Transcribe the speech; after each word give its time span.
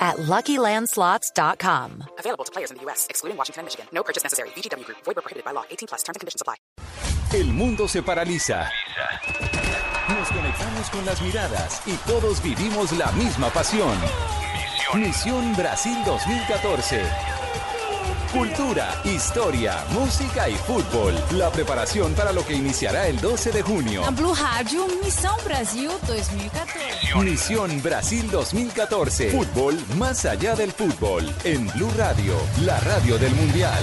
at 0.00 0.16
LuckyLandSlots.com. 0.16 2.04
Available 2.18 2.44
to 2.44 2.52
players 2.52 2.70
in 2.70 2.78
the 2.78 2.82
U.S., 2.84 3.06
excluding 3.10 3.36
Washington 3.36 3.60
and 3.60 3.66
Michigan. 3.66 3.86
No 3.92 4.02
purchase 4.02 4.22
necessary. 4.24 4.48
VGW 4.56 4.84
Group. 4.84 4.98
Void 5.04 5.16
where 5.16 5.22
prohibited 5.22 5.44
by 5.44 5.52
law. 5.52 5.64
18 5.70 5.88
plus. 5.88 6.02
Terms 6.02 6.16
and 6.16 6.20
conditions 6.20 6.40
apply. 6.40 6.56
El 7.32 7.52
mundo 7.52 7.86
se 7.86 8.02
paraliza. 8.02 8.70
Nos 10.08 10.28
conectamos 10.28 10.90
con 10.90 11.06
las 11.06 11.22
miradas 11.22 11.82
y 11.86 11.94
todos 12.08 12.42
vivimos 12.42 12.90
la 12.92 13.12
misma 13.12 13.48
pasión. 13.50 13.96
Misión, 14.94 15.54
Brasil 15.54 15.96
2014. 16.04 17.39
Cultura, 18.32 18.88
historia, 19.04 19.84
música 19.90 20.48
y 20.48 20.54
fútbol. 20.54 21.12
La 21.32 21.50
preparación 21.50 22.14
para 22.14 22.30
lo 22.30 22.46
que 22.46 22.54
iniciará 22.54 23.08
el 23.08 23.20
12 23.20 23.50
de 23.50 23.60
junio. 23.60 24.02
Blue 24.12 24.32
Rádio 24.34 24.86
Missão 25.02 25.36
Brasil 25.44 25.90
2014. 26.06 27.24
Misión 27.24 27.82
Brasil 27.82 28.30
2014. 28.30 29.30
Fútbol 29.30 29.76
más 29.98 30.24
allá 30.26 30.54
del 30.54 30.70
fútbol. 30.70 31.28
En 31.42 31.66
Blue 31.72 31.90
Radio, 31.96 32.34
la 32.62 32.78
radio 32.78 33.18
del 33.18 33.34
Mundial. 33.34 33.82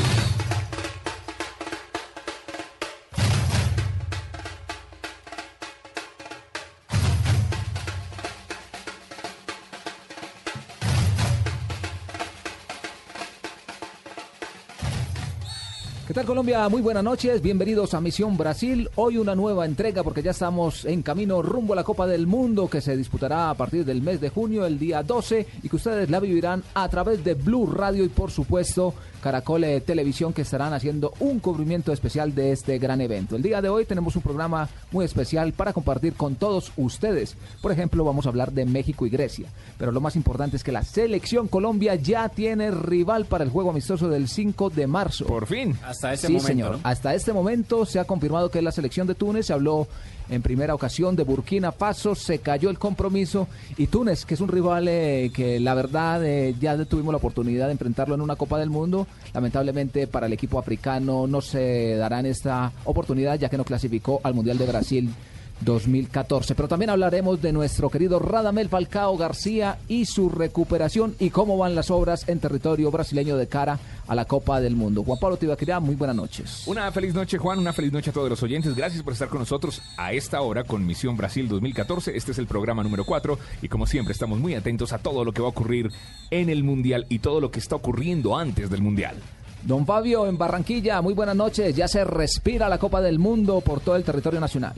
Tal 16.17 16.25
Colombia? 16.25 16.67
Muy 16.67 16.81
buenas 16.81 17.03
noches, 17.03 17.43
bienvenidos 17.43 17.93
a 17.93 18.01
Misión 18.01 18.37
Brasil. 18.37 18.89
Hoy 18.95 19.19
una 19.19 19.35
nueva 19.35 19.67
entrega 19.67 20.01
porque 20.01 20.23
ya 20.23 20.31
estamos 20.31 20.83
en 20.85 21.03
camino 21.03 21.43
rumbo 21.43 21.73
a 21.73 21.75
la 21.75 21.83
Copa 21.83 22.07
del 22.07 22.25
Mundo 22.25 22.67
que 22.67 22.81
se 22.81 22.97
disputará 22.97 23.51
a 23.51 23.53
partir 23.53 23.85
del 23.85 24.01
mes 24.01 24.19
de 24.19 24.29
junio, 24.29 24.65
el 24.65 24.79
día 24.79 25.03
12, 25.03 25.45
y 25.61 25.69
que 25.69 25.75
ustedes 25.75 26.09
la 26.09 26.19
vivirán 26.19 26.63
a 26.73 26.89
través 26.89 27.23
de 27.23 27.35
Blue 27.35 27.67
Radio 27.67 28.03
y 28.03 28.09
por 28.09 28.31
supuesto 28.31 28.95
Caracol 29.21 29.63
eh, 29.63 29.81
Televisión 29.81 30.33
que 30.33 30.43
estarán 30.43 30.73
haciendo 30.73 31.13
un 31.19 31.39
cubrimiento 31.39 31.91
especial 31.91 32.35
de 32.35 32.51
este 32.51 32.77
gran 32.77 33.01
evento. 33.01 33.35
El 33.35 33.41
día 33.41 33.61
de 33.61 33.69
hoy 33.69 33.85
tenemos 33.85 34.15
un 34.15 34.21
programa 34.21 34.69
muy 34.91 35.05
especial 35.05 35.53
para 35.53 35.73
compartir 35.73 36.13
con 36.13 36.35
todos 36.35 36.71
ustedes. 36.77 37.35
Por 37.61 37.71
ejemplo, 37.71 38.03
vamos 38.03 38.25
a 38.25 38.29
hablar 38.29 38.51
de 38.51 38.65
México 38.65 39.05
y 39.05 39.09
Grecia, 39.09 39.49
pero 39.77 39.91
lo 39.91 40.01
más 40.01 40.15
importante 40.15 40.57
es 40.57 40.63
que 40.63 40.71
la 40.71 40.83
selección 40.83 41.47
Colombia 41.47 41.95
ya 41.95 42.29
tiene 42.29 42.71
rival 42.71 43.25
para 43.25 43.43
el 43.43 43.49
juego 43.49 43.71
amistoso 43.71 44.09
del 44.09 44.27
5 44.27 44.69
de 44.69 44.87
marzo. 44.87 45.25
Por 45.25 45.47
fin. 45.47 45.77
Hasta 45.83 46.13
ese 46.13 46.27
sí, 46.27 46.33
momento. 46.33 46.47
señor. 46.47 46.71
¿no? 46.73 46.79
Hasta 46.83 47.15
este 47.15 47.33
momento 47.33 47.85
se 47.85 47.99
ha 47.99 48.05
confirmado 48.05 48.49
que 48.49 48.61
la 48.61 48.71
selección 48.71 49.07
de 49.07 49.15
Túnez 49.15 49.47
se 49.47 49.53
habló 49.53 49.87
en 50.29 50.41
primera 50.41 50.75
ocasión 50.75 51.15
de 51.15 51.23
Burkina 51.23 51.71
Faso, 51.71 52.15
se 52.15 52.39
cayó 52.39 52.69
el 52.69 52.77
compromiso 52.77 53.47
y 53.77 53.87
Túnez, 53.87 54.25
que 54.25 54.33
es 54.33 54.41
un 54.41 54.49
rival 54.49 54.87
eh, 54.87 55.31
que 55.33 55.59
la 55.59 55.73
verdad 55.73 56.25
eh, 56.25 56.55
ya 56.59 56.77
tuvimos 56.85 57.13
la 57.13 57.17
oportunidad 57.17 57.67
de 57.67 57.73
enfrentarlo 57.73 58.15
en 58.15 58.21
una 58.21 58.35
Copa 58.35 58.59
del 58.59 58.69
Mundo, 58.69 59.06
lamentablemente 59.33 60.07
para 60.07 60.27
el 60.27 60.33
equipo 60.33 60.59
africano 60.59 61.27
no 61.27 61.41
se 61.41 61.95
darán 61.95 62.25
esta 62.25 62.71
oportunidad 62.85 63.37
ya 63.39 63.49
que 63.49 63.57
no 63.57 63.63
clasificó 63.63 64.19
al 64.23 64.33
Mundial 64.33 64.57
de 64.57 64.65
Brasil 64.65 65.13
2014. 65.61 66.55
Pero 66.55 66.67
también 66.67 66.89
hablaremos 66.89 67.41
de 67.41 67.51
nuestro 67.51 67.89
querido 67.89 68.19
Radamel 68.19 68.69
Falcao 68.69 69.17
García 69.17 69.77
y 69.87 70.05
su 70.05 70.29
recuperación 70.29 71.15
y 71.19 71.29
cómo 71.29 71.57
van 71.57 71.75
las 71.75 71.91
obras 71.91 72.27
en 72.27 72.39
territorio 72.39 72.91
brasileño 72.91 73.37
de 73.37 73.47
cara 73.47 73.79
a 74.07 74.15
la 74.15 74.25
Copa 74.25 74.61
del 74.61 74.75
Mundo. 74.75 75.03
Juan 75.03 75.19
Pablo 75.19 75.37
Tibaquirá, 75.37 75.79
muy 75.79 75.95
buenas 75.95 76.15
noches. 76.15 76.63
Una 76.67 76.91
feliz 76.91 77.13
noche, 77.13 77.37
Juan. 77.37 77.59
Una 77.59 77.73
feliz 77.73 77.91
noche 77.91 78.09
a 78.09 78.13
todos 78.13 78.29
los 78.29 78.41
oyentes. 78.43 78.75
Gracias 78.75 79.03
por 79.03 79.13
estar 79.13 79.27
con 79.27 79.39
nosotros 79.39 79.81
a 79.97 80.13
esta 80.13 80.41
hora 80.41 80.63
con 80.63 80.85
Misión 80.85 81.17
Brasil 81.17 81.47
2014. 81.47 82.15
Este 82.15 82.31
es 82.31 82.37
el 82.37 82.47
programa 82.47 82.83
número 82.83 83.05
4 83.05 83.37
y 83.61 83.67
como 83.67 83.85
siempre 83.85 84.13
estamos 84.13 84.39
muy 84.39 84.55
atentos 84.55 84.93
a 84.93 84.99
todo 84.99 85.25
lo 85.25 85.33
que 85.33 85.41
va 85.41 85.47
a 85.47 85.51
ocurrir 85.51 85.91
en 86.31 86.49
el 86.49 86.63
Mundial 86.63 87.05
y 87.09 87.19
todo 87.19 87.41
lo 87.41 87.51
que 87.51 87.59
está 87.59 87.75
ocurriendo 87.75 88.37
antes 88.37 88.69
del 88.69 88.81
Mundial. 88.81 89.17
Don 89.63 89.85
Fabio 89.85 90.27
en 90.27 90.37
Barranquilla, 90.37 91.01
muy 91.01 91.13
buenas 91.13 91.35
noches. 91.35 91.75
Ya 91.75 91.87
se 91.87 92.03
respira 92.05 92.69
la 92.69 92.77
Copa 92.77 93.01
del 93.01 93.19
Mundo 93.19 93.61
por 93.61 93.81
todo 93.81 93.95
el 93.95 94.03
territorio 94.03 94.39
nacional. 94.39 94.75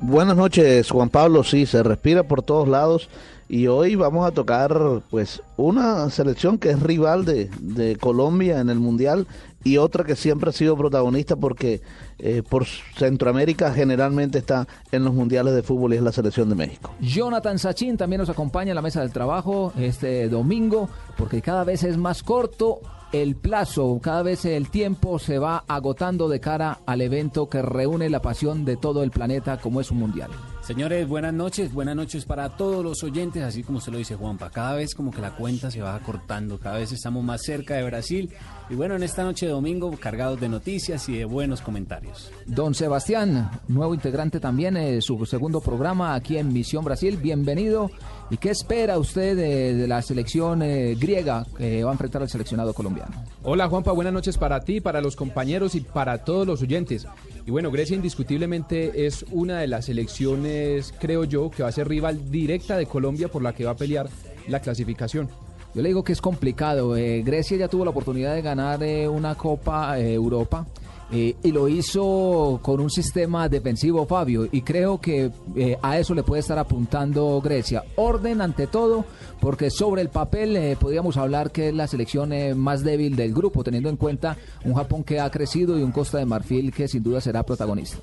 Buenas 0.00 0.36
noches, 0.36 0.90
Juan 0.90 1.08
Pablo. 1.08 1.42
Sí, 1.42 1.66
se 1.66 1.82
respira 1.82 2.22
por 2.22 2.42
todos 2.42 2.68
lados 2.68 3.08
y 3.48 3.66
hoy 3.66 3.96
vamos 3.96 4.26
a 4.26 4.30
tocar 4.30 5.02
pues 5.10 5.42
una 5.56 6.08
selección 6.10 6.58
que 6.58 6.70
es 6.70 6.80
rival 6.80 7.24
de, 7.24 7.50
de 7.60 7.96
Colombia 7.96 8.60
en 8.60 8.68
el 8.70 8.78
Mundial 8.78 9.26
y 9.64 9.78
otra 9.78 10.04
que 10.04 10.14
siempre 10.14 10.50
ha 10.50 10.52
sido 10.52 10.76
protagonista 10.76 11.34
porque 11.34 11.80
eh, 12.18 12.42
por 12.48 12.66
Centroamérica 12.66 13.72
generalmente 13.72 14.38
está 14.38 14.68
en 14.92 15.04
los 15.04 15.14
mundiales 15.14 15.54
de 15.54 15.62
fútbol 15.62 15.94
y 15.94 15.96
es 15.96 16.02
la 16.02 16.12
selección 16.12 16.48
de 16.48 16.54
México. 16.54 16.94
Jonathan 17.00 17.58
Sachin 17.58 17.96
también 17.96 18.20
nos 18.20 18.30
acompaña 18.30 18.70
en 18.70 18.76
la 18.76 18.82
mesa 18.82 19.00
del 19.00 19.12
trabajo 19.12 19.72
este 19.76 20.28
domingo 20.28 20.88
porque 21.16 21.42
cada 21.42 21.64
vez 21.64 21.82
es 21.82 21.96
más 21.96 22.22
corto 22.22 22.80
el 23.12 23.36
plazo, 23.36 23.98
cada 24.02 24.22
vez 24.22 24.44
el 24.44 24.68
tiempo 24.70 25.18
se 25.18 25.38
va 25.38 25.64
agotando 25.66 26.28
de 26.28 26.40
cara 26.40 26.80
al 26.86 27.00
evento 27.00 27.48
que 27.48 27.62
reúne 27.62 28.10
la 28.10 28.20
pasión 28.20 28.64
de 28.64 28.76
todo 28.76 29.02
el 29.02 29.10
planeta 29.10 29.58
como 29.58 29.80
es 29.80 29.90
un 29.90 29.98
mundial. 29.98 30.30
Señores, 30.68 31.08
buenas 31.08 31.32
noches, 31.32 31.72
buenas 31.72 31.96
noches 31.96 32.26
para 32.26 32.50
todos 32.50 32.84
los 32.84 33.02
oyentes, 33.02 33.42
así 33.42 33.62
como 33.62 33.80
se 33.80 33.90
lo 33.90 33.96
dice 33.96 34.16
Juanpa. 34.16 34.50
Cada 34.50 34.74
vez 34.74 34.94
como 34.94 35.10
que 35.10 35.22
la 35.22 35.34
cuenta 35.34 35.70
se 35.70 35.80
va 35.80 35.94
acortando, 35.94 36.58
cada 36.58 36.76
vez 36.76 36.92
estamos 36.92 37.24
más 37.24 37.40
cerca 37.42 37.76
de 37.76 37.84
Brasil. 37.84 38.30
Y 38.68 38.74
bueno, 38.74 38.94
en 38.94 39.02
esta 39.02 39.24
noche 39.24 39.46
de 39.46 39.52
domingo, 39.52 39.90
cargados 39.98 40.38
de 40.38 40.50
noticias 40.50 41.08
y 41.08 41.16
de 41.16 41.24
buenos 41.24 41.62
comentarios. 41.62 42.30
Don 42.44 42.74
Sebastián, 42.74 43.50
nuevo 43.68 43.94
integrante 43.94 44.40
también, 44.40 44.76
eh, 44.76 45.00
su 45.00 45.24
segundo 45.24 45.62
programa 45.62 46.14
aquí 46.14 46.36
en 46.36 46.52
Misión 46.52 46.84
Brasil, 46.84 47.16
bienvenido. 47.16 47.90
¿Y 48.30 48.36
qué 48.36 48.50
espera 48.50 48.98
usted 48.98 49.36
de, 49.36 49.88
la 49.88 50.02
selección 50.02 50.60
eh, 50.62 50.94
griega 51.00 51.46
que 51.56 51.82
va 51.82 51.90
a 51.90 51.94
enfrentar 51.94 52.20
al 52.20 52.28
seleccionado 52.28 52.74
colombiano? 52.74 53.24
Hola 53.42 53.68
Juanpa, 53.68 53.92
buenas 53.92 54.12
noches 54.12 54.36
para 54.36 54.60
ti, 54.60 54.82
para 54.82 55.00
los 55.00 55.16
compañeros 55.16 55.74
y 55.74 55.80
para 55.80 56.24
todos 56.24 56.46
los 56.46 56.60
oyentes. 56.60 57.06
Y 57.46 57.50
bueno, 57.50 57.70
Grecia 57.70 57.96
indiscutiblemente 57.96 59.06
es 59.06 59.24
una 59.30 59.60
de 59.60 59.66
las 59.66 59.86
selecciones, 59.86 60.92
creo 61.00 61.24
yo, 61.24 61.50
que 61.50 61.62
va 61.62 61.70
a 61.70 61.72
ser 61.72 61.88
rival 61.88 62.30
directa 62.30 62.76
de 62.76 62.84
Colombia 62.84 63.28
por 63.28 63.42
la 63.42 63.54
que 63.54 63.64
va 63.64 63.70
a 63.70 63.76
pelear 63.76 64.10
la 64.46 64.60
clasificación. 64.60 65.30
Yo 65.74 65.80
le 65.80 65.88
digo 65.88 66.04
que 66.04 66.12
es 66.12 66.20
complicado. 66.20 66.96
Eh, 66.96 67.22
Grecia 67.22 67.56
ya 67.56 67.68
tuvo 67.68 67.84
la 67.84 67.90
oportunidad 67.90 68.34
de 68.34 68.42
ganar 68.42 68.82
eh, 68.82 69.08
una 69.08 69.36
Copa 69.36 69.98
Europa. 69.98 70.66
Eh, 71.10 71.36
y 71.42 71.52
lo 71.52 71.68
hizo 71.68 72.60
con 72.62 72.80
un 72.80 72.90
sistema 72.90 73.48
defensivo, 73.48 74.06
Fabio, 74.06 74.46
y 74.50 74.62
creo 74.62 75.00
que 75.00 75.30
eh, 75.56 75.78
a 75.82 75.98
eso 75.98 76.14
le 76.14 76.22
puede 76.22 76.40
estar 76.40 76.58
apuntando 76.58 77.40
Grecia. 77.42 77.84
Orden 77.96 78.40
ante 78.42 78.66
todo, 78.66 79.04
porque 79.40 79.70
sobre 79.70 80.02
el 80.02 80.10
papel 80.10 80.56
eh, 80.56 80.76
podríamos 80.78 81.16
hablar 81.16 81.50
que 81.50 81.68
es 81.68 81.74
la 81.74 81.86
selección 81.86 82.32
eh, 82.32 82.54
más 82.54 82.84
débil 82.84 83.16
del 83.16 83.32
grupo, 83.32 83.64
teniendo 83.64 83.88
en 83.88 83.96
cuenta 83.96 84.36
un 84.64 84.74
Japón 84.74 85.02
que 85.02 85.20
ha 85.20 85.30
crecido 85.30 85.78
y 85.78 85.82
un 85.82 85.92
Costa 85.92 86.18
de 86.18 86.26
Marfil 86.26 86.72
que 86.72 86.88
sin 86.88 87.02
duda 87.02 87.20
será 87.20 87.42
protagonista. 87.42 87.98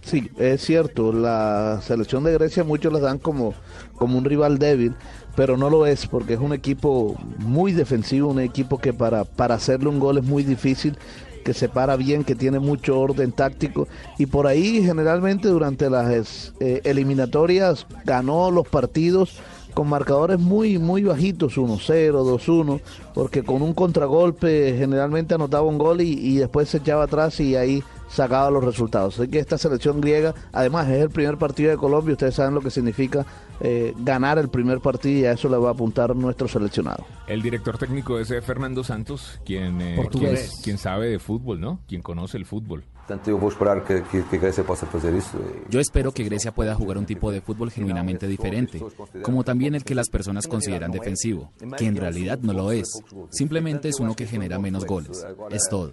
Sí, 0.00 0.30
es 0.38 0.64
cierto, 0.64 1.12
la 1.12 1.80
selección 1.82 2.22
de 2.22 2.32
Grecia 2.32 2.62
muchos 2.62 2.92
la 2.92 3.00
dan 3.00 3.18
como, 3.18 3.54
como 3.96 4.16
un 4.16 4.24
rival 4.24 4.56
débil, 4.56 4.94
pero 5.34 5.56
no 5.56 5.68
lo 5.68 5.84
es 5.84 6.06
porque 6.06 6.34
es 6.34 6.40
un 6.40 6.52
equipo 6.52 7.16
muy 7.38 7.72
defensivo, 7.72 8.30
un 8.30 8.38
equipo 8.38 8.78
que 8.78 8.92
para, 8.92 9.24
para 9.24 9.56
hacerle 9.56 9.88
un 9.88 9.98
gol 9.98 10.18
es 10.18 10.24
muy 10.24 10.44
difícil, 10.44 10.96
que 11.46 11.54
se 11.54 11.68
para 11.68 11.94
bien, 11.94 12.24
que 12.24 12.34
tiene 12.34 12.58
mucho 12.58 12.98
orden 12.98 13.30
táctico. 13.30 13.86
Y 14.18 14.26
por 14.26 14.48
ahí 14.48 14.82
generalmente 14.82 15.46
durante 15.46 15.88
las 15.88 16.52
eh, 16.58 16.80
eliminatorias 16.82 17.86
ganó 18.04 18.50
los 18.50 18.66
partidos 18.66 19.38
con 19.76 19.90
marcadores 19.90 20.40
muy 20.40 20.78
muy 20.78 21.02
bajitos, 21.02 21.58
1-0, 21.58 22.10
2-1, 22.10 22.80
porque 23.12 23.42
con 23.42 23.60
un 23.60 23.74
contragolpe 23.74 24.74
generalmente 24.78 25.34
anotaba 25.34 25.64
un 25.64 25.76
gol 25.76 26.00
y, 26.00 26.12
y 26.14 26.36
después 26.38 26.70
se 26.70 26.78
echaba 26.78 27.04
atrás 27.04 27.38
y 27.40 27.56
ahí 27.56 27.84
sacaba 28.08 28.50
los 28.50 28.64
resultados. 28.64 29.20
Así 29.20 29.28
que 29.28 29.38
esta 29.38 29.58
selección 29.58 30.00
griega, 30.00 30.34
además 30.50 30.88
es 30.88 31.02
el 31.02 31.10
primer 31.10 31.36
partido 31.36 31.70
de 31.70 31.76
Colombia, 31.76 32.12
ustedes 32.12 32.34
saben 32.34 32.54
lo 32.54 32.62
que 32.62 32.70
significa 32.70 33.26
eh, 33.60 33.92
ganar 33.98 34.38
el 34.38 34.48
primer 34.48 34.80
partido 34.80 35.20
y 35.20 35.24
a 35.26 35.32
eso 35.32 35.46
le 35.50 35.58
va 35.58 35.68
a 35.68 35.72
apuntar 35.72 36.16
nuestro 36.16 36.48
seleccionado. 36.48 37.04
El 37.26 37.42
director 37.42 37.76
técnico 37.76 38.18
es 38.18 38.30
eh, 38.30 38.40
Fernando 38.40 38.82
Santos, 38.82 39.38
quien, 39.44 39.82
eh, 39.82 40.08
quien, 40.10 40.36
quien 40.64 40.78
sabe 40.78 41.10
de 41.10 41.18
fútbol, 41.18 41.60
¿no? 41.60 41.80
Quien 41.86 42.00
conoce 42.00 42.38
el 42.38 42.46
fútbol. 42.46 42.82
Isso. 45.14 45.38
Yo 45.68 45.80
espero 45.80 46.12
que 46.12 46.24
Grecia 46.24 46.52
pueda 46.52 46.74
jugar 46.74 46.98
un 46.98 47.06
tipo 47.06 47.30
de 47.30 47.40
fútbol 47.40 47.70
genuinamente 47.70 48.26
diferente, 48.26 48.82
como 49.22 49.44
también 49.44 49.74
el 49.74 49.84
que 49.84 49.94
las 49.94 50.08
personas 50.08 50.46
consideran 50.46 50.90
defensivo, 50.90 51.52
que 51.76 51.86
en 51.86 51.96
realidad 51.96 52.38
no 52.40 52.52
lo 52.52 52.72
es. 52.72 53.00
Simplemente 53.30 53.88
es 53.88 54.00
uno 54.00 54.14
que 54.14 54.26
genera 54.26 54.58
menos 54.58 54.84
goles. 54.84 55.24
Es 55.50 55.68
todo. 55.70 55.92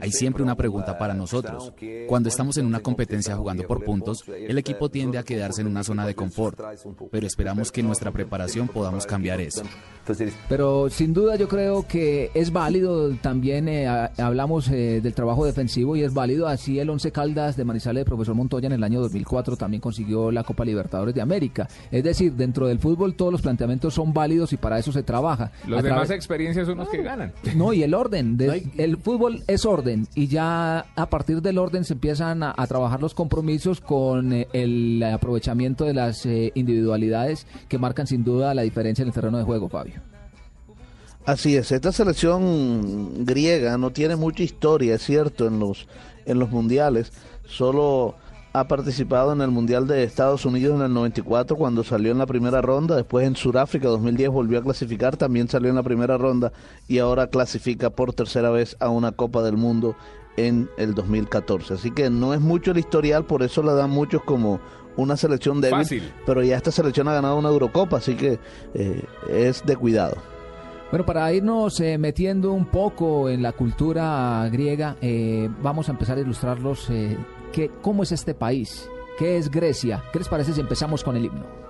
Hay 0.00 0.12
siempre 0.12 0.42
una 0.42 0.54
pregunta 0.56 0.96
para 0.98 1.14
nosotros. 1.14 1.72
Cuando 2.08 2.28
estamos 2.28 2.56
en 2.56 2.66
una 2.66 2.80
competencia 2.80 3.36
jugando 3.36 3.66
por 3.66 3.84
puntos, 3.84 4.24
el 4.28 4.56
equipo 4.58 4.88
tiende 4.88 5.18
a 5.18 5.22
quedarse 5.22 5.60
en 5.60 5.66
una 5.68 5.84
zona 5.84 6.06
de 6.06 6.14
confort, 6.14 6.58
pero 7.10 7.26
esperamos 7.26 7.70
que 7.72 7.80
en 7.80 7.86
nuestra 7.88 8.10
preparación 8.10 8.68
podamos 8.68 9.06
cambiar 9.06 9.40
eso. 9.40 9.62
Pero 10.48 10.90
sin 10.90 11.14
duda 11.14 11.36
yo 11.36 11.48
creo 11.48 11.86
que 11.88 12.30
es 12.34 12.52
válido, 12.52 13.10
también 13.22 13.68
eh, 13.68 13.88
hablamos 14.18 14.68
eh, 14.68 15.00
del 15.02 15.14
trabajo 15.14 15.46
defensivo 15.46 15.96
y 15.96 16.02
es 16.02 16.12
válido, 16.12 16.46
así 16.46 16.78
el 16.78 16.90
Once 16.90 17.10
Caldas 17.10 17.56
de 17.56 17.64
Manizales 17.64 18.02
de 18.02 18.04
profesor 18.04 18.34
Montoya 18.34 18.66
en 18.66 18.72
el 18.74 18.84
año 18.84 19.00
2004 19.00 19.56
también 19.56 19.80
consiguió 19.80 20.30
la 20.30 20.44
Copa 20.44 20.64
Libertadores 20.64 21.14
de 21.14 21.22
América. 21.22 21.68
Es 21.90 22.04
decir, 22.04 22.32
dentro 22.34 22.66
del 22.66 22.78
fútbol 22.78 23.14
todos 23.14 23.32
los 23.32 23.40
planteamientos 23.42 23.94
son 23.94 24.12
válidos 24.12 24.52
y 24.52 24.56
para 24.58 24.78
eso 24.78 24.92
se 24.92 25.02
trabaja. 25.02 25.52
Los 25.66 25.82
demás 25.82 26.10
experiencias 26.10 26.66
son 26.66 26.78
los 26.78 26.88
que 26.90 27.02
ganan. 27.02 27.32
No, 27.56 27.72
y 27.72 27.82
el 27.82 27.94
orden. 27.94 28.36
de- 28.36 28.68
el 28.76 28.96
fútbol 28.98 29.42
es 29.46 29.64
orden. 29.64 29.73
Y 30.14 30.28
ya 30.28 30.86
a 30.94 31.06
partir 31.10 31.42
del 31.42 31.58
orden 31.58 31.84
se 31.84 31.94
empiezan 31.94 32.42
a, 32.42 32.54
a 32.56 32.66
trabajar 32.66 33.00
los 33.00 33.14
compromisos 33.14 33.80
con 33.80 34.32
eh, 34.32 34.48
el 34.52 35.02
aprovechamiento 35.02 35.84
de 35.84 35.94
las 35.94 36.24
eh, 36.26 36.52
individualidades 36.54 37.46
que 37.68 37.78
marcan 37.78 38.06
sin 38.06 38.24
duda 38.24 38.54
la 38.54 38.62
diferencia 38.62 39.02
en 39.02 39.08
el 39.08 39.14
terreno 39.14 39.38
de 39.38 39.44
juego, 39.44 39.68
Fabio. 39.68 40.02
Así 41.26 41.56
es, 41.56 41.72
esta 41.72 41.90
selección 41.90 43.24
griega 43.24 43.78
no 43.78 43.90
tiene 43.90 44.14
mucha 44.14 44.42
historia, 44.42 44.96
es 44.96 45.02
cierto, 45.02 45.46
en 45.46 45.58
los, 45.58 45.88
en 46.26 46.38
los 46.38 46.50
mundiales. 46.50 47.12
Solo 47.46 48.16
ha 48.54 48.68
participado 48.68 49.32
en 49.32 49.40
el 49.40 49.50
Mundial 49.50 49.88
de 49.88 50.04
Estados 50.04 50.46
Unidos 50.46 50.76
en 50.76 50.86
el 50.86 50.94
94 50.94 51.56
cuando 51.56 51.82
salió 51.82 52.12
en 52.12 52.18
la 52.18 52.26
primera 52.26 52.62
ronda, 52.62 52.94
después 52.94 53.26
en 53.26 53.34
Sudáfrica 53.34 53.88
2010 53.88 54.30
volvió 54.30 54.60
a 54.60 54.62
clasificar, 54.62 55.16
también 55.16 55.48
salió 55.48 55.70
en 55.70 55.74
la 55.74 55.82
primera 55.82 56.16
ronda 56.16 56.52
y 56.86 56.98
ahora 56.98 57.26
clasifica 57.26 57.90
por 57.90 58.12
tercera 58.12 58.50
vez 58.50 58.76
a 58.78 58.90
una 58.90 59.10
Copa 59.10 59.42
del 59.42 59.56
Mundo 59.56 59.96
en 60.36 60.70
el 60.78 60.94
2014. 60.94 61.74
Así 61.74 61.90
que 61.90 62.10
no 62.10 62.32
es 62.32 62.40
mucho 62.40 62.70
el 62.70 62.78
historial, 62.78 63.24
por 63.24 63.42
eso 63.42 63.60
la 63.60 63.74
dan 63.74 63.90
muchos 63.90 64.22
como 64.22 64.60
una 64.96 65.16
selección 65.16 65.60
débil, 65.60 65.80
Fácil. 65.80 66.12
pero 66.24 66.40
ya 66.44 66.56
esta 66.56 66.70
selección 66.70 67.08
ha 67.08 67.14
ganado 67.14 67.36
una 67.36 67.48
Eurocopa, 67.48 67.96
así 67.96 68.14
que 68.14 68.38
eh, 68.74 69.02
es 69.28 69.66
de 69.66 69.74
cuidado. 69.74 70.16
Bueno, 70.90 71.06
para 71.06 71.32
irnos 71.32 71.80
eh, 71.80 71.98
metiendo 71.98 72.52
un 72.52 72.66
poco 72.66 73.28
en 73.28 73.42
la 73.42 73.50
cultura 73.50 74.48
griega, 74.52 74.94
eh, 75.00 75.50
vamos 75.60 75.88
a 75.88 75.92
empezar 75.92 76.18
a 76.18 76.20
ilustrarlos 76.20 76.88
eh, 76.90 77.16
que, 77.54 77.70
cómo 77.82 78.02
es 78.02 78.10
este 78.10 78.34
país, 78.34 78.90
qué 79.16 79.38
es 79.38 79.48
Grecia. 79.48 80.02
¿Qué 80.12 80.18
les 80.18 80.28
parece 80.28 80.52
si 80.52 80.60
empezamos 80.60 81.04
con 81.04 81.16
el 81.16 81.26
himno? 81.26 81.63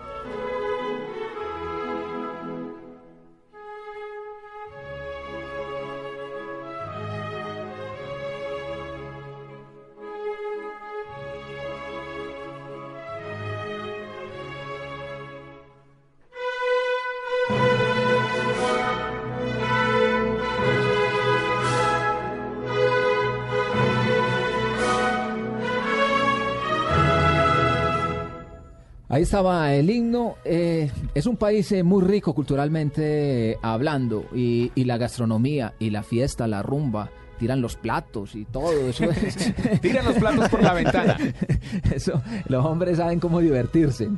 Ahí 29.15 29.23
estaba 29.23 29.73
el 29.75 29.89
himno. 29.91 30.37
eh, 30.45 30.91
es 31.15 31.27
un 31.27 31.37
país 31.37 31.71
eh, 31.71 31.85
muy 31.85 32.03
rico 32.03 32.35
culturalmente 32.35 33.53
eh, 33.53 33.59
hablando 33.63 34.25
y, 34.35 34.73
y 34.75 34.85
la 34.85 34.99
gastronomía 34.99 35.75
y 35.79 35.91
la 35.91 36.03
fiesta, 36.03 36.49
la 36.49 36.63
rumba. 36.63 37.11
Tiran 37.39 37.61
los 37.61 37.77
platos 37.77 38.35
y 38.35 38.45
todo 38.45 38.73
eso. 38.89 39.05
es- 39.05 39.55
Tiran 39.81 40.05
los 40.05 40.15
platos 40.17 40.49
por 40.49 40.63
la 40.63 40.73
ventana. 40.73 41.17
Eso, 41.95 42.23
los 42.49 42.65
hombres 42.65 42.97
saben 42.99 43.19
cómo 43.21 43.41
divertirse. 43.41 44.09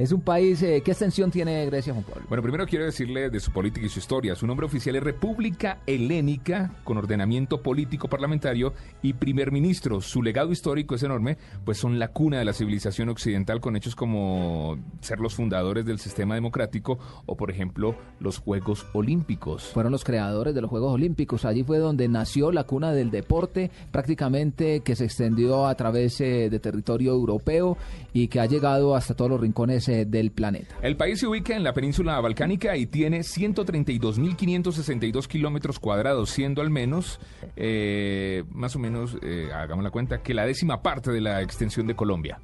Es 0.00 0.12
un 0.12 0.22
país. 0.22 0.62
eh, 0.62 0.80
¿Qué 0.82 0.92
extensión 0.92 1.30
tiene 1.30 1.66
Grecia, 1.66 1.92
Juan 1.92 2.06
Pablo? 2.06 2.24
Bueno, 2.26 2.42
primero 2.42 2.64
quiero 2.66 2.86
decirle 2.86 3.28
de 3.28 3.38
su 3.38 3.52
política 3.52 3.84
y 3.84 3.90
su 3.90 3.98
historia. 3.98 4.34
Su 4.34 4.46
nombre 4.46 4.64
oficial 4.64 4.96
es 4.96 5.02
República 5.02 5.80
Helénica, 5.86 6.72
con 6.84 6.96
ordenamiento 6.96 7.62
político 7.62 8.08
parlamentario 8.08 8.72
y 9.02 9.12
primer 9.12 9.52
ministro. 9.52 10.00
Su 10.00 10.22
legado 10.22 10.52
histórico 10.52 10.94
es 10.94 11.02
enorme, 11.02 11.36
pues 11.66 11.76
son 11.76 11.98
la 11.98 12.08
cuna 12.08 12.38
de 12.38 12.46
la 12.46 12.54
civilización 12.54 13.10
occidental 13.10 13.60
con 13.60 13.76
hechos 13.76 13.94
como 13.94 14.78
ser 15.02 15.20
los 15.20 15.34
fundadores 15.34 15.84
del 15.84 15.98
sistema 15.98 16.34
democrático 16.34 16.98
o, 17.26 17.36
por 17.36 17.50
ejemplo, 17.50 17.94
los 18.20 18.38
Juegos 18.38 18.86
Olímpicos. 18.94 19.64
Fueron 19.64 19.92
los 19.92 20.04
creadores 20.04 20.54
de 20.54 20.62
los 20.62 20.70
Juegos 20.70 20.94
Olímpicos. 20.94 21.44
Allí 21.44 21.62
fue 21.62 21.76
donde 21.76 22.08
nació 22.08 22.52
la 22.52 22.64
cuna 22.64 22.94
del 22.94 23.10
deporte, 23.10 23.70
prácticamente 23.92 24.80
que 24.80 24.96
se 24.96 25.04
extendió 25.04 25.66
a 25.66 25.74
través 25.74 26.22
eh, 26.22 26.48
de 26.48 26.58
territorio 26.58 27.12
europeo 27.12 27.76
y 28.14 28.28
que 28.28 28.40
ha 28.40 28.46
llegado 28.46 28.96
hasta 28.96 29.12
todos 29.12 29.30
los 29.32 29.40
rincones 29.42 29.89
eh, 29.90 30.06
del 30.06 30.30
planeta. 30.30 30.76
El 30.82 30.96
país 30.96 31.20
se 31.20 31.26
ubica 31.26 31.56
en 31.56 31.64
la 31.64 31.72
península 31.72 32.20
balcánica 32.20 32.76
y 32.76 32.86
tiene 32.86 33.20
132.562 33.20 35.26
kilómetros 35.26 35.80
cuadrados, 35.80 36.30
siendo 36.30 36.62
al 36.62 36.70
menos, 36.70 37.20
eh, 37.56 38.44
más 38.50 38.76
o 38.76 38.78
menos, 38.78 39.18
eh, 39.22 39.48
hagamos 39.52 39.84
la 39.84 39.90
cuenta, 39.90 40.22
que 40.22 40.32
la 40.32 40.46
décima 40.46 40.80
parte 40.82 41.10
de 41.10 41.20
la 41.20 41.42
extensión 41.42 41.86
de 41.86 41.96
Colombia. 41.96 42.40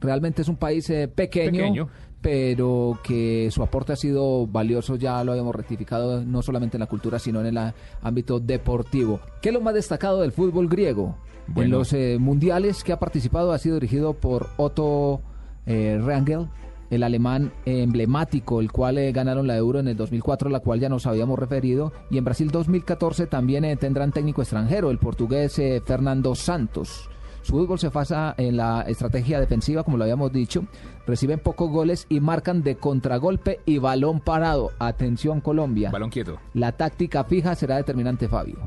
Realmente 0.00 0.40
es 0.42 0.48
un 0.48 0.56
país 0.56 0.90
pequeño, 1.14 1.52
Pequeño. 1.52 1.88
pero 2.20 2.98
que 3.04 3.48
su 3.50 3.62
aporte 3.62 3.92
ha 3.92 3.96
sido 3.96 4.46
valioso, 4.46 4.96
ya 4.96 5.22
lo 5.24 5.32
habíamos 5.32 5.54
rectificado, 5.54 6.24
no 6.24 6.42
solamente 6.42 6.76
en 6.76 6.80
la 6.80 6.86
cultura, 6.86 7.18
sino 7.18 7.40
en 7.40 7.46
el 7.46 7.58
ámbito 8.02 8.40
deportivo. 8.40 9.20
¿Qué 9.40 9.48
es 9.50 9.52
lo 9.52 9.60
más 9.60 9.74
destacado 9.74 10.20
del 10.20 10.32
fútbol 10.32 10.68
griego? 10.68 11.16
En 11.56 11.70
los 11.70 11.92
eh, 11.92 12.18
mundiales 12.18 12.84
que 12.84 12.92
ha 12.92 12.98
participado 12.98 13.52
ha 13.52 13.58
sido 13.58 13.74
dirigido 13.74 14.14
por 14.14 14.48
Otto 14.56 15.20
eh, 15.66 16.00
Rangel, 16.02 16.48
el 16.92 17.02
alemán 17.02 17.52
emblemático, 17.64 18.60
el 18.60 18.70
cual 18.70 18.98
eh, 18.98 19.12
ganaron 19.12 19.46
la 19.46 19.56
Euro 19.56 19.80
en 19.80 19.88
el 19.88 19.96
2004, 19.96 20.50
la 20.50 20.60
cual 20.60 20.78
ya 20.78 20.90
nos 20.90 21.06
habíamos 21.06 21.38
referido, 21.38 21.90
y 22.10 22.18
en 22.18 22.24
Brasil 22.24 22.50
2014 22.50 23.26
también 23.26 23.64
eh, 23.64 23.76
tendrán 23.76 24.12
técnico 24.12 24.42
extranjero, 24.42 24.90
el 24.90 24.98
portugués 24.98 25.58
eh, 25.58 25.82
Fernando 25.84 26.34
Santos. 26.34 27.08
Su 27.40 27.52
fútbol 27.52 27.78
se 27.78 27.88
basa 27.88 28.34
en 28.36 28.58
la 28.58 28.82
estrategia 28.82 29.40
defensiva, 29.40 29.82
como 29.82 29.96
lo 29.96 30.04
habíamos 30.04 30.32
dicho. 30.32 30.64
Reciben 31.06 31.40
pocos 31.40 31.70
goles 31.70 32.06
y 32.08 32.20
marcan 32.20 32.62
de 32.62 32.76
contragolpe 32.76 33.58
y 33.64 33.78
balón 33.78 34.20
parado. 34.20 34.70
Atención 34.78 35.40
Colombia. 35.40 35.90
Balón 35.90 36.10
quieto. 36.10 36.38
La 36.54 36.72
táctica 36.72 37.24
fija 37.24 37.56
será 37.56 37.78
determinante, 37.78 38.28
Fabio. 38.28 38.58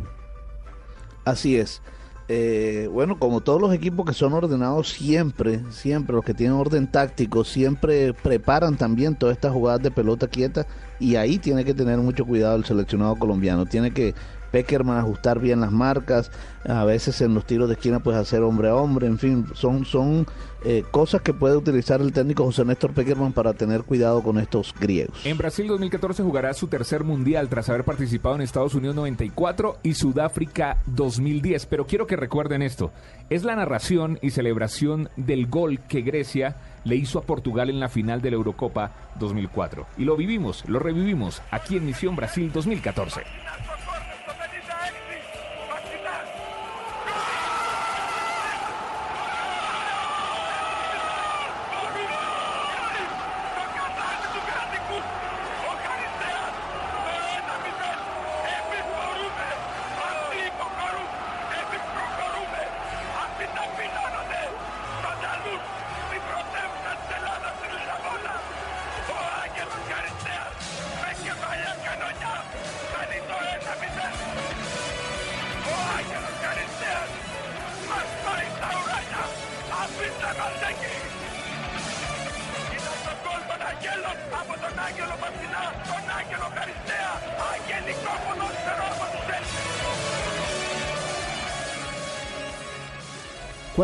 Así 1.24 1.56
es. 1.56 1.82
Eh, 2.28 2.90
bueno, 2.92 3.20
como 3.20 3.42
todos 3.42 3.62
los 3.62 3.74
equipos 3.74 4.06
que 4.06 4.14
son 4.14 4.34
ordenados 4.34 4.90
siempre, 4.90 5.62
siempre, 5.70 6.16
los 6.16 6.26
que 6.26 6.34
tienen 6.34 6.58
orden 6.58 6.88
táctico, 6.88 7.44
siempre 7.44 8.14
preparan 8.14 8.78
también 8.78 9.16
todas 9.16 9.36
estas 9.36 9.54
jugadas 9.54 9.84
de 9.84 9.92
pelota 9.92 10.28
quieta 10.28 10.66
y 11.00 11.18
ahí 11.18 11.38
tiene 11.38 11.64
que 11.64 11.76
tener 11.76 12.00
mucho 12.00 12.26
cuidado 12.26 12.56
el 12.56 12.66
seleccionado 12.66 13.16
colombiano. 13.16 13.68
Tiene 13.68 13.92
que 13.92 14.16
Peckerman 14.52 14.98
ajustar 14.98 15.40
bien 15.40 15.62
las 15.62 15.72
marcas, 15.72 16.32
a 16.68 16.84
veces 16.86 17.22
en 17.22 17.34
los 17.34 17.46
tiros 17.46 17.68
de 17.68 17.76
esquina 17.76 18.00
pues 18.00 18.18
hacer 18.18 18.42
hombre 18.42 18.70
a 18.70 18.76
hombre, 18.76 19.08
en 19.08 19.20
fin, 19.20 19.46
son, 19.54 19.86
son 19.86 20.26
eh, 20.68 20.84
cosas 20.90 21.22
que 21.22 21.32
puede 21.32 21.56
utilizar 21.56 22.02
el 22.02 22.12
técnico 22.12 22.44
José 22.44 22.66
Néstor 22.66 22.92
Peckerman 22.92 23.34
para 23.34 23.54
tener 23.54 23.84
cuidado 23.84 24.24
con 24.24 24.40
estos 24.40 24.74
griegos. 24.80 25.24
En 25.24 25.38
Brasil 25.38 25.68
2014 25.68 26.24
jugará 26.24 26.56
su 26.56 26.68
tercer 26.68 27.04
mundial 27.04 27.50
tras 27.50 27.70
haber 27.70 27.84
participado 27.84 28.34
en 28.34 28.42
Estados 28.42 28.74
Unidos 28.74 28.96
94 28.96 29.78
y 29.84 29.94
Sudáfrica 29.94 30.82
2010. 30.88 31.68
Pero 31.68 31.86
quiero 31.86 32.08
que 32.08 32.16
recuerden 32.16 32.64
esto. 32.64 32.92
Es 33.30 33.44
la 33.44 33.56
narración 33.56 34.18
y 34.24 34.32
celebración 34.32 35.10
del 35.18 35.46
gol 35.46 35.82
que 35.88 36.02
Grecia 36.02 36.56
le 36.84 36.96
hizo 36.96 37.20
a 37.20 37.24
Portugal 37.24 37.70
en 37.70 37.80
la 37.80 37.90
final 37.90 38.24
de 38.24 38.32
la 38.32 38.38
Eurocopa 38.38 38.92
2004. 39.20 39.86
Y 40.00 40.06
lo 40.06 40.16
vivimos, 40.16 40.64
lo 40.68 40.80
revivimos 40.80 41.44
aquí 41.52 41.78
en 41.78 41.86
Misión 41.86 42.16
Brasil 42.16 42.52
2014. 42.52 43.22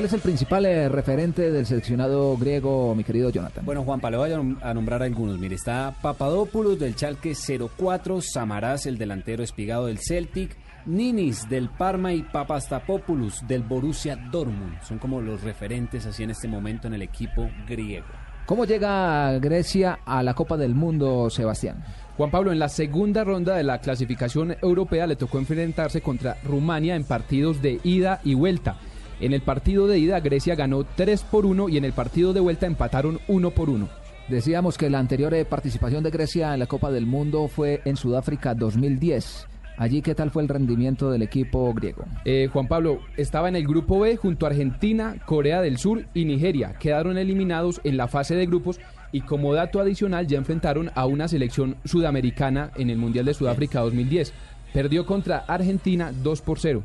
¿Cuál 0.01 0.07
es 0.07 0.13
el 0.13 0.21
principal 0.21 0.65
eh, 0.65 0.89
referente 0.89 1.51
del 1.51 1.63
seleccionado 1.67 2.35
griego, 2.35 2.95
mi 2.95 3.03
querido 3.03 3.29
Jonathan? 3.29 3.63
Bueno, 3.63 3.83
Juan 3.83 4.01
le 4.09 4.17
voy 4.17 4.31
a 4.31 4.37
nom- 4.39 4.57
a 4.63 4.73
nombrar 4.73 5.03
algunos. 5.03 5.37
Mire, 5.37 5.53
está 5.53 5.93
Papadopoulos 6.01 6.79
del 6.79 6.95
Chalque 6.95 7.33
04, 7.35 8.19
Samaras, 8.19 8.87
el 8.87 8.97
delantero 8.97 9.43
espigado 9.43 9.85
del 9.85 9.99
Celtic, 9.99 10.57
Ninis 10.87 11.47
del 11.47 11.69
Parma 11.69 12.13
y 12.13 12.23
Papastapopoulos 12.23 13.45
del 13.47 13.61
Borussia 13.61 14.15
Dortmund. 14.15 14.81
Son 14.81 14.97
como 14.97 15.21
los 15.21 15.43
referentes 15.43 16.03
así 16.07 16.23
en 16.23 16.31
este 16.31 16.47
momento 16.47 16.87
en 16.87 16.95
el 16.95 17.03
equipo 17.03 17.47
griego. 17.67 18.07
¿Cómo 18.47 18.65
llega 18.65 19.37
Grecia 19.37 19.99
a 20.03 20.23
la 20.23 20.33
Copa 20.33 20.57
del 20.57 20.73
Mundo, 20.73 21.29
Sebastián? 21.29 21.83
Juan 22.17 22.31
Pablo, 22.31 22.51
en 22.51 22.57
la 22.57 22.69
segunda 22.69 23.23
ronda 23.23 23.55
de 23.55 23.63
la 23.63 23.77
clasificación 23.77 24.55
europea 24.63 25.05
le 25.05 25.15
tocó 25.15 25.37
enfrentarse 25.37 26.01
contra 26.01 26.37
Rumania 26.43 26.95
en 26.95 27.03
partidos 27.03 27.61
de 27.61 27.79
ida 27.83 28.19
y 28.23 28.33
vuelta. 28.33 28.77
En 29.21 29.33
el 29.33 29.41
partido 29.41 29.85
de 29.85 29.99
ida 29.99 30.19
Grecia 30.19 30.55
ganó 30.55 30.83
3 30.83 31.23
por 31.23 31.45
1 31.45 31.69
y 31.69 31.77
en 31.77 31.85
el 31.85 31.93
partido 31.93 32.33
de 32.33 32.39
vuelta 32.39 32.65
empataron 32.65 33.19
1 33.27 33.51
por 33.51 33.69
1. 33.69 33.87
Decíamos 34.29 34.79
que 34.79 34.89
la 34.89 34.97
anterior 34.97 35.31
eh, 35.35 35.45
participación 35.45 36.03
de 36.03 36.09
Grecia 36.09 36.53
en 36.53 36.59
la 36.59 36.65
Copa 36.65 36.89
del 36.89 37.05
Mundo 37.05 37.47
fue 37.47 37.81
en 37.85 37.97
Sudáfrica 37.97 38.55
2010. 38.55 39.47
Allí, 39.77 40.01
¿qué 40.01 40.15
tal 40.15 40.31
fue 40.31 40.41
el 40.41 40.49
rendimiento 40.49 41.11
del 41.11 41.21
equipo 41.21 41.71
griego? 41.73 42.05
Eh, 42.25 42.49
Juan 42.51 42.67
Pablo 42.67 42.99
estaba 43.15 43.47
en 43.47 43.55
el 43.55 43.67
grupo 43.67 43.99
B 43.99 44.15
junto 44.17 44.45
a 44.45 44.49
Argentina, 44.49 45.17
Corea 45.25 45.61
del 45.61 45.77
Sur 45.77 46.05
y 46.15 46.25
Nigeria. 46.25 46.73
Quedaron 46.79 47.19
eliminados 47.19 47.79
en 47.83 47.97
la 47.97 48.07
fase 48.07 48.35
de 48.35 48.47
grupos 48.47 48.79
y 49.11 49.21
como 49.21 49.53
dato 49.53 49.79
adicional 49.79 50.25
ya 50.25 50.39
enfrentaron 50.39 50.89
a 50.95 51.05
una 51.05 51.27
selección 51.27 51.75
sudamericana 51.85 52.71
en 52.75 52.89
el 52.89 52.97
Mundial 52.97 53.25
de 53.25 53.35
Sudáfrica 53.35 53.81
2010. 53.81 54.33
Perdió 54.73 55.05
contra 55.05 55.39
Argentina 55.47 56.11
2 56.11 56.41
por 56.41 56.59
0. 56.59 56.83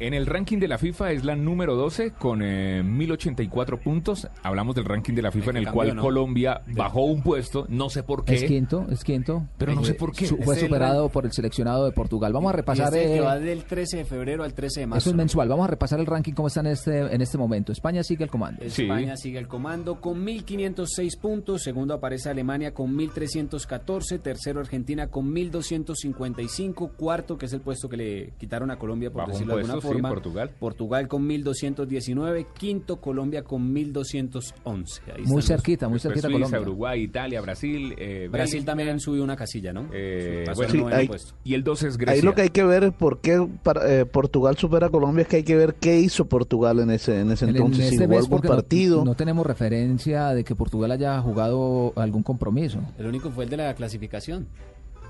En 0.00 0.12
el 0.12 0.26
ranking 0.26 0.58
de 0.58 0.66
la 0.66 0.76
FIFA 0.76 1.12
es 1.12 1.24
la 1.24 1.36
número 1.36 1.76
12 1.76 2.10
con 2.12 2.42
eh, 2.42 2.82
1084 2.82 3.78
puntos. 3.80 4.28
Hablamos 4.42 4.74
del 4.74 4.84
ranking 4.84 5.14
de 5.14 5.22
la 5.22 5.30
FIFA 5.30 5.50
en 5.52 5.56
el 5.58 5.64
cambió, 5.66 5.74
cual 5.84 5.96
¿no? 5.96 6.02
Colombia 6.02 6.62
bajó 6.74 7.04
un 7.04 7.22
puesto, 7.22 7.64
no 7.68 7.88
sé 7.88 8.02
por 8.02 8.24
qué. 8.24 8.34
Es 8.34 8.42
quinto, 8.44 8.86
es 8.90 9.04
quinto. 9.04 9.46
Pero 9.56 9.72
no 9.74 9.82
Eh, 9.82 9.84
sé 9.86 9.94
por 9.94 10.12
qué. 10.12 10.26
su- 10.26 10.36
fue 10.38 10.56
Es 10.56 10.62
el 10.62 10.68
superado 10.68 11.08
por 11.10 11.24
el 11.26 11.32
seleccionado 11.32 11.84
de 11.84 11.92
Portugal. 11.92 12.32
Vamos 12.32 12.50
a 12.52 12.56
repasar. 12.56 12.92
Y 12.92 12.96
este 12.98 13.08
que 13.12 13.16
eh, 13.18 13.20
va 13.20 13.38
del 13.38 13.64
13 13.64 13.98
de 13.98 14.04
febrero 14.04 14.42
al 14.42 14.52
13 14.52 14.80
de 14.80 14.86
marzo. 14.88 14.98
eso 14.98 15.10
es 15.10 15.16
mensual. 15.16 15.48
Vamos 15.48 15.64
a 15.64 15.68
repasar 15.70 16.00
el 16.00 16.06
ranking 16.06 16.32
cómo 16.32 16.48
está 16.48 16.60
en 16.60 16.66
este, 16.66 16.98
en 17.14 17.20
este 17.22 17.38
momento. 17.38 17.70
España 17.70 18.02
sigue 18.02 18.24
el 18.24 18.30
comando. 18.30 18.62
España 18.64 19.16
sigue 19.16 19.38
el 19.38 19.46
comando 19.46 20.00
con 20.00 20.24
1.506 20.26 21.16
puntos. 21.20 21.62
Segundo 21.62 21.94
aparece 21.94 22.28
Alemania 22.30 22.74
con 22.74 22.96
1.314. 22.96 24.20
Tercero 24.20 24.58
Argentina 24.58 25.06
con 25.06 25.32
1.255. 25.32 26.90
Cuarto, 26.96 27.38
que 27.38 27.46
es 27.46 27.52
el 27.52 27.60
puesto 27.60 27.88
que 27.88 27.96
le 27.96 28.32
quitaron 28.38 28.70
a 28.72 28.76
Colombia, 28.76 29.10
por 29.12 29.28
decirlo 29.28 29.54
de 29.54 29.60
alguna 29.62 29.80
puesto, 29.84 29.88
sí, 29.88 30.02
forma. 30.02 30.08
Portugal. 30.08 30.50
Portugal 30.58 31.08
con 31.08 31.28
1.219. 31.28 32.46
Quinto, 32.58 32.96
Colombia 33.00 33.42
con 33.44 33.72
1.211. 33.74 35.00
Ahí 35.14 35.22
Muy 35.24 35.36
los- 35.36 35.44
cerquita, 35.46 35.88
muy 35.88 35.98
cerquita 36.00 36.28
Suiza, 36.28 36.32
Colombia. 36.46 36.60
Uruguay, 36.60 37.02
Italia, 37.02 37.40
Brasil. 37.40 37.94
eh, 37.98 38.28
Brasil 38.30 38.54
Bélgica, 38.60 38.64
también 38.72 39.00
subió 39.00 39.22
una 39.24 39.36
casilla, 39.36 39.72
¿no? 39.72 39.88
eh, 39.92 40.44
bueno, 40.54 40.72
Sí, 41.00 41.06
puesto. 41.08 41.34
y 41.44 41.54
el 41.54 41.64
12 41.64 41.88
es 41.88 41.96
Grecia. 41.96 42.14
Ahí 42.14 42.22
lo 42.22 42.34
que 42.34 42.42
hay 42.42 42.50
que 42.50 42.64
ver 42.64 42.84
es 42.84 42.92
por 42.92 43.20
qué 43.20 43.46
para- 43.62 43.90
eh, 43.92 44.06
Portugal 44.06 44.56
supera 44.56 44.86
a 44.86 44.90
Colombia, 44.90 45.22
es 45.22 45.28
que 45.28 45.36
hay 45.36 45.42
que 45.44 45.56
ver 45.56 45.74
qué 45.74 45.98
hizo 46.00 46.26
Portugal 46.26 46.80
en 46.80 46.90
ese, 46.90 47.20
en 47.20 47.30
ese 47.30 47.44
En- 47.44 47.50
en 47.50 47.56
entonces, 47.56 47.88
si 47.90 47.94
este 47.96 48.04
algún 48.04 48.40
no- 48.42 48.48
partido. 48.48 49.04
No, 49.04 49.14
tenemos 49.14 49.46
referencia 49.46 50.28
de 50.30 50.44
que 50.44 50.54
Portugal 50.54 50.90
haya 50.90 51.20
jugado 51.20 51.92
algún 51.96 52.22
compromiso. 52.22 52.80
El 52.98 53.06
único 53.06 53.30
fue 53.30 53.44
el 53.44 53.50
de 53.50 53.56
la 53.58 53.74
clasificación. 53.74 54.46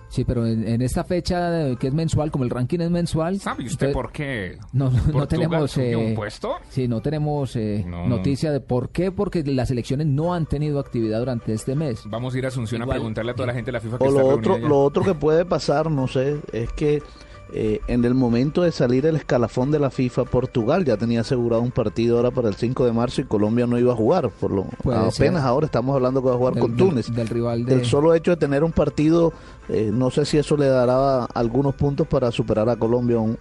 Sí, 0.09 0.25
pero 0.25 0.47
en, 0.47 0.67
en 0.69 0.81
esta 0.83 1.03
fecha 1.03 1.69
eh, 1.71 1.77
que 1.77 1.89
es 1.89 1.95
mensual, 1.95 2.31
como 2.31 2.45
el 2.45 2.51
ranking 2.51 2.79
es 2.81 2.91
mensual. 2.91 3.41
¿Sabe 3.41 3.65
usted 3.65 3.89
entonces- 3.89 3.95
por 3.95 4.13
qué? 4.13 4.59
No, 4.73 4.91
no, 5.13 5.27
tenemos 5.27 5.73
subió 5.73 5.99
un 5.99 6.05
eh, 6.07 6.15
puesto? 6.15 6.55
Sí, 6.69 6.87
no 6.87 7.01
tenemos 7.01 7.57
eh, 7.57 7.85
No. 7.87 8.07
noticia 8.07 8.53
de 8.53 8.61
por 8.61 8.91
qué, 8.91 9.11
porque 9.11 9.43
las 9.43 9.71
elecciones 9.73 10.07
no 10.07 10.33
han 10.35 10.47
tenido 10.47 10.79
actividad 10.79 11.19
durante 11.19 11.53
este 11.53 11.75
mes. 11.75 12.03
Vamos 12.07 12.35
a 12.35 12.39
ir 12.39 12.45
a 12.45 12.49
Asunción 12.49 12.83
Igual- 12.83 12.97
a 12.97 13.01
preguntarle 13.01 13.33
a 13.33 13.35
toda 13.35 13.47
la 13.49 13.55
gente 13.55 13.69
de 13.69 13.73
la 13.73 13.81
FIFA 13.81 13.99
que 13.99 14.05
O 14.05 14.09
está 14.09 14.21
lo 14.21 14.27
otro, 14.29 14.53
reunida 14.53 14.69
lo 14.69 14.83
otro 14.83 15.03
que 15.05 15.15
puede 15.15 15.45
pasar, 15.45 15.91
no 15.91 16.07
sé, 16.07 16.37
es 16.53 16.73
que 16.75 17.03
eh, 17.57 17.81
en 17.87 18.05
el 18.05 18.15
momento 18.15 18.63
de 18.63 18.73
salir 18.73 19.07
el 19.07 19.15
escalafón 19.15 19.71
de 19.71 19.79
la 19.79 19.91
FIFA, 19.91 20.25
Portugal 20.25 20.85
ya 20.85 20.97
tenía 20.97 21.21
asegurado 21.21 21.63
un 21.63 21.71
partido 21.71 22.17
ahora 22.17 22.33
para 22.33 22.49
el 22.49 22.55
5 22.57 22.85
de 22.85 22.93
marzo 22.93 23.21
y 23.21 23.25
Colombia 23.25 23.65
no 23.67 23.79
iba 23.79 23.93
a 23.93 23.97
jugar. 23.97 24.29
Por 24.29 24.51
lo, 24.51 24.67
apenas 24.81 25.15
ser. 25.15 25.37
ahora 25.39 25.67
estamos 25.67 25.95
hablando 25.95 26.21
que 26.21 26.29
va 26.31 26.35
a 26.35 26.39
jugar 26.39 26.55
Del- 26.55 26.61
con 26.63 26.77
del- 26.77 26.89
Túnez. 26.89 27.13
del 27.15 27.29
rival 27.29 27.65
de- 27.65 27.75
El 27.75 27.85
solo 27.85 28.13
hecho 28.15 28.33
de 28.33 28.37
tener 28.39 28.65
un 28.65 28.73
partido, 28.73 29.33
eh, 29.69 29.91
no 29.93 30.11
sé 30.11 30.25
si 30.25 30.37
eso 30.37 30.57
le 30.57 30.67
dará 30.67 31.25
algunos 31.27 31.75
puntos 31.77 32.09
para 32.09 32.31
superar 32.33 32.69
a 32.69 32.77
Colombia 32.77 33.19
un- 33.19 33.39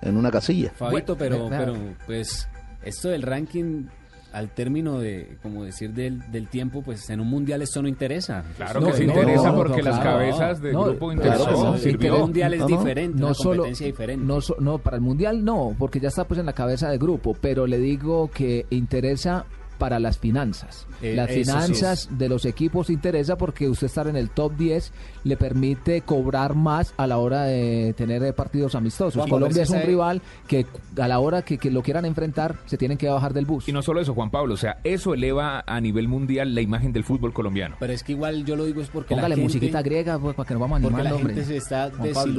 en 0.00 0.16
una 0.16 0.30
casilla. 0.30 0.72
Fabito, 0.76 1.16
pero, 1.16 1.48
pero 1.48 1.74
pues 2.06 2.48
esto 2.84 3.08
del 3.08 3.22
ranking 3.22 3.86
al 4.34 4.50
término 4.50 4.98
de, 4.98 5.36
como 5.42 5.64
decir, 5.64 5.92
del, 5.94 6.20
del 6.30 6.48
tiempo, 6.48 6.82
pues 6.82 7.08
en 7.08 7.20
un 7.20 7.28
mundial 7.28 7.62
esto 7.62 7.80
no 7.80 7.88
interesa. 7.88 8.44
Claro 8.56 8.80
No, 8.80 8.86
que 8.88 8.92
se 8.94 9.06
no, 9.06 9.12
interesa 9.14 9.50
no, 9.50 9.56
porque 9.56 9.78
no, 9.82 9.90
las 9.90 10.00
claro. 10.00 10.18
cabezas 10.18 10.60
del 10.60 10.72
No, 10.72 10.84
grupo 10.84 11.12
interesó, 11.12 11.44
que 11.46 11.52
no. 11.52 11.78
sirvió. 11.78 12.14
El 12.16 12.20
mundial 12.20 12.54
es 12.54 12.66
diferente, 12.66 13.18
No 13.18 13.26
una 13.26 13.34
solo, 13.34 13.50
competencia 13.62 13.86
diferente. 13.86 14.26
no, 14.26 14.40
so- 14.40 14.56
no, 14.58 14.78
para 14.78 14.96
el 14.96 15.02
mundial 15.02 15.44
no, 15.44 15.74
porque 15.78 16.00
ya 16.00 16.08
está 16.08 16.24
pues 16.24 16.38
en 16.40 16.46
la 16.46 16.52
cabeza 16.52 16.90
de 16.90 16.98
grupo, 16.98 17.34
pero 17.40 17.66
le 17.66 17.78
digo 17.78 18.28
que 18.30 18.66
interesa 18.70 19.46
para 19.78 19.98
las 19.98 20.18
finanzas. 20.18 20.86
Eh, 21.02 21.14
las 21.16 21.28
sí 21.30 21.40
finanzas 21.44 22.08
de 22.12 22.28
los 22.28 22.44
equipos 22.46 22.88
interesa 22.90 23.36
porque 23.36 23.68
usted 23.68 23.86
estar 23.86 24.06
en 24.06 24.16
el 24.16 24.30
top 24.30 24.56
10 24.56 24.92
le 25.24 25.36
permite 25.36 26.00
cobrar 26.02 26.54
más 26.54 26.94
a 26.96 27.06
la 27.06 27.18
hora 27.18 27.42
de 27.44 27.94
tener 27.96 28.22
eh, 28.22 28.32
partidos 28.32 28.74
amistosos. 28.74 29.14
Juan, 29.16 29.28
Colombia 29.28 29.62
es 29.64 29.70
un 29.70 29.76
sabe- 29.76 29.86
rival 29.86 30.22
que 30.46 30.66
a 31.00 31.08
la 31.08 31.18
hora 31.18 31.42
que, 31.42 31.58
que 31.58 31.70
lo 31.70 31.82
quieran 31.82 32.04
enfrentar 32.04 32.56
se 32.66 32.76
tienen 32.78 32.96
que 32.98 33.08
bajar 33.08 33.32
del 33.34 33.44
bus. 33.46 33.68
Y 33.68 33.72
no 33.72 33.82
solo 33.82 34.00
eso, 34.00 34.14
Juan 34.14 34.30
Pablo, 34.30 34.54
o 34.54 34.56
sea, 34.56 34.78
eso 34.84 35.14
eleva 35.14 35.62
a 35.66 35.80
nivel 35.80 36.08
mundial 36.08 36.54
la 36.54 36.60
imagen 36.60 36.92
del 36.92 37.04
fútbol 37.04 37.32
colombiano. 37.32 37.76
Pero 37.80 37.92
es 37.92 38.02
que 38.02 38.12
igual 38.12 38.44
yo 38.44 38.56
lo 38.56 38.64
digo 38.64 38.80
es 38.80 38.88
porque 38.88 39.10
Póngale 39.14 39.30
la 39.30 39.34
gente, 39.36 39.44
musiquita 39.48 39.82
griega 39.82 40.18
pues, 40.18 40.34
para 40.36 40.46
que 40.46 40.54
nos 40.54 40.60
vamos 40.60 40.80
porque 40.80 40.94
animando, 40.94 41.10
la 41.10 41.16
hombre. 41.16 41.34
gente 41.34 41.48
se 41.48 41.56
está 41.56 41.90
Juan 41.96 42.12
Pablo. 42.12 42.32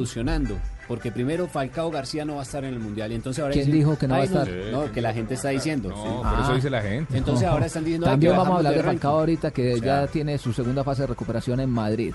Porque 0.88 1.12
primero 1.12 1.48
Falcao 1.48 1.89
García 1.89 2.25
no 2.25 2.36
va 2.36 2.42
a 2.42 2.44
estar 2.44 2.63
en 2.63 2.74
el 2.74 2.80
mundial 2.80 3.12
y 3.12 3.15
entonces 3.15 3.42
ahora 3.42 3.54
¿Quién 3.54 3.65
dicen, 3.65 3.80
dijo 3.80 3.98
que 3.98 4.08
no 4.08 4.13
va 4.13 4.20
a 4.20 4.22
"Ay, 4.22 4.27
estar?" 4.27 4.48
No, 4.72 4.92
que 4.92 5.01
la 5.01 5.13
gente 5.13 5.34
está 5.34 5.50
diciendo. 5.50 5.89
No, 5.89 5.96
sí. 5.96 6.10
por 6.30 6.39
eso 6.39 6.51
Ah. 6.51 6.56
dice 6.56 6.70
la 6.70 6.82
gente. 6.82 7.18
Entonces 7.18 7.48
ahora 7.48 7.65
están 7.65 7.84
diciendo 7.84 8.06
"Ay, 8.08 8.13
También 8.13 8.32
que 8.34 8.38
vamos 8.38 8.54
a 8.54 8.58
hablar 8.58 8.74
de 8.75 8.82
ranking". 8.82 9.00
Falcao 9.00 9.20
ahorita 9.20 9.51
que 9.51 9.74
O 9.74 9.77
ya 9.77 10.06
tiene 10.08 10.38
su 10.38 10.54
segunda 10.54 10.84
fase 10.84 11.01
de 11.04 11.08
recuperación 11.08 11.60
en 11.60 11.70
Madrid. 11.72 12.13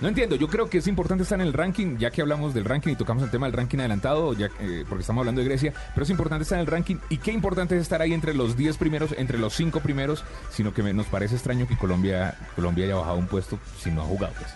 No 0.00 0.08
entiendo, 0.08 0.34
yo 0.34 0.48
creo 0.48 0.68
que 0.68 0.78
es 0.78 0.86
importante 0.88 1.22
estar 1.22 1.40
en 1.40 1.46
el 1.46 1.52
ranking, 1.52 1.96
ya 1.96 2.10
que 2.10 2.20
hablamos 2.22 2.52
del 2.54 2.64
ranking 2.64 2.90
y 2.90 2.96
tocamos 2.96 3.22
el 3.22 3.30
tema 3.30 3.46
del 3.46 3.52
ranking 3.54 3.78
adelantado, 3.78 4.32
ya 4.34 4.48
que- 4.48 4.84
porque 4.88 5.02
estamos 5.02 5.20
hablando 5.20 5.40
de 5.40 5.46
Grecia, 5.46 5.72
pero 5.94 6.02
es 6.02 6.10
importante 6.10 6.42
estar 6.42 6.56
en 6.58 6.62
el 6.62 6.66
ranking 6.66 6.96
y 7.08 7.18
qué 7.18 7.30
importante 7.30 7.76
es 7.76 7.82
estar 7.82 8.02
ahí 8.02 8.12
entre 8.12 8.34
los 8.34 8.56
10 8.56 8.76
primeros, 8.78 9.14
entre 9.16 9.38
los 9.38 9.54
5 9.54 9.78
primeros, 9.78 10.24
sino 10.50 10.74
que 10.74 10.82
me- 10.82 10.92
nos 10.92 11.06
parece 11.06 11.36
extraño 11.36 11.68
que 11.68 11.76
Colombia, 11.78 12.34
Colombia 12.56 12.84
haya 12.86 12.96
bajado 12.96 13.16
un 13.16 13.26
puesto 13.28 13.58
si 13.80 13.90
no 13.92 14.02
ha 14.02 14.04
jugado. 14.04 14.34
pues. 14.38 14.50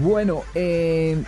Bueno, 0.00 0.42
eh, 0.54 1.22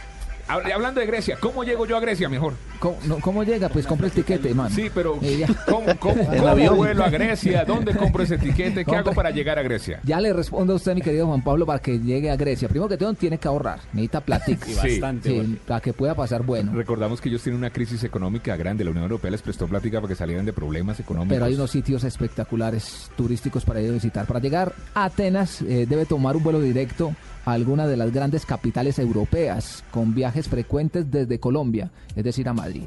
Hablando 0.48 1.00
de 1.00 1.06
Grecia, 1.06 1.36
¿cómo 1.40 1.64
llego 1.64 1.86
yo 1.86 1.96
a 1.96 2.00
Grecia 2.00 2.28
mejor? 2.28 2.52
¿cómo, 2.78 2.98
no, 3.06 3.18
¿cómo 3.20 3.44
llega? 3.44 3.68
Pues 3.70 3.86
compra 3.86 4.08
el 4.08 4.12
tiquete, 4.12 4.52
man. 4.54 4.70
Sí, 4.70 4.90
pero 4.94 5.18
Eh. 5.22 5.46
¿cómo, 5.66 5.86
cómo, 5.98 6.20
En 6.32 6.38
cómo 6.38 6.48
avión. 6.48 6.76
vuelo 6.76 7.02
a 7.04 7.08
Grecia? 7.08 7.64
¿Dónde 7.64 7.94
compro 7.96 8.22
ese 8.24 8.36
tiquete? 8.36 8.84
¿Qué 8.84 8.90
Compre- 8.90 8.98
hago 8.98 9.12
para 9.14 9.30
llegar 9.30 9.58
a 9.58 9.62
Grecia? 9.62 10.00
Ya 10.04 10.20
le 10.20 10.32
respondo 10.34 10.74
a 10.74 10.76
usted, 10.76 10.94
mi 10.94 11.00
querido 11.00 11.26
Juan 11.26 11.42
Pablo, 11.42 11.64
para 11.64 11.78
que 11.78 11.98
llegue 11.98 12.30
a 12.30 12.36
Grecia. 12.36 12.68
Primero 12.68 12.88
que 12.88 12.96
todo, 12.98 13.14
tiene 13.14 13.38
que 13.38 13.48
ahorrar. 13.48 13.80
Necesita 13.92 14.20
platica. 14.20 14.66
Sí. 14.84 15.00
bastante. 15.00 15.30
Sí, 15.30 15.58
para 15.66 15.80
que 15.80 15.92
pueda 15.94 16.14
pasar 16.14 16.42
bueno. 16.42 16.72
Recordamos 16.74 17.20
que 17.20 17.28
ellos 17.30 17.42
tienen 17.42 17.58
una 17.58 17.70
crisis 17.70 18.04
económica 18.04 18.54
grande. 18.56 18.84
La 18.84 18.90
Unión 18.90 19.04
Europea 19.04 19.30
les 19.30 19.40
prestó 19.40 19.66
plática 19.66 20.00
para 20.00 20.08
que 20.08 20.14
salieran 20.16 20.44
de 20.44 20.52
problemas 20.52 21.00
económicos. 21.00 21.34
Pero 21.34 21.46
hay 21.46 21.54
unos 21.54 21.70
sitios 21.70 22.04
espectaculares 22.04 23.10
turísticos 23.16 23.64
para 23.64 23.80
ir 23.80 23.88
a 23.90 23.92
visitar. 23.94 24.26
Para 24.26 24.40
llegar 24.40 24.74
a 24.94 25.04
Atenas 25.06 25.62
eh, 25.62 25.86
debe 25.88 26.04
tomar 26.04 26.36
un 26.36 26.42
vuelo 26.42 26.60
directo 26.60 27.14
a 27.44 27.52
alguna 27.52 27.86
de 27.86 27.96
las 27.96 28.12
grandes 28.12 28.46
capitales 28.46 28.98
europeas 28.98 29.84
con 29.90 30.14
viajes 30.14 30.48
frecuentes 30.48 31.10
desde 31.10 31.38
Colombia, 31.38 31.90
es 32.16 32.24
decir, 32.24 32.48
a 32.48 32.52
Madrid. 32.52 32.84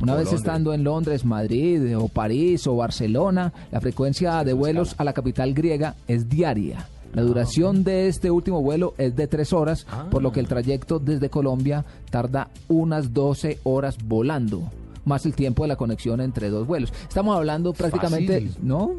Una 0.00 0.14
vez 0.14 0.26
Londres. 0.26 0.40
estando 0.40 0.74
en 0.74 0.84
Londres, 0.84 1.24
Madrid 1.24 1.98
o 1.98 2.08
París 2.08 2.66
o 2.66 2.76
Barcelona, 2.76 3.52
la 3.72 3.80
frecuencia 3.80 4.44
de 4.44 4.52
vuelos 4.52 4.94
a 4.98 5.04
la 5.04 5.12
capital 5.12 5.54
griega 5.54 5.96
es 6.06 6.28
diaria. 6.28 6.86
La 7.14 7.22
duración 7.22 7.84
de 7.84 8.06
este 8.06 8.30
último 8.30 8.62
vuelo 8.62 8.94
es 8.98 9.16
de 9.16 9.26
tres 9.26 9.52
horas, 9.52 9.86
por 10.10 10.22
lo 10.22 10.30
que 10.30 10.40
el 10.40 10.46
trayecto 10.46 10.98
desde 10.98 11.30
Colombia 11.30 11.84
tarda 12.10 12.48
unas 12.68 13.12
12 13.14 13.60
horas 13.64 13.96
volando, 14.04 14.70
más 15.08 15.26
el 15.26 15.34
tiempo 15.34 15.62
de 15.64 15.68
la 15.68 15.76
conexión 15.76 16.20
entre 16.20 16.50
dos 16.50 16.66
vuelos. 16.66 16.92
Estamos 17.08 17.36
hablando 17.36 17.72
prácticamente, 17.72 18.34
Fácil. 18.42 18.56
¿no? 18.62 18.92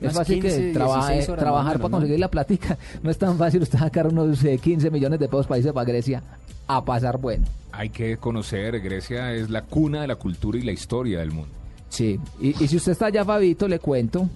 Es 0.00 0.12
fácil 0.14 0.40
15, 0.40 0.60
que 0.60 0.72
traba- 0.72 0.94
16 1.08 1.28
horas 1.28 1.40
trabajar 1.44 1.66
menos, 1.72 1.80
para 1.82 1.88
¿no? 1.90 1.96
conseguir 1.98 2.20
la 2.20 2.28
platica. 2.28 2.78
No 3.02 3.10
es 3.10 3.18
tan 3.18 3.36
fácil 3.36 3.62
usted 3.62 3.78
sacar 3.78 4.06
unos 4.06 4.42
eh, 4.44 4.58
15 4.58 4.90
millones 4.90 5.18
de 5.20 5.28
pesos 5.28 5.46
para 5.46 5.58
irse 5.58 5.72
para 5.72 5.84
Grecia 5.84 6.22
a 6.66 6.84
pasar 6.84 7.18
bueno. 7.18 7.44
Hay 7.72 7.90
que 7.90 8.16
conocer, 8.16 8.80
Grecia 8.80 9.32
es 9.34 9.50
la 9.50 9.62
cuna 9.62 10.00
de 10.02 10.06
la 10.08 10.16
cultura 10.16 10.58
y 10.58 10.62
la 10.62 10.72
historia 10.72 11.18
del 11.20 11.32
mundo. 11.32 11.50
Sí, 11.90 12.18
y, 12.40 12.48
y 12.62 12.68
si 12.68 12.76
usted 12.76 12.92
está 12.92 13.06
allá, 13.06 13.24
Fabito, 13.24 13.66
le 13.68 13.78
cuento, 13.78 14.28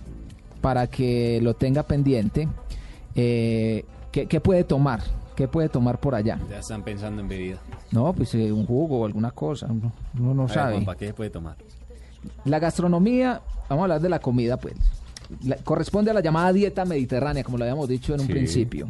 para 0.60 0.86
que 0.86 1.40
lo 1.42 1.54
tenga 1.54 1.82
pendiente, 1.82 2.48
eh, 3.14 3.84
¿qué, 4.10 4.26
qué 4.26 4.40
puede 4.40 4.64
tomar? 4.64 5.00
¿Qué 5.36 5.48
puede 5.48 5.68
tomar 5.68 5.98
por 5.98 6.14
allá? 6.14 6.38
Ya 6.50 6.58
están 6.58 6.82
pensando 6.82 7.22
en 7.22 7.28
bebida. 7.28 7.58
No, 7.90 8.12
pues 8.12 8.34
eh, 8.34 8.52
un 8.52 8.66
jugo 8.66 9.00
o 9.00 9.06
alguna 9.06 9.30
cosa, 9.30 9.66
uno, 9.70 9.92
uno 10.18 10.34
no 10.34 10.42
A 10.42 10.46
ver, 10.46 10.54
sabe. 10.54 10.72
Juanpa, 10.74 10.96
¿qué 10.96 11.06
se 11.08 11.14
puede 11.14 11.30
tomar? 11.30 11.56
La 12.44 12.58
gastronomía 12.58 13.40
vamos 13.68 13.82
a 13.82 13.84
hablar 13.84 14.00
de 14.00 14.08
la 14.08 14.18
comida, 14.20 14.56
pues. 14.58 14.74
La- 15.44 15.56
corresponde 15.56 16.10
a 16.10 16.14
la 16.14 16.20
llamada 16.20 16.52
dieta 16.52 16.84
mediterránea, 16.84 17.42
como 17.44 17.56
lo 17.58 17.64
habíamos 17.64 17.88
dicho 17.88 18.14
en 18.14 18.20
un 18.20 18.26
Sí. 18.26 18.32
principio. 18.32 18.88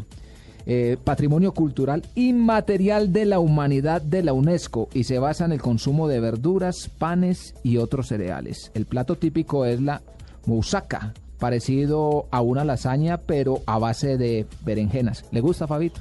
Eh, 0.66 0.96
patrimonio 1.02 1.52
cultural 1.52 2.04
inmaterial 2.14 3.12
de 3.12 3.24
la 3.24 3.38
humanidad 3.40 4.00
de 4.02 4.22
la 4.22 4.32
UNESCO 4.32 4.88
y 4.94 5.04
se 5.04 5.18
basa 5.18 5.44
en 5.44 5.52
el 5.52 5.60
consumo 5.60 6.06
de 6.06 6.20
verduras, 6.20 6.88
panes 6.98 7.54
y 7.64 7.78
otros 7.78 8.08
cereales. 8.08 8.70
El 8.74 8.86
plato 8.86 9.16
típico 9.16 9.64
es 9.66 9.80
la 9.80 10.02
moussaka, 10.46 11.14
parecido 11.40 12.26
a 12.30 12.40
una 12.42 12.64
lasaña 12.64 13.18
pero 13.18 13.60
a 13.66 13.78
base 13.78 14.16
de 14.16 14.46
berenjenas. 14.64 15.24
¿Le 15.32 15.40
gusta, 15.40 15.66
Fabito? 15.66 16.00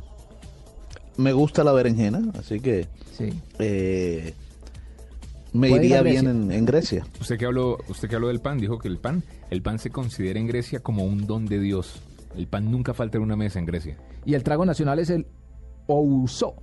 Me 1.21 1.33
gusta 1.33 1.63
la 1.63 1.71
berenjena, 1.71 2.21
así 2.37 2.59
que 2.59 2.87
Sí. 3.17 3.29
eh, 3.59 4.33
me 5.53 5.69
iría 5.69 6.01
bien 6.01 6.51
en 6.51 6.65
Grecia. 6.65 7.05
Usted 7.19 7.37
que 7.37 7.45
habló, 7.45 7.77
usted 7.89 8.09
que 8.09 8.15
habló 8.15 8.29
del 8.29 8.39
pan, 8.39 8.57
dijo 8.57 8.79
que 8.79 8.87
el 8.87 8.97
pan, 8.97 9.23
el 9.49 9.61
pan 9.61 9.79
se 9.79 9.89
considera 9.89 10.39
en 10.39 10.47
Grecia 10.47 10.79
como 10.79 11.03
un 11.05 11.27
don 11.27 11.45
de 11.45 11.59
Dios. 11.59 12.01
El 12.35 12.47
pan 12.47 12.71
nunca 12.71 12.93
falta 12.93 13.17
en 13.17 13.23
una 13.23 13.35
mesa 13.35 13.59
en 13.59 13.65
Grecia. 13.65 13.97
Y 14.25 14.33
el 14.33 14.43
trago 14.43 14.65
nacional 14.65 14.99
es 14.99 15.09
el 15.09 15.27
Ouzo. 15.87 16.55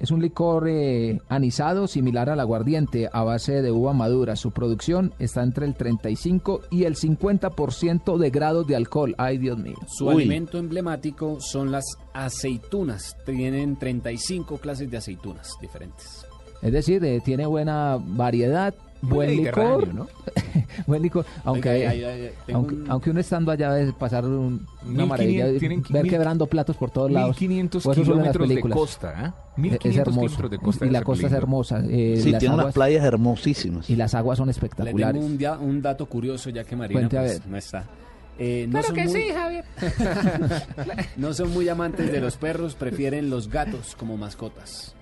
Es 0.00 0.10
un 0.10 0.20
licor 0.20 0.68
eh, 0.68 1.20
anisado 1.28 1.86
similar 1.86 2.28
al 2.28 2.40
aguardiente 2.40 3.08
a 3.12 3.22
base 3.22 3.62
de 3.62 3.70
uva 3.70 3.92
madura. 3.92 4.36
Su 4.36 4.50
producción 4.50 5.14
está 5.18 5.42
entre 5.42 5.66
el 5.66 5.74
35 5.74 6.62
y 6.70 6.84
el 6.84 6.96
50% 6.96 8.18
de 8.18 8.30
grados 8.30 8.66
de 8.66 8.76
alcohol. 8.76 9.14
Ay, 9.18 9.38
Dios 9.38 9.58
mío. 9.58 9.76
Su 9.86 10.10
alimento 10.10 10.58
emblemático 10.58 11.40
son 11.40 11.70
las 11.70 11.84
aceitunas. 12.12 13.16
Tienen 13.24 13.76
35 13.76 14.58
clases 14.58 14.90
de 14.90 14.96
aceitunas 14.96 15.52
diferentes. 15.60 16.26
Es 16.60 16.72
decir, 16.72 17.04
eh, 17.04 17.20
tiene 17.22 17.46
buena 17.46 17.98
variedad, 18.00 18.74
buen 19.08 19.30
licor. 19.36 19.94
¿no? 19.94 20.06
buen 20.86 21.02
licor. 21.02 21.24
Aunque, 21.44 21.88
Oiga, 21.88 22.30
aunque, 22.52 22.74
un- 22.74 22.84
aunque 22.90 23.10
uno 23.10 23.20
estando 23.20 23.50
allá 23.52 23.72
debe 23.72 23.92
pasar 23.92 24.24
un- 24.24 24.66
una 24.82 25.04
1500 25.04 25.08
maravilla. 25.08 25.58
tienen 25.58 25.82
ver 25.90 26.02
mil- 26.04 26.10
quebrando 26.12 26.46
platos 26.46 26.76
por 26.76 26.90
todos 26.90 27.10
lados. 27.10 27.30
1500 27.40 27.86
O 27.86 27.92
eso 27.92 28.04
solo 28.04 28.18
en 28.18 28.24
las 28.26 28.32
kilómetros 28.32 28.64
de 28.64 28.70
costa, 28.74 29.14
¿ah? 29.16 29.34
Es 29.52 29.58
1500 29.58 29.98
hermoso. 30.00 30.20
kilómetros 30.20 30.50
de 30.50 30.58
costa 30.58 30.86
y 30.86 30.90
la 30.90 31.02
costa 31.02 31.26
es 31.26 31.32
hermosa. 31.32 31.82
eh, 31.88 32.20
Sí, 32.22 32.30
las 32.30 32.40
tiene 32.40 32.54
unas 32.54 32.74
playas 32.74 33.04
hermosísimas. 33.04 33.88
Y 33.90 33.96
las 33.96 34.14
aguas 34.14 34.38
son 34.38 34.46
Le 34.46 34.52
espectaculares. 34.52 35.20
tengo 35.22 35.62
un, 35.62 35.82
dato 35.82 36.06
curioso 36.06 36.50
ya 36.50 36.64
que 36.64 36.76
Marina 36.76 37.08
pues, 37.08 37.40
no 37.46 37.56
está. 37.56 37.84
Eh, 38.38 38.64
no 38.66 38.72
Claro 38.80 38.86
son 38.88 38.96
que 38.96 39.04
muy- 39.04 39.12
sí, 39.12 39.28
Javier. 39.32 39.64
No 41.16 41.32
son 41.34 41.52
muy 41.52 41.68
amantes 41.68 42.10
de 42.10 42.20
los 42.20 42.36
perros, 42.36 42.74
prefieren 42.74 43.30
los 43.30 43.48
gatos 43.48 43.94
como 43.96 44.16
mascotas. 44.16 44.94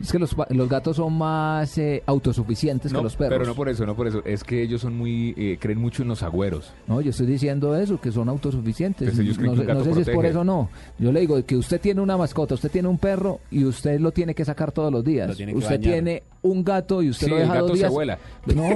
Es 0.00 0.10
que 0.12 0.18
los, 0.18 0.34
pa- 0.34 0.46
los 0.50 0.68
gatos 0.68 0.96
son 0.96 1.12
más 1.18 1.76
eh, 1.76 2.02
autosuficientes 2.06 2.92
No, 2.92 3.00
que 3.00 3.04
los 3.04 3.16
perros. 3.16 3.34
pero 3.38 3.44
no 3.46 3.54
por 3.54 3.68
eso, 3.68 3.84
no 3.84 3.94
por 3.94 4.06
eso. 4.08 4.22
Es 4.24 4.44
que 4.44 4.62
ellos 4.62 4.80
son 4.80 4.96
muy, 4.96 5.34
eh, 5.36 5.58
creen 5.60 5.78
mucho 5.78 6.02
en 6.02 6.08
los 6.08 6.22
agüeros. 6.22 6.72
No, 6.86 7.00
yo 7.00 7.10
estoy 7.10 7.26
diciendo 7.26 7.76
eso, 7.76 8.00
que 8.00 8.10
son 8.10 8.28
autosuficientes. 8.28 9.08
Pues 9.10 9.18
ellos 9.18 9.36
creen 9.36 9.50
no 9.52 9.56
que 9.56 9.60
un 9.60 9.66
sé, 9.66 9.72
no 9.74 9.78
gato 9.80 9.90
sé 9.96 10.04
si 10.04 10.10
es 10.10 10.16
por 10.16 10.24
eso 10.26 10.40
o 10.40 10.44
no. 10.44 10.70
Yo 10.98 11.12
le 11.12 11.20
digo 11.20 11.44
que 11.44 11.56
usted 11.56 11.80
tiene 11.80 12.00
una 12.00 12.16
mascota, 12.16 12.54
usted 12.54 12.70
tiene 12.70 12.88
un 12.88 12.98
perro 12.98 13.40
y 13.50 13.64
usted 13.64 14.00
lo 14.00 14.10
tiene 14.12 14.34
que 14.34 14.44
sacar 14.44 14.72
todos 14.72 14.90
los 14.92 15.04
días. 15.04 15.28
Lo 15.28 15.36
tiene 15.36 15.52
que 15.52 15.58
usted 15.58 15.76
bañar. 15.78 15.92
tiene 15.92 16.22
un 16.42 16.64
gato 16.64 17.02
y 17.02 17.10
usted 17.10 17.26
Sí, 17.26 17.30
lo 17.30 17.36
el 17.36 17.42
deja 17.42 17.54
gato 17.54 17.66
dos 17.68 17.76
se 17.78 17.84
días. 17.84 17.92
vuela. 17.92 18.18
No, 18.54 18.68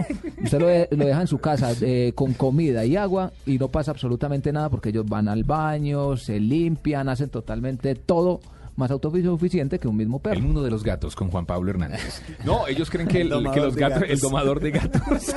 usted 0.44 0.60
lo, 0.60 0.66
de- 0.66 0.88
lo 0.90 1.06
deja 1.06 1.20
en 1.22 1.26
su 1.26 1.38
casa 1.38 1.72
eh, 1.80 2.12
con 2.14 2.34
comida 2.34 2.84
y 2.84 2.96
agua 2.96 3.32
y 3.46 3.58
no 3.58 3.68
pasa 3.68 3.90
absolutamente 3.92 4.52
nada 4.52 4.68
porque 4.68 4.90
ellos 4.90 5.06
van 5.08 5.28
al 5.28 5.44
baño, 5.44 6.16
se 6.18 6.38
limpian, 6.38 7.08
hacen 7.08 7.30
totalmente 7.30 7.94
todo 7.94 8.40
más 8.76 8.90
autosuficiente 8.90 9.78
que 9.78 9.88
un 9.88 9.96
mismo 9.96 10.18
perro. 10.20 10.36
El 10.36 10.42
mundo 10.42 10.62
de 10.62 10.70
los 10.70 10.82
gatos 10.82 11.14
con 11.16 11.28
Juan 11.30 11.46
Pablo 11.46 11.70
Hernández. 11.70 12.22
No, 12.44 12.66
ellos 12.68 12.90
creen 12.90 13.08
que, 13.08 13.20
el, 13.22 13.32
El 13.32 13.38
que 13.52 13.60
domador 13.60 13.64
los 13.64 13.74
de 13.74 13.80
gatos, 13.80 14.00
gatos. 14.00 14.10
el 14.14 14.20
domador 14.20 14.60
de 14.60 14.70
gatos, 14.70 15.02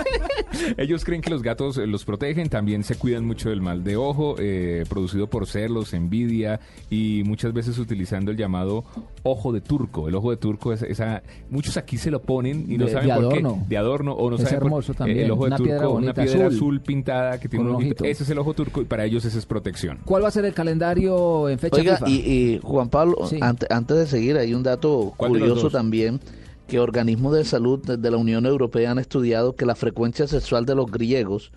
ellos 0.78 1.06
creen 1.06 1.22
que 1.22 1.30
los 1.30 1.42
gatos 1.42 1.78
eh, 1.78 1.88
los 1.88 2.04
protegen, 2.06 2.50
también 2.50 2.84
se 2.84 2.96
cuidan 2.96 3.26
mucho 3.26 3.50
del 3.50 3.62
mal 3.62 3.84
de 3.84 3.96
ojo, 3.98 4.36
eh, 4.40 4.84
producido 4.90 5.28
por 5.28 5.48
celos, 5.48 5.94
envidia 5.94 6.60
y 6.90 7.24
muchas 7.26 7.54
veces 7.54 7.78
utilizando 7.78 8.32
el 8.32 8.38
llamado 8.38 8.84
ojo 9.24 9.52
de 9.54 9.62
turco. 9.62 10.08
El 10.08 10.16
ojo 10.16 10.32
de 10.32 10.38
turco 10.38 10.74
es 10.74 10.82
esa, 10.82 11.22
muchos 11.50 11.78
aquí 11.78 11.98
se 11.98 12.12
lo 12.12 12.22
ponen 12.22 12.66
y 12.70 12.78
no 12.78 12.86
De- 12.86 12.92
saben 12.92 13.08
de 13.10 13.14
por 13.16 13.24
adorno. 13.26 13.60
qué, 13.64 13.70
de 13.70 13.78
adorno 13.78 14.14
o 14.14 14.30
no 14.30 14.36
Es 14.38 14.44
saben 14.44 14.60
por- 14.60 14.68
hermoso 14.68 14.92
eh, 14.92 14.96
también, 14.96 15.20
el 15.20 15.32
ojo 15.32 15.44
de 15.44 15.48
una 15.48 15.58
turco, 15.58 15.70
piedra 15.72 15.90
una 15.90 16.14
piedra 16.14 16.48
azul. 16.48 16.56
azul. 16.56 16.82
pintada 16.82 17.40
que 17.40 17.48
tiene 17.50 17.64
un 17.66 17.72
un 17.72 17.76
ojito. 17.78 18.04
ojito. 18.04 18.06
Ese 18.06 18.24
es 18.24 18.30
el 18.30 18.38
ojo 18.40 18.54
turco 18.54 18.82
y 18.82 18.86
para 18.86 19.06
ellos 19.06 19.24
esa 19.26 19.38
es 19.38 19.46
protección. 19.46 20.00
¿Cuál 20.06 20.24
va 20.24 20.28
a 20.30 20.32
ser 20.32 20.46
el 20.46 20.54
calendario 20.54 21.50
en 21.50 21.60
fecha 21.60 21.78
Oiga, 21.78 21.98
FIFA? 21.98 22.10
y, 22.10 22.14
y 22.16 22.60
Juan 22.64 22.90
Pablo, 22.90 23.27
Sí. 23.30 23.40
antes 23.42 23.98
de 23.98 24.08
seguir, 24.08 24.38
hay 24.38 24.54
un 24.54 24.64
dato 24.64 25.14
¿Cuál 25.18 25.34
de 25.34 25.40
los 25.40 25.48
curioso 25.50 25.64
dos? 25.64 25.74
también, 25.74 26.20
que 26.68 26.80
organismos 26.80 27.34
de 27.34 27.46
salud 27.46 27.80
de, 27.98 28.12
la 28.12 28.18
Unión 28.18 28.46
Europea 28.46 28.92
han 28.92 29.00
estudiado 29.00 29.56
que 29.56 29.66
la 29.66 29.76
frecuencia 29.76 30.28
sexual 30.28 30.66
de 30.66 30.76
los 30.76 30.92
griegos 30.92 31.52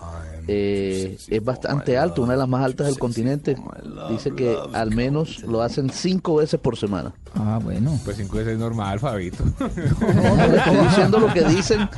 eh, 0.48 1.16
es 1.28 1.44
bastante 1.44 1.96
alta, 1.98 2.20
una 2.20 2.32
de 2.32 2.38
las 2.38 2.48
más 2.48 2.64
altas 2.64 2.86
del 2.86 2.98
continente. 2.98 3.56
Dice 4.10 4.32
que 4.34 4.56
al 4.72 4.90
menos 4.94 5.42
lo 5.44 5.62
hacen 5.62 5.90
cinco 5.90 6.36
veces 6.36 6.58
por 6.60 6.76
semana. 6.76 7.12
Ah, 7.34 7.60
bueno. 7.62 7.98
Pues 8.04 8.16
cinco 8.16 8.38
veces 8.38 8.54
es 8.54 8.58
normal, 8.58 8.98
Fabito. 9.00 9.44
No, 10.00 10.36
no, 10.36 10.46
le 10.48 10.56
estoy 10.58 10.76
diciendo 10.86 11.18
lo 11.20 11.32
que 11.32 11.42
dicen, 11.44 11.88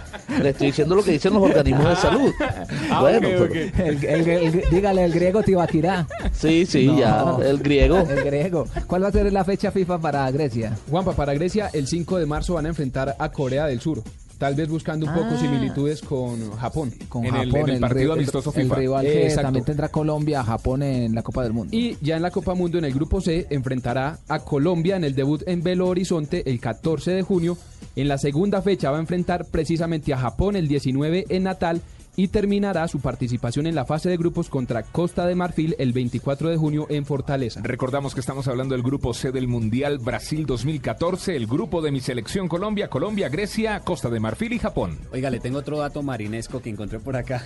le 0.43 0.49
estoy 0.51 0.67
diciendo 0.69 0.95
lo 0.95 1.03
que 1.03 1.13
dicen 1.13 1.33
los 1.35 1.43
organismos 1.43 1.89
de 1.89 1.97
salud. 1.97 2.31
Ah, 2.91 3.01
bueno, 3.01 3.29
ok, 3.29 3.33
pero- 3.35 3.45
ok. 3.45 3.55
El- 3.79 4.05
el- 4.05 4.29
el- 4.29 4.65
dígale 4.71 5.05
el 5.05 5.13
griego 5.13 5.43
Tibaquirá. 5.43 6.07
sí, 6.33 6.67
sí, 6.67 6.87
No. 6.87 6.99
ya, 6.99 7.37
el 7.45 7.59
griego. 7.59 7.99
El 8.01 8.23
griego. 8.25 8.67
¿Cuál 8.87 9.05
va 9.05 9.09
a 9.09 9.13
ser 9.13 9.33
la 9.33 9.45
fecha 9.45 9.71
FIFA 9.71 9.99
para 9.99 10.31
Grecia? 10.31 10.77
Juanpa, 10.91 11.13
para 11.13 11.33
Grecia, 11.35 11.71
el 11.73 11.87
5 11.87 12.19
de 12.19 12.27
marzo 12.27 12.55
van 12.55 12.67
a 12.67 12.69
enfrentar 12.69 13.02
a 13.19 13.31
Corea 13.31 13.67
del 13.67 13.81
Sur. 13.81 14.03
Tal 14.39 14.57
vez 14.57 14.69
buscando 14.69 15.07
un 15.07 15.15
poco 15.15 15.29
Ah. 15.31 15.39
similitudes 15.41 16.01
con 16.03 16.51
Japón. 16.57 16.93
Con 17.09 17.25
En 17.25 17.37
el- 17.37 17.53
Japón, 17.53 17.69
en 17.71 17.75
el 17.77 17.81
partido 17.81 18.13
amistoso 18.15 18.53
el 18.57 18.63
FIFA. 18.65 18.75
rival 18.75 19.05
que 19.07 19.23
Exacto. 19.23 19.43
también 19.43 19.65
tendrá 19.65 19.89
Colombia 19.89 20.41
a 20.41 20.45
Japón 20.45 20.83
en 20.83 21.15
la 21.15 21.23
Copa 21.23 21.45
del 21.45 21.53
Mundo. 21.53 21.69
Y 21.77 21.97
ya 22.01 22.17
en 22.17 22.23
la 22.23 22.33
Copa 22.33 22.55
Mundo, 22.55 22.77
en 22.79 22.85
el 22.85 22.93
grupo 22.93 23.21
C, 23.21 23.47
enfrentará 23.51 24.19
a 24.27 24.41
Colombia 24.41 24.97
en 24.97 25.05
el 25.05 25.15
debut 25.15 25.43
en 25.47 25.63
Belo 25.63 25.87
Horizonte 25.87 26.43
el 26.51 26.59
14 26.59 27.13
de 27.13 27.23
junio. 27.23 27.57
En 27.95 28.09
la 28.09 28.19
segunda 28.19 28.63
fecha 28.63 28.91
va 28.91 28.97
a 28.97 29.01
enfrentar 29.01 29.45
precisamente 29.45 30.13
a 30.13 30.19
Japón 30.19 30.57
el 30.57 30.67
19 30.67 31.25
en 31.29 31.45
Natal 31.45 31.81
y 32.17 32.29
terminará 32.29 32.87
su 32.89 33.01
participación 33.01 33.67
en 33.67 33.75
la 33.75 33.85
fase 33.85 34.09
de 34.09 34.17
grupos 34.17 34.49
contra 34.49 34.83
Costa 34.83 35.27
de 35.27 35.35
Marfil 35.35 35.75
el 35.79 35.93
24 35.93 36.51
de 36.51 36.57
junio 36.57 36.87
en 36.91 37.07
Fortaleza. 37.07 37.61
Recordamos 37.63 38.15
que 38.15 38.21
estamos 38.21 38.49
hablando 38.49 38.75
del 38.75 38.83
grupo 38.83 39.15
C 39.15 39.33
del 39.33 39.49
Mundial 39.49 39.99
Brasil 39.99 40.45
2014, 40.47 41.37
el 41.37 41.47
grupo 41.47 41.81
de 41.81 41.91
mi 41.91 42.01
selección 42.01 42.49
Colombia, 42.49 42.89
Colombia, 42.89 43.29
Grecia, 43.29 43.81
Costa 43.81 44.11
de 44.11 44.21
Marfil 44.21 44.53
y 44.53 44.59
Japón. 44.59 44.99
Oiga, 45.13 45.31
le 45.31 45.41
tengo 45.41 45.59
otro 45.59 45.79
dato 45.79 46.03
marinesco 46.03 46.61
que 46.61 46.71
encontré 46.71 46.99
por 46.99 47.17
acá. 47.17 47.45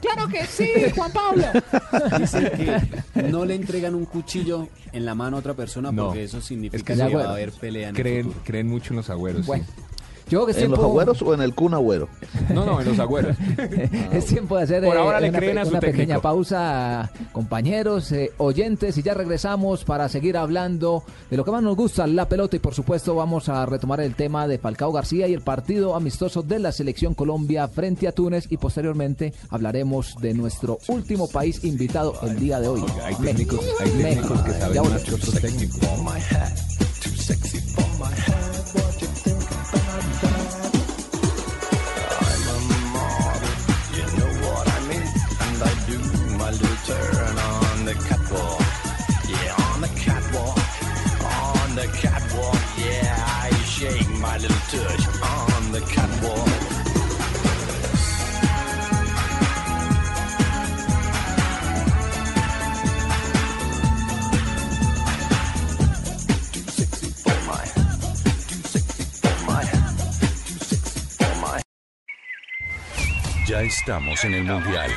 Claro 0.00 0.28
que 0.28 0.44
sí, 0.46 0.68
Juan 0.94 1.12
Pablo. 1.12 1.44
Dicen 2.18 2.50
que 2.56 3.22
no 3.30 3.44
le 3.44 3.54
entregan 3.54 3.94
un 3.94 4.06
cuchillo 4.06 4.68
en 4.92 5.04
la 5.04 5.14
mano 5.14 5.36
a 5.36 5.40
otra 5.40 5.54
persona 5.54 5.92
No. 5.92 6.06
porque 6.06 6.24
eso 6.24 6.40
significa 6.40 6.76
Es 6.76 6.82
que 6.82 6.92
que, 6.92 6.98
ya, 6.98 7.08
va 7.08 7.24
a 7.24 7.32
haber 7.32 7.52
pelea 7.52 7.90
en 7.90 7.96
el 7.96 8.02
Creen, 8.02 8.32
creen 8.44 8.66
mucho 8.68 8.92
en 8.92 8.96
los 8.98 9.10
agüeros. 9.10 9.46
Bueno, 9.46 9.64
sí. 9.64 9.82
Yo 10.30 10.46
que 10.46 10.52
¿En 10.52 10.70
los 10.70 10.78
agüeros 10.78 11.20
o 11.22 11.34
en 11.34 11.42
el 11.42 11.54
Kun 11.54 11.74
Agüero? 11.74 12.08
No, 12.54 12.64
no, 12.64 12.80
en 12.80 12.88
los 12.88 12.98
agüeros. 13.00 13.36
es 14.12 14.26
tiempo 14.26 14.56
de 14.56 14.62
hacer 14.62 14.84
Por 14.84 14.96
eh, 14.96 14.98
ahora 14.98 15.20
le 15.20 15.28
una, 15.28 15.38
creen 15.38 15.58
a 15.58 15.64
su 15.64 15.70
una 15.70 15.80
pequeña 15.80 16.20
pausa, 16.20 17.10
compañeros, 17.32 18.12
eh, 18.12 18.32
oyentes, 18.38 18.96
y 18.96 19.02
ya 19.02 19.14
regresamos 19.14 19.84
para 19.84 20.08
seguir 20.08 20.36
hablando 20.36 21.02
de 21.30 21.36
lo 21.36 21.44
que 21.44 21.50
más 21.50 21.62
nos 21.64 21.74
gusta, 21.76 22.06
la 22.06 22.28
pelota, 22.28 22.54
y 22.54 22.60
por 22.60 22.74
supuesto 22.74 23.16
vamos 23.16 23.48
a 23.48 23.66
retomar 23.66 24.00
el 24.00 24.14
tema 24.14 24.46
de 24.46 24.58
Falcao 24.58 24.92
García 24.92 25.26
y 25.26 25.34
el 25.34 25.40
partido 25.42 25.96
amistoso 25.96 26.42
de 26.42 26.60
la 26.60 26.70
selección 26.70 27.14
Colombia 27.14 27.66
frente 27.66 28.06
a 28.06 28.12
Túnez, 28.12 28.46
y 28.50 28.56
posteriormente 28.56 29.34
hablaremos 29.48 30.14
de 30.20 30.32
nuestro 30.34 30.78
último 30.86 31.28
país 31.28 31.64
invitado 31.64 32.14
el 32.22 32.38
día 32.38 32.60
de 32.60 32.68
hoy. 32.68 32.84
Hay 33.04 33.16
México. 33.18 33.58
técnicos, 33.58 33.66
hay 33.80 33.90
técnicos 33.90 34.30
México. 34.30 34.44
que 34.44 34.52
saben 34.52 34.74
Ya 34.74 34.82
más 34.82 34.90
volvemos. 34.92 35.02
que 35.04 35.14
otros 35.14 35.34
técnicos. 35.40 35.80
Estamos 73.70 74.24
en 74.24 74.34
el 74.34 74.44
Mundial. 74.44 74.90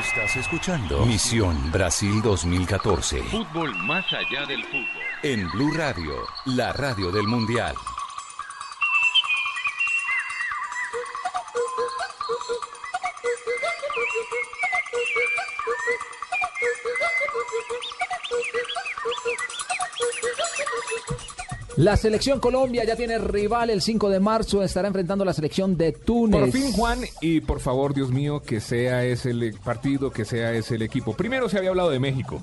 Estás 0.00 0.36
escuchando 0.36 1.06
Misión 1.06 1.70
Brasil 1.70 2.20
2014 2.22 3.22
Fútbol 3.22 3.72
más 3.86 4.04
allá 4.12 4.44
del 4.46 4.64
fútbol. 4.64 5.02
en 5.22 5.48
Blue 5.52 5.72
Radio, 5.76 6.26
la 6.46 6.72
radio 6.72 7.12
del 7.12 7.28
Mundial. 7.28 7.76
La 21.78 21.96
selección 21.96 22.40
Colombia 22.40 22.84
ya 22.84 22.96
tiene 22.96 23.18
rival 23.18 23.70
el 23.70 23.80
5 23.80 24.10
de 24.10 24.18
marzo, 24.18 24.64
estará 24.64 24.88
enfrentando 24.88 25.22
a 25.22 25.26
la 25.26 25.32
selección 25.32 25.76
de 25.76 25.92
Túnez. 25.92 26.40
Por 26.40 26.50
fin, 26.52 26.72
Juan, 26.72 26.98
y 27.20 27.40
por 27.40 27.60
favor, 27.60 27.94
Dios 27.94 28.10
mío, 28.10 28.42
que 28.44 28.60
sea 28.60 29.04
ese 29.04 29.30
el 29.30 29.54
partido, 29.64 30.10
que 30.10 30.24
sea 30.24 30.52
ese 30.52 30.74
el 30.74 30.82
equipo. 30.82 31.14
Primero 31.14 31.48
se 31.48 31.56
había 31.56 31.70
hablado 31.70 31.90
de 31.90 32.00
México. 32.00 32.42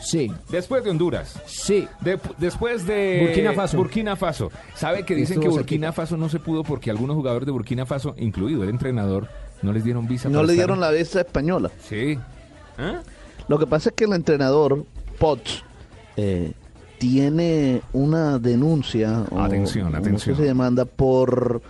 Sí. 0.00 0.30
Después 0.50 0.82
de 0.82 0.90
Honduras. 0.90 1.40
Sí. 1.46 1.86
De- 2.00 2.18
después 2.38 2.84
de 2.84 3.20
Burkina 3.26 3.52
Faso. 3.52 3.76
Burkina 3.76 4.16
Faso. 4.16 4.50
¿Sabe 4.74 5.04
que 5.04 5.14
dicen 5.14 5.40
que 5.40 5.48
Burkina 5.48 5.92
Faso 5.92 6.16
no 6.16 6.28
se 6.28 6.40
pudo 6.40 6.64
porque 6.64 6.90
algunos 6.90 7.14
jugadores 7.16 7.46
de 7.46 7.52
Burkina 7.52 7.86
Faso, 7.86 8.14
incluido 8.18 8.64
el 8.64 8.70
entrenador, 8.70 9.28
no 9.62 9.72
les 9.72 9.84
dieron 9.84 10.08
visa? 10.08 10.28
No 10.28 10.38
para 10.38 10.46
le 10.48 10.52
estar? 10.54 10.66
dieron 10.66 10.80
la 10.80 10.90
visa 10.90 11.20
española. 11.20 11.70
Sí. 11.88 12.18
¿Ah? 12.76 13.02
Lo 13.46 13.58
que 13.60 13.66
pasa 13.68 13.90
es 13.90 13.94
que 13.94 14.04
el 14.04 14.12
entrenador, 14.14 14.84
Potts, 15.20 15.62
eh, 16.16 16.52
tiene 17.08 17.82
una 17.92 18.38
denuncia. 18.38 19.24
o 19.30 19.40
Atención, 19.40 19.86
no 19.86 19.90
sé 19.92 19.96
atención. 19.98 20.36
si 20.36 20.40
se 20.42 20.46
demanda 20.46 20.84
por 20.86 21.60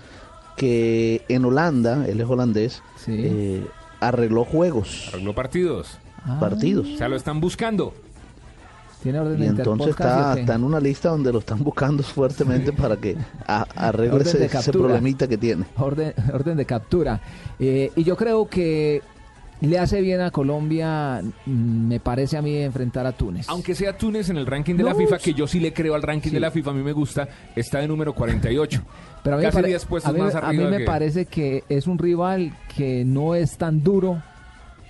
que 0.57 1.23
en 1.29 1.45
Holanda, 1.45 2.07
él 2.07 2.21
es 2.21 2.29
holandés, 2.29 2.83
Sí. 2.97 3.13
eh, 3.17 3.67
arregló 4.01 4.45
juegos, 4.45 5.07
Arregló 5.09 5.35
partidos. 5.35 5.99
Ah, 6.25 6.39
partidos. 6.41 6.87
O 6.95 6.97
sea, 6.97 7.09
lo 7.09 7.17
están 7.17 7.41
buscando. 7.41 7.93
Tiene 9.03 9.19
orden 9.19 9.37
Y 9.39 9.43
de 9.43 9.47
entonces 9.49 9.89
está, 9.89 10.39
está 10.39 10.55
en 10.55 10.65
una 10.65 10.81
lista 10.81 11.11
donde 11.11 11.31
lo 11.33 11.41
están 11.41 11.63
buscando 11.63 12.03
fuertemente 12.17 12.73
para 12.73 12.97
que 12.97 13.17
a- 13.47 13.67
arregle 13.75 14.23
ese, 14.23 14.45
ese 14.47 14.73
problemita 14.73 15.27
que 15.29 15.37
tiene. 15.37 15.65
Orden, 15.77 16.15
orden 16.33 16.57
de 16.57 16.65
captura. 16.65 17.21
Eh, 17.59 17.91
y 17.97 18.05
yo 18.05 18.17
creo 18.17 18.49
que 18.49 19.03
le 19.61 19.79
hace 19.79 20.01
bien 20.01 20.21
a 20.21 20.31
Colombia, 20.31 21.23
mm, 21.47 21.89
me 21.89 22.01
parece 22.01 22.37
a 22.37 22.43
mí, 22.43 22.57
enfrentar 22.59 23.07
a 23.07 23.13
Túnez. 23.13 23.49
Aunque 23.49 23.75
sea 23.75 23.97
Túnez 23.97 24.29
en 24.31 24.37
el 24.37 24.47
ranking 24.47 24.75
de 24.75 24.83
la 24.85 24.95
FIFA, 24.95 25.19
que 25.19 25.33
yo 25.35 25.47
sí 25.47 25.61
le 25.61 25.73
creo 25.73 25.95
al 25.95 26.03
ranking 26.03 26.31
Sí. 26.31 26.35
de 26.35 26.41
la 26.41 26.51
FIFA, 26.51 26.71
a 26.71 26.75
mí 26.75 26.83
me 26.83 26.93
gusta, 26.93 27.29
está 27.57 27.79
de 27.79 27.89
número 27.89 28.15
48. 28.15 28.83
Pero 29.23 29.37
a 29.37 29.39
mí, 29.39 29.43
me 29.43 29.49
Casi 29.49 29.57
pare- 29.57 29.69
10 29.69 29.85
puestos 29.87 30.11
a 30.11 30.13
mí- 30.13 30.21
más 30.21 30.35
a 30.35 30.53
mí 30.53 30.59
me 30.65 30.79
que- 30.79 30.85
parece 30.85 31.25
que 31.27 31.65
es 31.69 31.87
un 31.87 31.99
rival 31.99 32.53
que 32.77 33.05
no 33.05 33.35
es 33.35 33.57
tan 33.57 33.83
duro 33.83 34.23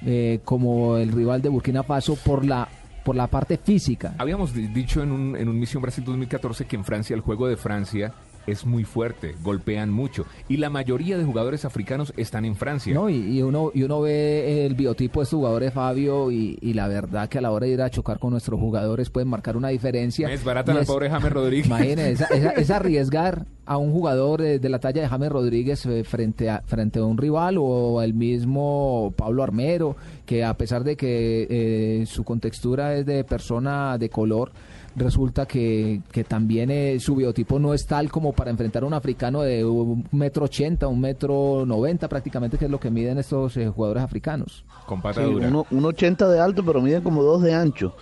eh, 0.07 0.41
como 0.45 0.97
el 0.99 1.13
rival 1.13 1.41
de 1.41 1.49
Burkina 1.49 1.83
Faso 1.83 2.17
por 2.17 2.45
la 2.45 2.69
por 3.05 3.15
la 3.17 3.27
parte 3.27 3.59
física. 3.59 4.15
Habíamos 4.17 4.55
di- 4.55 4.67
dicho 4.69 5.03
en 5.03 5.13
un, 5.13 5.37
en 5.37 5.47
un 5.49 5.61
Misión 5.61 5.83
Brasil 5.83 6.03
2014 6.05 6.65
que 6.65 6.75
en 6.77 6.85
Francia 6.87 7.15
el 7.15 7.21
juego 7.21 7.47
de 7.47 7.57
Francia 7.59 8.15
es 8.47 8.65
muy 8.67 8.85
fuerte, 8.85 9.35
golpean 9.43 9.91
mucho. 9.91 10.27
Y 10.49 10.57
la 10.59 10.71
mayoría 10.71 11.17
de 11.19 11.25
jugadores 11.25 11.65
africanos 11.65 12.13
están 12.17 12.45
en 12.45 12.57
Francia. 12.57 12.95
¿no? 12.95 13.09
Y, 13.09 13.17
y 13.39 13.43
uno 13.43 13.71
y 13.75 13.83
uno 13.83 14.01
ve 14.01 14.67
el 14.67 14.75
biotipo 14.75 15.21
de 15.21 15.25
estos 15.25 15.39
jugadores, 15.39 15.73
Fabio, 15.73 16.31
y, 16.31 16.59
y 16.61 16.75
la 16.75 16.89
verdad 16.89 17.29
que 17.29 17.39
a 17.39 17.41
la 17.41 17.51
hora 17.51 17.67
de 17.67 17.73
ir 17.73 17.83
a 17.83 17.91
chocar 17.91 18.19
con 18.19 18.31
nuestros 18.31 18.61
jugadores 18.61 19.11
pueden 19.11 19.29
marcar 19.29 19.57
una 19.57 19.69
diferencia. 19.69 20.31
Es 20.33 20.45
barata 20.45 20.73
Y 20.73 20.77
al 20.77 20.83
es- 20.83 20.89
pobre 20.89 21.11
James 21.11 21.33
Rodríguez. 21.33 21.67
Imagínese, 21.67 22.13
esa- 22.13 22.27
esa- 22.27 22.51
es 22.51 22.71
arriesgar 22.71 23.47
a 23.67 23.79
un 23.79 23.93
jugador 23.93 24.43
eh, 24.43 24.59
de 24.59 24.69
la 24.69 24.79
talla 24.79 25.01
de 25.03 25.09
James 25.09 25.31
Rodríguez 25.31 25.87
eh, 25.87 26.05
frente 26.05 26.51
a, 26.51 26.63
frente 26.67 26.99
a 26.99 27.05
un 27.05 27.17
rival 27.17 27.57
o 27.59 28.03
el 28.03 28.13
mismo 28.13 29.13
Pablo 29.17 29.43
Armero, 29.43 29.97
que 30.27 30.45
a 30.45 30.55
pesar 30.55 30.85
de 30.85 30.97
que 30.97 31.47
eh, 31.51 32.07
su 32.07 32.25
contextura 32.25 32.95
es 32.95 33.07
de 33.07 33.25
persona 33.25 33.97
de 33.99 34.09
color, 34.11 34.53
resulta 34.97 35.47
que, 35.47 36.01
que 36.13 36.25
también 36.25 36.71
eh, 36.71 36.99
su 37.01 37.17
biotipo 37.17 37.59
no 37.59 37.75
es 37.75 37.87
tal 37.87 38.11
como 38.11 38.33
para 38.33 38.51
enfrentar 38.51 38.83
a 38.83 38.87
un 38.87 38.95
africano 38.95 39.43
de 39.43 39.65
un 39.65 40.07
metro 40.13 40.45
ochenta, 40.45 40.87
un 40.89 41.01
metro 41.01 41.65
noventa 41.67 42.09
prácticamente, 42.09 42.59
que 42.59 42.67
es 42.67 42.71
lo 42.71 42.79
que 42.81 42.91
miden 42.91 43.19
estos 43.19 43.57
eh, 43.57 43.69
jugadores 43.69 44.03
africanos. 44.03 44.65
Con 44.87 45.01
pata 45.03 45.23
Sí, 45.25 45.27
uno, 45.33 45.67
un 45.71 45.85
80 45.85 46.29
de 46.29 46.41
alto, 46.41 46.65
pero 46.65 46.81
miden 46.81 47.03
como 47.03 47.23
dos 47.23 47.43
de 47.43 47.55
ancho. 47.55 47.95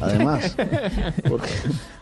Además, 0.00 0.56
porque 1.28 1.48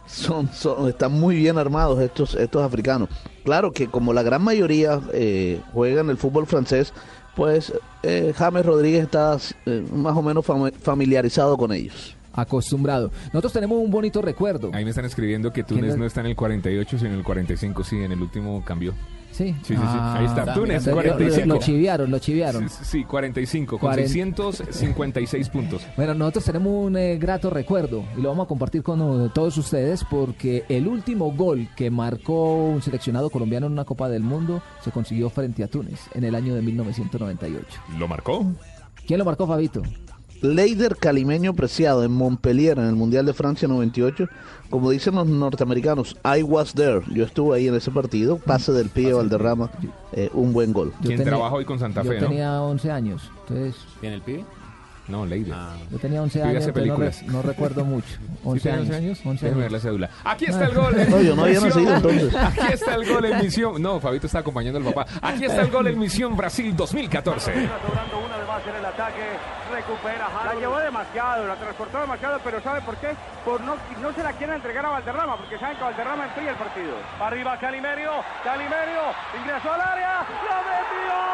son, 0.06 0.48
son- 0.52 0.88
están 0.88 1.12
muy 1.12 1.36
bien 1.36 1.58
armados 1.58 2.00
estos, 2.00 2.34
estos 2.34 2.62
africanos. 2.62 3.08
Claro 3.44 3.72
que 3.72 3.86
como 3.88 4.12
la 4.12 4.22
gran 4.22 4.42
mayoría 4.42 5.00
eh, 5.12 5.60
juegan 5.72 6.10
el 6.10 6.16
fútbol 6.16 6.46
francés, 6.46 6.92
pues 7.36 7.72
eh, 8.02 8.32
James 8.36 8.64
Rodríguez 8.66 9.04
está 9.04 9.36
eh, 9.66 9.84
más 9.92 10.16
o 10.16 10.22
menos 10.22 10.44
fami- 10.46 10.72
familiarizado 10.72 11.56
con 11.56 11.72
ellos. 11.72 12.16
Acostumbrado. 12.32 13.10
Nosotros 13.26 13.52
tenemos 13.52 13.78
un 13.78 13.90
bonito 13.90 14.22
recuerdo. 14.22 14.70
Ahí 14.72 14.84
me 14.84 14.90
están 14.90 15.04
escribiendo 15.04 15.52
que 15.52 15.64
¿Quién 15.64 15.80
Túnez 15.80 15.96
no 15.96 16.04
está 16.06 16.20
en 16.20 16.26
el 16.26 16.36
48, 16.36 16.98
sino 16.98 17.10
en 17.10 17.16
el 17.18 17.24
45. 17.24 17.84
Sí, 17.84 17.96
en 18.02 18.12
el 18.12 18.20
último 18.22 18.62
cambió. 18.64 18.92
Sí, 19.32 19.54
Sí, 19.62 19.74
sí, 19.74 19.76
sí. 19.76 19.78
Ahí 19.82 20.26
está. 20.26 20.42
Ah, 20.42 20.52
Túnez, 20.54 20.84
lo- 20.84 20.90
lo- 20.94 21.02
45. 21.02 21.46
Lo, 21.46 21.58
chiviaron, 21.58 22.10
lo 22.10 22.18
chiviaron. 22.18 22.68
Sí, 22.68 22.76
sí, 22.84 23.04
45, 23.04 23.78
con 23.78 23.90
Cuaren- 23.90 24.06
656 24.06 25.48
puntos. 25.48 25.82
Bueno, 25.96 26.12
nosotros 26.14 26.44
tenemos 26.44 26.72
un 26.86 26.96
eh, 26.98 27.16
grato 27.16 27.48
recuerdo 27.48 28.04
y 28.16 28.20
lo 28.20 28.28
vamos 28.28 28.44
a 28.44 28.48
compartir 28.48 28.82
con 28.82 29.00
eh, 29.00 29.30
todos 29.32 29.56
ustedes 29.56 30.04
porque 30.10 30.64
el 30.68 30.86
último 30.86 31.32
gol 31.32 31.66
que 31.76 31.90
marcó 31.90 32.66
un 32.66 32.82
seleccionado 32.82 33.30
colombiano 33.30 33.66
en 33.66 33.72
una 33.72 33.84
Copa 33.86 34.10
del 34.10 34.22
Mundo 34.22 34.62
se 34.82 34.90
consiguió 34.90 35.30
frente 35.30 35.64
a 35.64 35.68
Túnez 35.68 36.00
en 36.14 36.24
el 36.24 36.34
año 36.34 36.54
de 36.54 36.60
1998. 36.60 37.66
¿Lo 37.98 38.08
marcó? 38.08 38.44
¿Quién 39.06 39.18
lo 39.18 39.24
marcó, 39.24 39.46
Fabito? 39.46 39.82
Leider 40.42 40.96
Calimeño 40.96 41.54
Preciado 41.54 42.02
en 42.04 42.12
Montpellier 42.12 42.78
en 42.78 42.86
el 42.86 42.96
Mundial 42.96 43.24
de 43.26 43.32
Francia 43.32 43.68
98. 43.68 44.26
Como 44.70 44.90
dicen 44.90 45.14
los 45.14 45.26
norteamericanos, 45.26 46.16
I 46.24 46.42
was 46.42 46.74
there. 46.74 47.00
Yo 47.14 47.24
estuve 47.24 47.56
ahí 47.56 47.68
en 47.68 47.74
ese 47.76 47.90
partido. 47.90 48.38
Pase 48.38 48.72
del 48.72 48.88
pie 48.88 49.12
Valderrama. 49.12 49.70
eh, 50.12 50.30
un 50.34 50.52
buen 50.52 50.72
gol. 50.72 50.92
Yo 51.00 51.08
Quien 51.08 51.22
trabaja 51.22 51.54
hoy 51.54 51.64
con 51.64 51.78
Santa 51.78 52.02
Yo 52.02 52.10
Fe, 52.10 52.20
¿no? 52.20 52.28
tenía 52.28 52.60
11 52.60 52.90
años, 52.90 53.30
entonces 53.46 53.76
¿Tiene 54.00 54.16
el 54.16 54.22
pibe? 54.22 54.44
No, 55.08 55.26
Leider. 55.26 55.52
yo 55.90 55.98
tenía 55.98 56.22
11 56.22 56.38
Pibe 56.40 56.50
años, 56.58 56.66
no, 56.86 56.96
re- 56.96 57.12
no 57.26 57.42
recuerdo 57.42 57.84
mucho. 57.84 58.06
11 58.44 58.60
¿Sí 58.60 58.62
tiene 58.62 58.76
años. 58.78 58.86
11 58.88 58.96
años? 58.96 59.20
11 59.26 59.44
Déjeme 59.46 59.50
años. 59.50 59.58
ver 59.64 59.72
la 59.72 59.78
cédula. 59.80 60.10
Aquí 60.24 60.44
está 60.46 60.64
el 60.64 60.74
gol. 60.74 60.96
No, 61.10 61.20
yo 61.20 61.36
no 61.36 61.42
había 61.44 61.60
nacido 61.60 61.94
entonces. 61.96 62.34
Aquí 62.36 62.72
está 62.72 62.94
el 62.94 63.08
gol 63.12 63.24
en 63.24 63.38
misión. 63.40 63.82
No, 63.82 64.00
Fabito 64.00 64.26
está 64.26 64.38
acompañando 64.38 64.78
al 64.78 64.84
papá. 64.94 65.06
Aquí 65.20 65.44
está 65.44 65.62
el 65.62 65.70
gol 65.70 65.88
en 65.88 65.98
misión 65.98 66.36
Brasil 66.36 66.74
2014. 66.76 67.52
Cobrando 67.52 68.18
una 68.24 68.38
de 68.38 68.44
más 68.46 68.62
en 68.66 68.76
el 68.76 68.84
ataque, 68.84 69.22
recupera 69.72 70.28
La 70.44 70.54
llevó 70.54 70.78
demasiado, 70.78 71.46
la 71.48 71.56
transportó 71.56 72.00
demasiado, 72.00 72.38
pero 72.44 72.62
¿sabe 72.62 72.80
por 72.82 72.96
qué? 72.98 73.08
Por 73.44 73.60
no, 73.62 73.74
no 74.00 74.12
se 74.14 74.22
la 74.22 74.32
quieren 74.34 74.56
entregar 74.56 74.86
a 74.86 74.90
Valderrama, 74.90 75.36
porque 75.36 75.58
saben 75.58 75.76
que 75.78 75.82
Valderrama 75.84 76.26
enfría 76.26 76.50
el 76.50 76.56
partido. 76.56 76.94
Arriba 77.20 77.58
Calimerio, 77.58 78.10
Calimerio, 78.44 79.00
ingresó 79.40 79.72
al 79.72 79.80
área, 79.80 80.20
¡la 80.48 80.58
metió! 80.62 81.31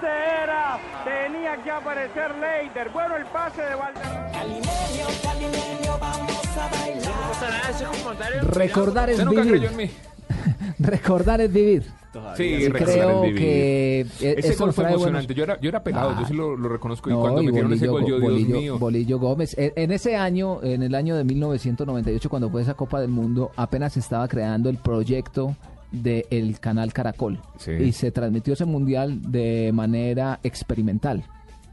Este 0.00 0.42
era. 0.44 0.78
Tenía 1.04 1.62
que 1.62 1.70
aparecer 1.70 2.30
Leider. 2.40 2.90
Bueno, 2.90 3.16
el 3.16 3.24
pase 3.26 3.62
de 3.62 3.74
Valderrama. 3.74 4.30
Calimenio, 4.32 5.06
Calimenio, 5.22 5.98
vamos 6.00 6.46
a 6.56 6.68
bailar. 6.70 8.44
Recordar 8.54 9.10
es 9.10 9.24
vivir. 9.28 9.48
creyó 9.50 9.68
en 9.70 9.76
mí. 9.76 9.90
Recordar 10.78 11.40
es 11.40 11.52
vivir. 11.52 11.84
Sí, 12.36 12.42
Y 12.42 12.68
recordar 12.68 12.94
creo 12.96 13.22
vivir. 13.22 13.38
que 13.38 14.00
Ese 14.20 14.54
gol 14.56 14.72
fue 14.72 14.82
trae 14.84 14.96
buenos- 14.96 15.10
emocionante. 15.22 15.34
Yo 15.34 15.44
era, 15.44 15.60
yo 15.60 15.68
era 15.68 15.82
pelado, 15.84 16.10
Ah. 16.10 16.20
yo 16.20 16.26
sí 16.26 16.34
lo, 16.34 16.56
lo 16.56 16.68
reconozco. 16.68 17.08
y 17.08 17.12
No, 17.12 17.20
cuando 17.20 17.42
y 17.42 17.46
metieron 17.46 17.72
ese 17.72 17.86
gol, 17.86 18.02
Bolillo- 18.02 18.08
yo, 18.08 18.18
Dios 18.18 18.30
Bolillo- 18.32 18.56
mío. 18.60 18.78
Bolillo 18.78 19.18
Gómez. 19.20 19.56
En, 19.56 19.72
en 19.76 19.92
ese 19.92 20.16
año, 20.16 20.60
en 20.62 20.82
el 20.82 20.94
año 20.96 21.16
de 21.16 21.22
1998, 21.24 22.28
cuando 22.28 22.50
fue 22.50 22.62
esa 22.62 22.74
Copa 22.74 23.00
del 23.00 23.10
Mundo, 23.10 23.52
apenas 23.56 23.92
se 23.92 24.00
estaba 24.00 24.26
creando 24.26 24.68
el 24.70 24.78
proyecto 24.78 25.54
del 25.90 26.60
canal 26.60 26.92
Caracol. 26.92 27.40
Sí. 27.58 27.72
Y 27.72 27.92
se 27.92 28.10
transmitió 28.10 28.54
ese 28.54 28.64
mundial 28.64 29.30
de 29.30 29.70
manera 29.72 30.40
experimental. 30.42 31.24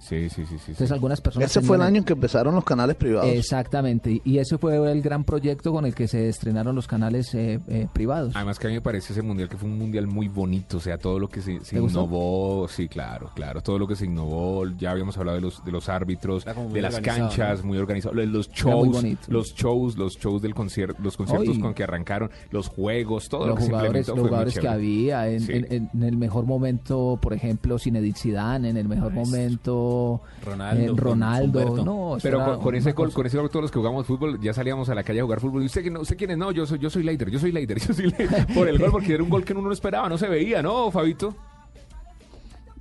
Sí, 0.08 0.30
sí, 0.30 0.46
sí, 0.46 0.58
sí. 0.58 0.72
Entonces 0.72 0.92
algunas 0.92 1.20
personas... 1.22 1.50
Ese 1.50 1.62
fue 1.62 1.76
el 1.78 1.82
año 1.82 1.98
en 1.98 2.04
que 2.04 2.14
empezaron 2.14 2.56
los 2.56 2.64
canales 2.64 2.96
privados. 2.96 3.30
Exactamente, 3.30 4.22
y 4.24 4.38
ese 4.38 4.58
fue 4.58 4.76
el 4.92 5.02
gran 5.02 5.24
proyecto 5.24 5.72
con 5.72 5.86
el 5.86 5.94
que 5.96 6.08
se 6.08 6.30
estrenaron 6.30 6.76
los 6.76 6.88
canales 6.88 7.34
eh, 7.34 7.60
eh, 7.68 7.88
privados. 7.92 8.34
Además 8.36 8.60
que 8.60 8.68
a 8.68 8.70
mí 8.70 8.76
me 8.76 8.82
parece 8.82 9.14
ese 9.14 9.22
mundial 9.22 9.50
que 9.50 9.58
fue 9.58 9.68
un 9.70 9.78
mundial 9.78 10.08
muy 10.08 10.28
bonito, 10.28 10.78
o 10.78 10.80
sea, 10.80 10.98
todo 10.98 11.20
lo 11.20 11.28
que 11.28 11.42
se, 11.42 11.60
se 11.62 11.76
¿Te 11.76 11.80
gustó? 11.80 12.00
innovó, 12.04 12.68
sí, 12.68 12.88
claro, 12.88 13.32
claro, 13.36 13.62
todo 13.62 13.78
lo 13.80 13.88
que 13.88 13.96
se 13.96 14.06
innovó, 14.06 14.66
ya 14.78 14.92
habíamos 14.92 15.18
hablado 15.18 15.36
de 15.38 15.42
los 15.42 15.64
de 15.66 15.72
los 15.72 15.90
árbitros, 15.90 16.46
de 16.46 16.82
las 16.82 17.00
canchas, 17.00 17.62
¿no? 17.62 17.68
muy 17.68 17.78
organizado, 17.78 18.14
lo 18.16 18.26
los 18.26 18.50
shows, 18.52 19.04
los 19.28 19.54
shows, 19.56 19.98
los 19.98 20.18
shows 20.18 20.42
del 20.42 20.54
concierto, 20.54 21.02
los 21.04 21.18
conciertos 21.18 21.58
con 21.60 21.74
que 21.74 21.84
arrancaron, 21.84 22.30
los 22.52 22.68
juegos, 22.68 23.28
todo 23.30 23.42
lo 23.48 23.48
los 23.48 23.58
que 23.60 23.64
se 23.66 23.72
implementó 23.72 23.98
los 23.98 24.06
fue 24.06 24.16
muy 24.22 24.28
jugadores 24.30 24.54
que 24.54 24.60
chévere. 24.62 24.74
había 24.76 25.30
en, 25.30 25.40
Sí. 25.42 25.52
en- 25.54 25.90
en 25.94 26.04
el 26.04 26.18
mejor 26.18 26.46
momento, 26.46 27.20
por 27.22 27.34
ejemplo, 27.34 27.78
Zinedine 27.80 28.16
Zidane, 28.16 28.70
en 28.70 28.78
el 28.78 28.88
mejor 28.88 29.12
momento 29.14 29.97
Ronaldo, 30.44 30.94
eh, 30.94 30.96
Ronaldo. 30.96 31.84
No, 31.84 32.18
Pero 32.22 32.60
con, 32.60 32.76
ese 32.76 32.92
gol, 32.94 33.12
con 33.12 33.26
ese 33.26 33.38
gol 33.38 33.50
todos 33.50 33.64
los 33.64 33.72
que 33.72 33.80
jugamos 33.80 34.06
fútbol 34.06 34.40
ya 34.40 34.54
salíamos 34.54 34.90
a 34.90 34.96
la 34.96 35.04
calle 35.04 35.20
a 35.20 35.24
jugar 35.24 35.40
fútbol. 35.40 35.64
¿Y 35.64 35.66
usted, 35.66 35.84
que 35.84 35.92
no, 35.92 36.02
usted 36.02 36.18
quién 36.18 36.32
es? 36.32 36.38
No, 36.38 36.52
yo 36.52 36.66
soy, 36.66 36.80
yo 36.80 36.90
soy 36.90 37.04
yo 37.04 37.40
soy 37.40 37.52
Leider, 37.52 37.80
yo 37.88 37.94
soy 37.94 38.12
Leider. 38.12 38.48
Por 38.54 38.68
el 38.68 38.78
gol, 38.78 38.92
porque 38.92 39.14
era 39.14 39.24
un 39.24 39.30
gol 39.30 39.44
que 39.44 39.54
uno 39.54 39.62
no 39.62 39.72
esperaba, 39.72 40.10
no 40.10 40.18
se 40.18 40.28
veía, 40.28 40.62
¿no, 40.62 40.92
Fabito? 40.92 41.36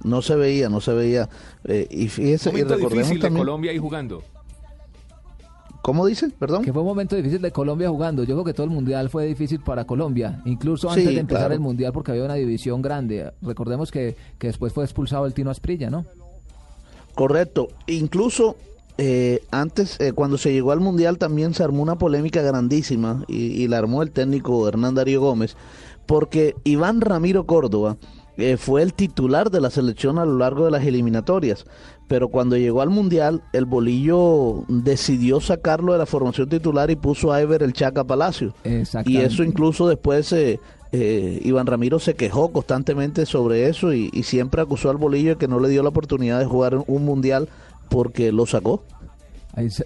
No 0.04 0.22
se 0.22 0.36
veía, 0.36 0.68
no 0.68 0.80
se 0.80 0.92
veía. 0.92 1.28
Eh, 1.64 1.86
y 1.90 2.08
fíjese, 2.08 2.50
y 2.50 2.52
Momento 2.52 2.74
recordemos 2.74 3.08
difícil 3.08 3.32
de. 3.32 3.38
Colombia 3.38 3.70
ahí 3.72 3.78
jugando. 3.78 4.22
¿Cómo 5.86 6.04
dice? 6.04 6.30
Perdón. 6.30 6.64
Que 6.64 6.72
fue 6.72 6.82
un 6.82 6.88
momento 6.88 7.14
difícil 7.14 7.40
de 7.40 7.52
Colombia 7.52 7.88
jugando. 7.88 8.24
Yo 8.24 8.34
creo 8.34 8.44
que 8.44 8.52
todo 8.52 8.64
el 8.64 8.72
mundial 8.72 9.08
fue 9.08 9.24
difícil 9.24 9.60
para 9.60 9.84
Colombia, 9.84 10.42
incluso 10.44 10.90
antes 10.90 11.06
Sí, 11.06 11.14
de 11.14 11.20
empezar 11.20 11.42
claro. 11.42 11.54
el 11.54 11.60
mundial, 11.60 11.92
porque 11.92 12.10
había 12.10 12.24
una 12.24 12.34
división 12.34 12.82
grande. 12.82 13.32
Recordemos 13.40 13.92
que, 13.92 14.16
que 14.36 14.48
después 14.48 14.72
fue 14.72 14.82
expulsado 14.82 15.26
el 15.26 15.32
Tino 15.32 15.48
Asprilla, 15.48 15.88
¿no? 15.88 16.04
Correcto. 17.16 17.68
Incluso 17.88 18.56
eh, 18.98 19.40
antes, 19.50 19.98
eh, 20.00 20.12
cuando 20.12 20.38
se 20.38 20.52
llegó 20.52 20.70
al 20.70 20.80
Mundial, 20.80 21.18
también 21.18 21.54
se 21.54 21.64
armó 21.64 21.82
una 21.82 21.96
polémica 21.96 22.42
grandísima 22.42 23.24
y, 23.26 23.46
y 23.62 23.66
la 23.66 23.78
armó 23.78 24.02
el 24.02 24.12
técnico 24.12 24.68
Hernán 24.68 24.94
Darío 24.94 25.20
Gómez, 25.20 25.56
porque 26.06 26.54
Iván 26.62 27.00
Ramiro 27.00 27.44
Córdoba 27.46 27.96
eh, 28.38 28.58
fue 28.58 28.82
el 28.82 28.92
titular 28.92 29.50
de 29.50 29.62
la 29.62 29.70
selección 29.70 30.18
a 30.18 30.26
lo 30.26 30.36
largo 30.36 30.66
de 30.66 30.70
las 30.70 30.84
eliminatorias. 30.84 31.64
Pero 32.06 32.28
cuando 32.28 32.56
llegó 32.56 32.82
al 32.82 32.90
Mundial, 32.90 33.42
el 33.52 33.64
bolillo 33.64 34.64
decidió 34.68 35.40
sacarlo 35.40 35.92
de 35.92 35.98
la 35.98 36.06
formación 36.06 36.48
titular 36.48 36.90
y 36.90 36.96
puso 36.96 37.32
a 37.32 37.40
Ever 37.40 37.62
el 37.62 37.72
Chaca 37.72 38.04
Palacio. 38.04 38.54
Y 39.04 39.16
eso 39.16 39.42
incluso 39.42 39.88
después 39.88 40.32
eh, 40.32 40.60
eh, 40.92 41.40
Iván 41.44 41.66
Ramiro 41.66 41.98
se 41.98 42.14
quejó 42.14 42.52
constantemente 42.52 43.26
sobre 43.26 43.68
eso 43.68 43.92
y, 43.92 44.10
siempre 44.22 44.62
acusó 44.62 44.90
al 44.90 44.96
bolillo 44.96 45.30
de 45.30 45.36
que 45.36 45.48
no 45.48 45.60
le 45.60 45.68
dio 45.68 45.82
la 45.82 45.90
oportunidad 45.90 46.38
de 46.38 46.46
jugar 46.46 46.82
un 46.86 47.04
mundial 47.04 47.48
porque 47.88 48.32
lo 48.32 48.46
sacó. 48.46 48.82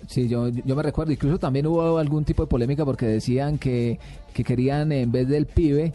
Sí, 0.08 0.28
yo, 0.28 0.48
me 0.64 0.82
recuerdo. 0.82 1.12
Incluso 1.12 1.38
también 1.38 1.66
hubo 1.66 1.98
algún 1.98 2.24
tipo 2.24 2.42
de 2.42 2.48
polémica 2.48 2.84
porque 2.84 3.06
decían 3.06 3.58
que, 3.58 4.00
que 4.34 4.42
querían, 4.42 4.90
en 4.90 5.12
vez 5.12 5.28
del 5.28 5.46
pibe, 5.46 5.92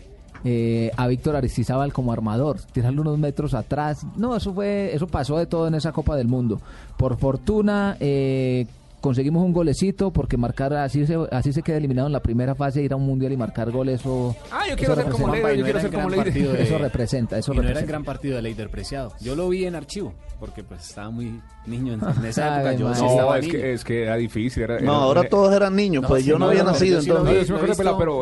eh, 0.47 0.91
a 0.95 1.07
Víctor 1.07 1.35
Aristizábal 1.35 1.91
como 1.91 2.13
armador, 2.13 2.59
tirarlo 2.71 3.01
unos 3.01 3.17
metros 3.17 3.53
atrás. 3.53 4.05
No, 4.15 4.35
eso 4.35 4.53
fue, 4.53 4.93
eso 4.93 5.07
pasó 5.07 5.37
de 5.37 5.47
todo 5.47 5.67
en 5.67 5.73
esa 5.73 5.91
Copa 5.91 6.15
del 6.15 6.27
Mundo. 6.27 6.61
Por 6.97 7.17
fortuna, 7.17 7.97
eh, 7.99 8.67
conseguimos 9.05 9.45
un 9.45 9.53
golecito 9.53 10.11
porque 10.11 10.35
marcar 10.35 10.73
así 10.73 11.05
se, 11.05 11.15
así 11.31 11.53
se 11.53 11.61
queda 11.61 11.77
eliminado 11.77 12.07
en 12.07 12.13
la 12.13 12.21
primera 12.23 12.55
fase, 12.55 12.81
ir 12.81 12.91
a 12.91 12.95
un 12.95 13.05
mundial 13.05 13.31
y 13.31 13.37
marcar 13.37 13.69
goles. 13.69 13.99
Eso, 14.01 14.35
Ah, 14.51 14.61
yo 14.67 14.69
eso 14.73 14.77
quiero 14.77 14.95
ser 14.95 15.05
como 15.11 15.27
representa- 15.27 15.47
Leider, 15.47 15.57
yo 15.57 15.63
quiero 15.63 15.79
ser 15.79 15.91
como 15.91 16.09
Leider. 16.09 16.61
Eso 16.61 16.77
representa, 16.79 17.37
eso 17.37 17.53
y 17.53 17.55
no 17.55 17.61
era 17.61 17.69
el 17.69 17.75
representa. 17.75 17.91
gran 17.91 18.03
partido 18.03 18.35
de 18.37 18.41
Leider 18.41 18.69
Preciado. 18.71 19.13
Yo 19.21 19.35
lo 19.35 19.47
vi 19.49 19.65
en 19.65 19.75
archivo, 19.75 20.13
porque 20.39 20.63
pues 20.63 20.89
estaba 20.89 21.11
muy 21.11 21.39
niño 21.67 21.93
en, 21.93 22.01
en 22.01 22.25
esa 22.25 22.55
época. 22.55 22.73
Yo 22.73 22.93
sí 22.95 23.01
madre. 23.03 23.13
estaba 23.13 23.31
No, 23.31 23.35
es 23.35 23.41
niño. 23.47 23.53
que, 23.59 23.73
es 23.73 23.83
que 23.83 24.03
era 24.03 24.15
difícil. 24.15 24.63
Era, 24.63 24.79
No, 24.79 24.93
ahora 24.93 25.19
era- 25.21 25.29
todos 25.29 25.53
eran 25.55 25.75
niños, 25.75 26.01
No, 26.01 26.07
pues 26.07 26.23
sí, 26.23 26.29
yo 26.29 26.39
no, 26.39 26.45
no, 26.45 26.51
había 26.51 26.63
no, 26.63 26.71
nacido 26.71 26.99
entonces. 26.99 27.49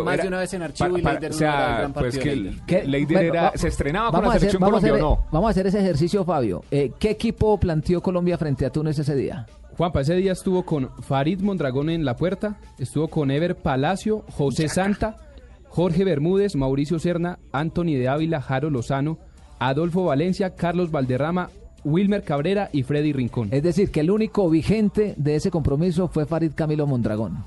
más 0.04 0.18
de 0.22 0.28
una 0.28 0.40
vez 0.40 0.54
en 0.54 0.62
archivo 0.64 0.98
y 0.98 1.02
Leider 1.02 1.32
o 1.32 1.34
sea, 1.34 1.90
pues 1.94 2.18
que 2.18 2.84
Leider. 2.86 3.52
Se 3.56 3.68
estrenaba 3.70 4.08
con 4.12 4.14
vamos 4.20 4.28
la 4.28 4.34
a 4.34 4.38
hacer- 4.38 4.52
selección. 4.52 5.18
Vamos 5.32 5.48
a 5.48 5.52
hacer 5.52 5.68
ese 5.68 5.80
ejercicio, 5.80 6.26
Fabio. 6.26 6.64
Eh, 6.72 6.92
¿Qué 7.00 7.12
equipo 7.12 7.58
planteó 7.58 8.02
Colombia 8.02 8.38
frente 8.38 8.66
a 8.66 8.70
Túnez 8.70 9.00
ese 9.00 9.16
día? 9.16 9.46
Juanpa, 9.78 10.02
ese 10.02 10.16
día 10.16 10.34
estuvo 10.34 10.64
con 10.64 10.92
Farid 11.02 11.42
Mondragón 11.42 11.90
en 11.90 12.06
la 12.06 12.16
puerta, 12.16 12.60
estuvo 12.78 13.08
con 13.08 13.32
Ever 13.32 13.56
Palacio, 13.56 14.24
José 14.32 14.70
Santa, 14.70 15.18
Jorge 15.68 16.04
Bermúdez, 16.04 16.56
Mauricio 16.56 17.00
Serna, 17.00 17.40
Anthony 17.52 17.96
de 17.96 18.08
Ávila, 18.08 18.40
Jaro 18.40 18.70
Lozano, 18.70 19.18
Adolfo 19.58 20.06
Valencia, 20.06 20.56
Carlos 20.56 20.92
Valderrama, 20.92 21.50
Wilmer 21.84 22.24
Cabrera 22.24 22.70
y 22.72 22.84
Freddy 22.84 23.14
Rincón. 23.14 23.50
Es 23.52 23.64
decir, 23.64 23.90
que 23.90 24.02
el 24.02 24.12
único 24.12 24.48
vigente 24.50 25.16
de 25.18 25.36
ese 25.36 25.50
compromiso 25.50 26.08
fue 26.08 26.28
Farid 26.28 26.52
Camilo 26.54 26.86
Mondragón. 26.86 27.44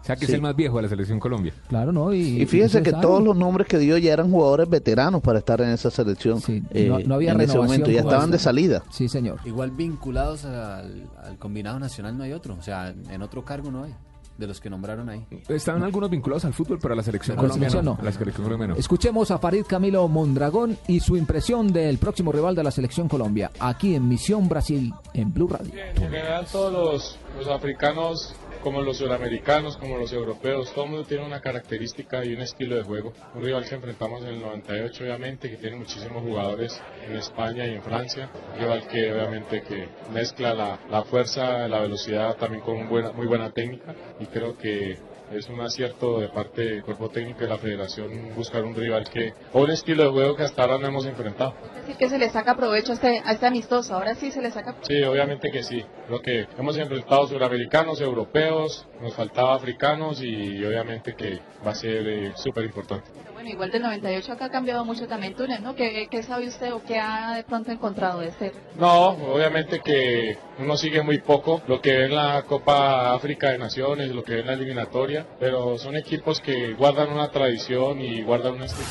O 0.00 0.04
sea, 0.04 0.16
que 0.16 0.26
Sí. 0.26 0.32
es 0.32 0.36
el 0.36 0.42
más 0.42 0.56
viejo 0.56 0.76
de 0.76 0.82
la 0.84 0.88
selección 0.88 1.20
Colombia. 1.20 1.52
Claro, 1.68 1.92
¿no? 1.92 2.12
Y, 2.14 2.42
Y 2.42 2.46
fíjese 2.46 2.80
y 2.80 2.82
que 2.82 2.92
todos 2.92 3.22
los 3.22 3.36
nombres 3.36 3.68
que 3.68 3.78
dio 3.78 3.98
ya 3.98 4.12
eran 4.14 4.30
jugadores 4.30 4.68
veteranos 4.68 5.20
para 5.20 5.38
estar 5.40 5.60
en 5.60 5.70
esa 5.70 5.90
selección. 5.90 6.40
eh, 6.70 6.86
no- 6.88 6.98
no 7.00 7.14
había 7.16 7.32
en 7.32 7.40
ese 7.40 7.52
renovación 7.52 7.66
momento, 7.66 7.90
ya 7.90 8.00
estaban 8.00 8.20
esta. 8.26 8.32
de 8.32 8.38
salida. 8.38 8.82
Sí, 8.90 9.08
señor. 9.08 9.38
Igual 9.44 9.70
vinculados 9.72 10.44
al, 10.46 11.08
al 11.22 11.38
combinado 11.38 11.78
nacional 11.78 12.16
no 12.16 12.24
hay 12.24 12.32
otro. 12.32 12.54
O 12.58 12.62
sea, 12.62 12.88
en 13.10 13.22
otro 13.22 13.44
cargo 13.44 13.70
no 13.70 13.84
hay. 13.84 13.94
De 14.38 14.46
los 14.46 14.58
que 14.58 14.70
nombraron 14.70 15.06
ahí. 15.10 15.26
Estaban 15.50 15.82
algunos 15.82 16.08
vinculados 16.08 16.46
al 16.46 16.54
fútbol, 16.54 16.78
pero 16.80 16.94
a 16.94 16.96
la 16.96 17.02
selección 17.02 17.36
colombiana 17.36 17.68
selección 17.72 17.84
no. 17.84 17.92
no. 17.96 18.00
A 18.00 18.04
la 18.04 18.10
selección 18.12 18.42
colombiana 18.44 18.72
no. 18.72 18.80
Escuchemos 18.80 19.30
a 19.30 19.38
Farid 19.38 19.64
Camilo 19.66 20.08
Mondragón 20.08 20.78
y 20.88 21.00
su 21.00 21.18
impresión 21.18 21.70
del 21.74 21.98
próximo 21.98 22.32
rival 22.32 22.54
de 22.54 22.64
la 22.64 22.70
selección 22.70 23.06
Colombia, 23.06 23.50
aquí 23.60 23.94
en 23.94 24.08
Misión 24.08 24.48
Brasil, 24.48 24.94
en 25.12 25.34
Blue 25.34 25.46
Radio. 25.46 25.70
En 25.74 25.94
general 25.94 26.46
todos 26.50 26.72
los, 26.72 27.18
los 27.38 27.48
africanos, 27.54 28.34
como 28.62 28.82
los 28.82 28.98
sudamericanos, 28.98 29.76
como 29.76 29.96
los 29.96 30.12
europeos, 30.12 30.72
todo 30.72 30.84
el 30.84 30.90
mundo 30.90 31.06
tiene 31.06 31.24
una 31.24 31.40
característica 31.40 32.24
y 32.24 32.34
un 32.34 32.40
estilo 32.40 32.76
de 32.76 32.82
juego. 32.82 33.12
Un 33.34 33.42
rival 33.42 33.64
que 33.68 33.74
enfrentamos 33.74 34.22
en 34.22 34.28
el 34.28 34.40
98 34.40 35.04
obviamente, 35.04 35.50
que 35.50 35.56
tiene 35.56 35.76
muchísimos 35.76 36.22
jugadores 36.22 36.80
en 37.06 37.16
España 37.16 37.66
y 37.66 37.74
en 37.74 37.82
Francia. 37.82 38.30
Un 38.54 38.60
rival 38.60 38.86
que 38.88 39.12
obviamente 39.12 39.62
que 39.62 39.88
mezcla 40.12 40.54
la, 40.54 40.78
la 40.90 41.02
fuerza, 41.04 41.68
la 41.68 41.80
velocidad 41.80 42.36
también 42.36 42.62
con 42.62 42.76
un 42.76 42.88
buena, 42.88 43.12
muy 43.12 43.26
buena 43.26 43.50
técnica 43.50 43.94
y 44.18 44.26
creo 44.26 44.56
que 44.56 44.98
es 45.30 45.48
un 45.48 45.60
acierto 45.60 46.18
de 46.20 46.28
parte 46.28 46.62
del 46.62 46.82
cuerpo 46.82 47.08
técnico 47.08 47.40
de 47.40 47.48
la 47.48 47.58
federación 47.58 48.34
buscar 48.34 48.64
un 48.64 48.74
rival 48.74 49.08
que, 49.08 49.32
o 49.52 49.62
un 49.62 49.70
estilo 49.70 50.04
de 50.04 50.10
juego 50.10 50.36
que 50.36 50.42
hasta 50.42 50.62
ahora 50.62 50.78
no 50.78 50.88
hemos 50.88 51.06
enfrentado. 51.06 51.54
Es 51.70 51.80
decir, 51.82 51.96
que 51.96 52.08
se 52.08 52.18
le 52.18 52.28
saca 52.30 52.56
provecho 52.56 52.92
a 52.92 52.94
este, 52.94 53.22
a 53.24 53.32
este 53.32 53.46
amistoso. 53.46 53.94
Ahora 53.94 54.14
sí 54.14 54.30
se 54.30 54.42
le 54.42 54.50
saca 54.50 54.74
Sí, 54.82 55.02
obviamente 55.02 55.50
que 55.50 55.62
sí. 55.62 55.84
Creo 56.06 56.20
que 56.20 56.46
hemos 56.58 56.76
enfrentado 56.76 57.26
suramericanos, 57.28 58.00
europeos, 58.00 58.86
nos 59.00 59.14
faltaba 59.14 59.54
africanos 59.54 60.20
y 60.22 60.64
obviamente 60.64 61.14
que 61.14 61.40
va 61.64 61.72
a 61.72 61.74
ser 61.74 62.06
eh, 62.08 62.32
súper 62.36 62.64
importante. 62.64 63.08
Bueno, 63.40 63.54
igual 63.54 63.70
del 63.70 63.80
98 63.80 64.32
acá 64.34 64.44
ha 64.44 64.50
cambiado 64.50 64.84
mucho 64.84 65.08
también 65.08 65.34
Túnez, 65.34 65.62
¿no? 65.62 65.74
¿Qué, 65.74 66.08
qué 66.10 66.22
sabe 66.22 66.46
usted 66.46 66.74
o 66.74 66.82
qué 66.82 66.98
ha 66.98 67.36
de 67.36 67.42
pronto 67.42 67.72
encontrado 67.72 68.20
de 68.20 68.28
este? 68.28 68.52
No, 68.76 69.06
obviamente 69.32 69.80
que 69.80 70.36
uno 70.58 70.76
sigue 70.76 71.02
muy 71.02 71.20
poco 71.20 71.62
lo 71.66 71.80
que 71.80 71.96
ve 71.96 72.04
en 72.04 72.16
la 72.16 72.42
Copa 72.42 73.14
África 73.14 73.48
de 73.48 73.56
Naciones, 73.56 74.10
lo 74.10 74.22
que 74.22 74.34
ve 74.34 74.40
en 74.40 74.46
la 74.48 74.52
eliminatoria, 74.52 75.26
pero 75.38 75.78
son 75.78 75.96
equipos 75.96 76.38
que 76.38 76.74
guardan 76.74 77.10
una 77.12 77.30
tradición 77.30 78.02
y 78.02 78.22
guardan 78.22 78.56
un 78.56 78.64
estilo. 78.64 78.86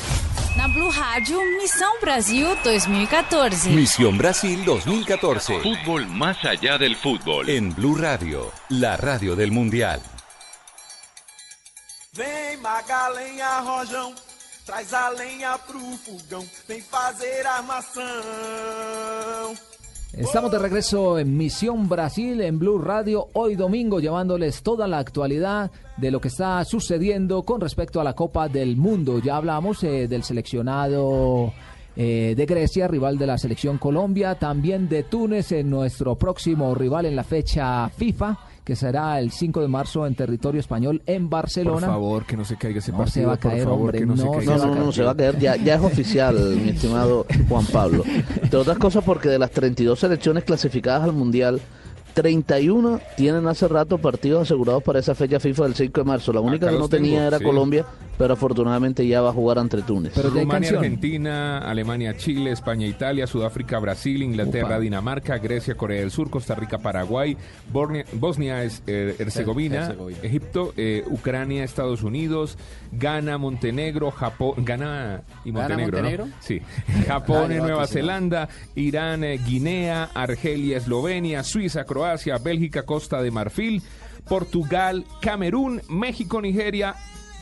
Na 0.56 0.66
Blue 0.66 0.90
Rádio, 0.90 1.38
Missão 1.62 2.00
Brasil 2.02 2.48
2014. 2.64 3.70
Misión 3.70 4.18
Brasil 4.18 4.64
2014. 4.64 5.60
Fútbol 5.60 6.08
más 6.08 6.44
allá 6.44 6.76
del 6.76 6.96
fútbol. 6.96 7.48
En 7.48 7.72
Blue 7.72 7.94
Radio, 7.96 8.50
la 8.68 8.96
radio 8.96 9.36
del 9.36 9.52
Mundial. 9.52 10.00
Vem 12.12 12.56
Magalenha 12.56 13.60
Rojão, 13.60 14.12
traz 14.64 14.92
a 14.92 15.10
lenha 15.10 15.58
pro 15.58 15.80
fogão, 15.98 16.44
vem 16.68 16.80
fazer 16.80 17.46
armação. 17.46 18.04
Estamos 20.12 20.50
de 20.50 20.58
regreso 20.58 21.18
en 21.20 21.36
Misión 21.36 21.88
Brasil 21.88 22.40
en 22.40 22.58
Blue 22.58 22.78
Radio 22.78 23.28
hoy 23.32 23.54
domingo 23.54 24.00
llevándoles 24.00 24.62
toda 24.62 24.88
la 24.88 24.98
actualidad 24.98 25.70
de 25.96 26.10
lo 26.10 26.20
que 26.20 26.28
está 26.28 26.64
sucediendo 26.64 27.44
con 27.44 27.60
respecto 27.60 28.00
a 28.00 28.04
la 28.04 28.14
Copa 28.14 28.48
del 28.48 28.76
Mundo. 28.76 29.20
Ya 29.20 29.36
hablamos 29.36 29.84
eh, 29.84 30.08
del 30.08 30.24
seleccionado 30.24 31.52
eh, 31.94 32.34
de 32.36 32.46
Grecia, 32.46 32.88
rival 32.88 33.18
de 33.18 33.26
la 33.26 33.38
selección 33.38 33.78
Colombia, 33.78 34.34
también 34.34 34.88
de 34.88 35.04
Túnez, 35.04 35.52
en 35.52 35.70
nuestro 35.70 36.16
próximo 36.16 36.74
rival 36.74 37.06
en 37.06 37.14
la 37.14 37.24
fecha 37.24 37.88
FIFA, 37.88 38.36
que 38.64 38.76
será 38.76 39.18
el 39.18 39.30
5 39.32 39.60
de 39.62 39.68
marzo 39.68 40.06
en 40.06 40.14
territorio 40.14 40.60
español 40.60 41.02
en 41.06 41.28
Por 41.28 41.40
Barcelona. 41.40 41.86
favor, 41.86 42.24
que 42.26 42.36
no 42.36 42.44
se 42.44 42.56
caiga 42.56 42.78
ese 42.78 42.92
No 42.92 42.98
partido. 42.98 43.12
se 43.22 43.26
va 43.26 43.32
a 43.32 43.36
por 43.36 43.50
caer, 43.50 43.64
favor, 43.64 43.78
hombre, 43.80 43.98
que 44.00 44.06
no, 44.06 44.14
no 44.14 44.22
se 44.22 44.30
caiga 44.38 44.56
No, 44.56 44.58
no, 44.58 44.66
no, 44.66 44.70
partido. 44.74 44.92
se 44.92 45.02
va 45.02 45.10
a 45.12 45.16
caer, 45.16 45.38
ya, 45.38 45.56
ya 45.56 45.74
es 45.76 45.80
oficial, 45.82 46.36
mi 46.62 46.68
estimado 46.70 47.26
Juan 47.48 47.66
Pablo. 47.66 48.04
Entre 48.42 48.58
otras 48.58 48.78
cosas 48.78 49.02
porque 49.04 49.28
de 49.28 49.38
las 49.38 49.50
32 49.50 49.98
selecciones 49.98 50.44
clasificadas 50.44 51.04
al 51.04 51.12
Mundial, 51.12 51.60
31 52.14 53.00
tienen 53.16 53.46
hace 53.46 53.66
rato 53.68 53.98
partidos 53.98 54.42
asegurados 54.42 54.82
para 54.82 54.98
esa 54.98 55.14
fecha 55.14 55.40
FIFA 55.40 55.64
del 55.64 55.74
5 55.74 56.00
de 56.00 56.04
marzo. 56.04 56.32
La 56.32 56.40
única 56.40 56.66
que 56.66 56.72
los 56.72 56.82
no 56.82 56.88
tenía 56.88 57.16
tengo, 57.18 57.28
era 57.28 57.38
sí. 57.38 57.44
Colombia, 57.44 57.86
pero 58.20 58.34
afortunadamente 58.34 59.06
ya 59.06 59.22
va 59.22 59.30
a 59.30 59.32
jugar 59.32 59.58
ante 59.58 59.80
Túnez. 59.80 60.14
Rumania, 60.14 60.68
Argentina, 60.72 61.58
Alemania, 61.60 62.14
Chile, 62.18 62.50
España, 62.52 62.86
Italia, 62.86 63.26
Sudáfrica, 63.26 63.78
Brasil, 63.78 64.22
Inglaterra, 64.22 64.66
Upa. 64.76 64.78
Dinamarca, 64.80 65.38
Grecia, 65.38 65.74
Corea 65.74 66.00
del 66.00 66.10
Sur, 66.10 66.28
Costa 66.28 66.54
Rica, 66.54 66.76
Paraguay, 66.76 67.34
Bornea- 67.72 68.04
Bosnia, 68.12 68.62
es- 68.62 68.82
eh, 68.86 69.16
Herzegovina, 69.18 69.86
Herzegovina. 69.86 70.18
Egipto, 70.22 70.74
eh, 70.76 71.02
Ucrania, 71.06 71.64
Estados 71.64 72.02
Unidos, 72.02 72.58
Ghana, 72.92 73.38
Montenegro, 73.38 74.10
Japón, 74.10 74.52
Ghana 74.66 75.22
y 75.46 75.52
¿Ghana, 75.52 75.60
Montenegro, 75.68 75.96
¿no? 76.02 76.02
Montenegro? 76.10 76.26
Sí. 76.40 76.60
Japón, 77.06 77.52
yo 77.52 77.62
Nueva. 77.62 77.86
Zelanda, 77.86 78.50
Irán, 78.74 79.24
eh, 79.24 79.38
Guinea, 79.38 80.10
Argelia, 80.12 80.76
Eslovenia, 80.76 81.42
Suiza, 81.42 81.84
Croacia, 81.84 82.36
Bélgica, 82.36 82.82
Costa 82.82 83.22
de 83.22 83.30
Marfil, 83.30 83.80
Portugal, 84.28 85.06
Camerún, 85.22 85.80
México, 85.88 86.42
Nigeria, 86.42 86.94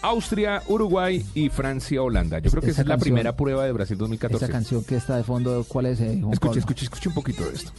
Austria, 0.03 0.63
Uruguay 0.69 1.25
y 1.35 1.49
Francia, 1.49 2.03
Holanda. 2.03 2.39
Yo 2.39 2.51
creo 2.51 2.63
que 2.63 2.71
esa, 2.71 2.83
es 2.83 2.89
la 2.89 2.99
primera 2.99 3.37
prueba 3.37 3.65
de 3.65 3.73
Brasil 3.73 3.97
2014. 3.97 4.45
Esa 4.45 4.53
canción 4.53 4.85
que 4.85 4.97
está 4.97 5.17
de 5.17 5.25
fondo, 5.25 5.65
¿cuál 5.67 5.87
es? 5.87 6.01
Eh, 6.01 6.19
Juan 6.21 6.33
escuche, 6.33 6.59
escuche, 6.61 6.85
escuche 6.85 7.09
un 7.09 7.15
poquito 7.15 7.45
de 7.45 7.55
esto. 7.55 7.73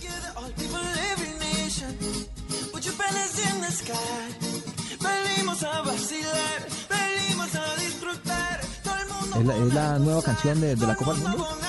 ¿Es 9.40 9.74
la, 9.74 10.00
nueva 10.00 10.22
canción 10.22 10.60
de, 10.60 10.76
de 10.76 10.88
la 10.88 10.96
Copa 10.96 11.14
del 11.14 11.24
Mundo? 11.24 11.69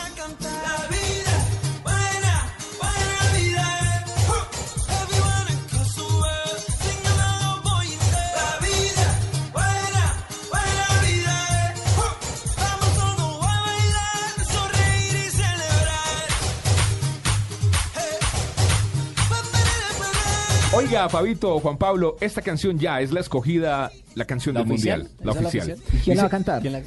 Oiga, 20.73 21.09
Fabito, 21.09 21.59
Juan 21.59 21.77
Pablo, 21.77 22.17
esta 22.21 22.43
canción 22.43 22.79
ya 22.79 23.01
es 23.01 23.11
la 23.11 23.21
escogida, 23.21 23.91
la 24.15 24.25
canción 24.25 24.55
¿La 24.55 24.63
del 24.63 24.73
oficial? 24.73 25.01
mundial, 25.01 25.17
la 25.25 25.31
¿Esa 25.33 25.41
es 25.41 25.43
la 25.43 25.49
oficial. 25.49 26.01
quién 26.05 26.17
la 26.17 26.23
va 26.23 26.27
a 26.27 26.31
cantar? 26.31 26.61
¿Quién 26.63 26.73
la- 26.75 26.83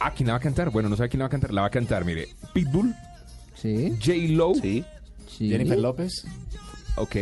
Ah, 0.00 0.12
¿quién 0.16 0.26
la 0.28 0.32
va 0.32 0.38
a 0.38 0.40
cantar? 0.40 0.70
Bueno, 0.70 0.88
no 0.88 0.96
sabe 0.96 1.08
quién 1.10 1.18
la 1.18 1.24
va 1.24 1.26
a 1.26 1.30
cantar. 1.30 1.52
La 1.52 1.60
va 1.62 1.66
a 1.66 1.70
cantar, 1.70 2.04
mire, 2.04 2.28
Pitbull, 2.54 2.94
sí. 3.54 3.92
J. 4.00 4.12
Lo, 4.32 4.54
Jennifer 4.54 5.78
López. 5.78 6.24
ok. 6.96 7.16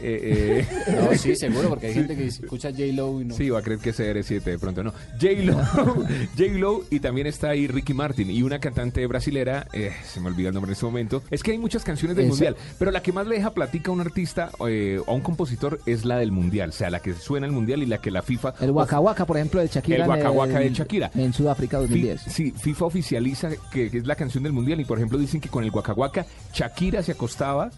Eh, 0.00 0.64
eh. 0.68 0.92
No, 0.92 1.16
sí, 1.16 1.34
seguro, 1.36 1.68
porque 1.70 1.86
hay 1.88 1.92
Sí. 1.92 1.98
gente 2.00 2.16
que 2.16 2.26
escucha 2.26 2.70
J-Lo 2.70 3.20
y 3.20 3.24
no. 3.24 3.34
Sí, 3.34 3.50
va 3.50 3.58
a 3.58 3.62
creer 3.62 3.80
que 3.80 3.90
es 3.90 3.98
CR7 4.00 4.42
de 4.42 4.58
pronto, 4.58 4.82
no. 4.84 4.92
J-Lo, 5.20 5.54
J-Lo 6.36 6.84
y 6.90 7.00
también 7.00 7.26
está 7.26 7.50
ahí 7.50 7.66
Ricky 7.66 7.94
Martin 7.94 8.30
y 8.30 8.42
una 8.42 8.58
cantante 8.58 9.06
brasilera, 9.06 9.66
eh, 9.72 9.92
se 10.06 10.20
me 10.20 10.28
olvida 10.28 10.48
el 10.48 10.54
nombre 10.54 10.70
en 10.70 10.72
este 10.74 10.84
momento. 10.86 11.22
Es 11.30 11.42
que 11.42 11.52
hay 11.52 11.58
muchas 11.58 11.84
canciones 11.84 12.16
del 12.16 12.26
Mundial, 12.28 12.56
pero 12.78 12.90
la 12.90 13.02
que 13.02 13.12
más 13.12 13.26
le 13.26 13.36
deja 13.36 13.50
platica 13.52 13.90
a 13.90 13.94
un 13.94 14.00
artista 14.00 14.50
eh, 14.68 15.00
o 15.06 15.10
a 15.10 15.14
un 15.14 15.20
compositor 15.20 15.80
es 15.86 16.04
la 16.04 16.18
del 16.18 16.32
Mundial, 16.32 16.70
o 16.70 16.72
sea, 16.72 16.90
la 16.90 17.00
que 17.00 17.14
suena 17.14 17.46
el 17.46 17.52
Mundial 17.52 17.82
y 17.82 17.86
la 17.86 17.98
que 18.00 18.10
la 18.10 18.22
FIFA... 18.22 18.54
El 18.60 18.70
Waka 18.70 19.00
Waka, 19.00 19.26
por 19.26 19.36
ejemplo, 19.36 19.60
de 19.60 19.68
Shakira. 19.68 20.04
El 20.04 20.08
Waka 20.28 20.58
de 20.60 20.70
Shakira. 20.72 21.10
En 21.14 21.32
Sudáfrica 21.32 21.78
Fi- 21.78 21.82
2010. 21.86 22.20
sí, 22.28 22.52
FIFA 22.56 22.84
oficializa 22.86 23.50
que, 23.72 23.90
que 23.90 23.98
es 23.98 24.06
la 24.06 24.14
canción 24.16 24.42
del 24.44 24.52
mundial 24.52 24.80
y 24.80 24.84
por 24.84 24.98
ejemplo 24.98 25.18
dicen 25.18 25.40
que 25.40 25.48
con 25.48 25.64
el 25.64 25.70
Waka 25.70 25.92
Waka 25.92 26.26
Shakira 26.52 27.02
se 27.02 27.12
acostaba 27.12 27.70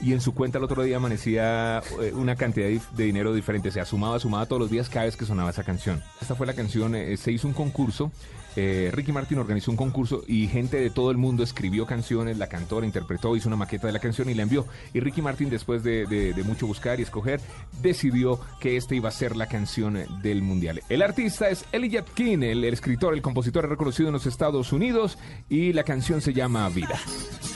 y 0.00 0.12
en 0.12 0.20
su 0.20 0.34
cuenta 0.34 0.58
el 0.58 0.64
otro 0.64 0.82
día 0.82 0.96
amanecía 0.96 1.82
eh, 2.02 2.12
una 2.14 2.36
cantidad 2.36 2.68
de, 2.68 3.04
dinero 3.04 3.34
diferente, 3.34 3.70
se 3.70 3.84
sumaba, 3.84 4.18
sumaba 4.18 4.46
todos 4.46 4.60
los 4.60 4.70
días 4.70 4.88
cada 4.88 5.06
vez 5.06 5.16
que 5.16 5.24
sonaba 5.24 5.50
esa 5.50 5.64
canción. 5.64 6.02
Esta 6.20 6.34
fue 6.34 6.46
la 6.46 6.54
canción, 6.54 6.94
eh, 6.94 7.16
se 7.16 7.32
hizo 7.32 7.48
un 7.48 7.54
concurso, 7.54 8.12
eh, 8.56 8.90
Ricky 8.92 9.12
Martin 9.12 9.38
organizó 9.38 9.70
un 9.70 9.76
concurso 9.76 10.24
y 10.26 10.48
gente 10.48 10.80
de 10.80 10.88
todo 10.88 11.10
el 11.10 11.18
mundo 11.18 11.42
escribió 11.42 11.86
canciones, 11.86 12.38
la 12.38 12.48
cantó, 12.48 12.80
la 12.80 12.86
interpretó, 12.86 13.36
hizo 13.36 13.48
una 13.48 13.56
maqueta 13.56 13.86
de 13.86 13.92
la 13.92 13.98
canción 13.98 14.30
y 14.30 14.34
la 14.34 14.42
envió. 14.42 14.66
Y 14.94 15.00
Ricky 15.00 15.20
Martin 15.20 15.50
después 15.50 15.82
de, 15.82 16.34
mucho 16.44 16.66
buscar 16.66 16.98
y 16.98 17.02
escoger, 17.02 17.40
decidió 17.82 18.40
que 18.60 18.76
esta 18.76 18.94
iba 18.94 19.10
a 19.10 19.12
ser 19.12 19.36
la 19.36 19.46
canción 19.46 19.98
del 20.22 20.42
mundial. 20.42 20.80
El 20.88 21.02
artista 21.02 21.50
es 21.50 21.64
Elijah 21.72 22.04
King, 22.14 22.38
el, 22.42 22.64
escritor, 22.64 23.12
el 23.12 23.22
compositor 23.22 23.68
reconocido 23.68 24.08
en 24.08 24.14
los 24.14 24.26
Estados 24.26 24.72
Unidos 24.72 25.18
y 25.48 25.74
la 25.74 25.84
canción 25.84 26.22
se 26.22 26.32
llama 26.32 26.68
Vida. 26.70 26.98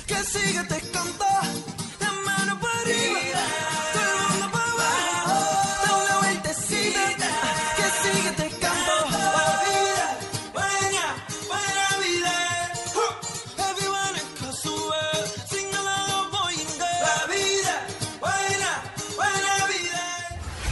Que 0.06 0.14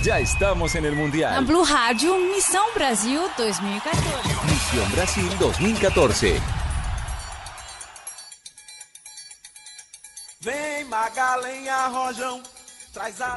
Ya 0.09 0.21
estamos 0.21 0.75
en 0.75 0.87
el 0.87 0.95
Mundial. 0.95 1.45
Blue 1.45 1.65
Rádio, 1.65 2.17
Missão 2.35 2.65
Brasil 2.75 3.21
2014. 3.37 4.01
Misión 4.51 4.91
Brasil 4.93 5.29
2014. 5.39 6.41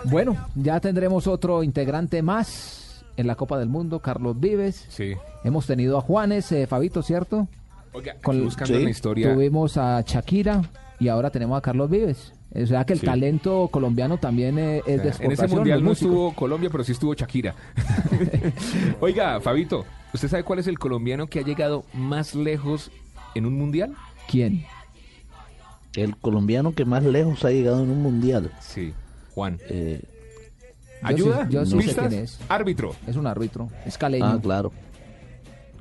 Bueno, 0.06 0.38
ya 0.56 0.80
tendremos 0.80 1.28
otro 1.28 1.64
integrante 1.64 2.22
más 2.22 3.04
en 3.18 3.28
la 3.28 3.36
Copa 3.36 3.58
del 3.58 3.70
Mundo, 3.70 4.00
Carlos 4.00 4.40
Vives. 4.40 4.86
Sí. 4.90 5.16
Hemos 5.44 5.66
tenido 5.66 5.98
a 5.98 6.02
Juanes, 6.02 6.52
eh, 6.52 6.68
Fabito, 6.68 7.02
¿cierto? 7.02 7.48
Oiga, 7.94 8.16
buscando 8.24 8.78
Sí. 8.78 8.84
la 8.84 8.90
historia. 8.90 9.34
Tuvimos 9.34 9.78
a 9.78 10.02
Shakira 10.02 10.62
y 11.00 11.08
ahora 11.08 11.30
tenemos 11.32 11.58
a 11.58 11.62
Carlos 11.62 11.90
Vives. 11.90 12.34
O 12.54 12.66
sea 12.68 12.86
que 12.86 12.94
el 12.94 13.00
Sí. 13.00 13.06
talento 13.06 13.68
colombiano 13.70 14.18
también 14.18 14.60
eh, 14.60 14.82
es 14.86 15.04
de 15.20 15.26
en 15.26 15.32
ese 15.32 15.48
mundial 15.48 15.84
no 15.84 15.94
estuvo 15.94 16.36
Colombia, 16.36 16.70
pero 16.70 16.84
sí 16.84 16.92
estuvo 16.92 17.14
Shakira. 17.14 17.56
Oiga, 19.00 19.40
Fabito, 19.42 19.86
¿usted 20.14 20.28
sabe 20.28 20.44
cuál 20.44 20.60
es 20.60 20.68
el 20.68 20.78
colombiano 20.78 21.28
que 21.28 21.40
ha 21.40 21.44
llegado 21.44 21.84
más 21.94 22.36
lejos 22.36 22.92
en 23.36 23.46
un 23.46 23.58
mundial? 23.58 23.96
¿Quién? 24.30 24.66
El 25.96 26.16
colombiano 26.18 26.74
que 26.74 26.86
más 26.86 27.04
lejos 27.04 27.44
ha 27.46 27.52
llegado 27.52 27.84
en 27.84 27.90
un 27.90 28.02
mundial. 28.02 28.52
Sí, 28.62 28.94
Juan. 29.34 29.60
Eh, 29.70 30.02
¿Ayuda? 31.02 31.48
Yo 31.50 31.66
sí 31.66 31.82
sé 31.82 31.96
quién 31.96 32.14
es. 32.14 32.40
Árbitro. 32.48 32.96
Es 33.08 33.16
un 33.16 33.28
árbitro. 33.28 33.70
Es 33.86 33.98
caleño. 33.98 34.26
ah, 34.26 34.40
claro. 34.42 34.72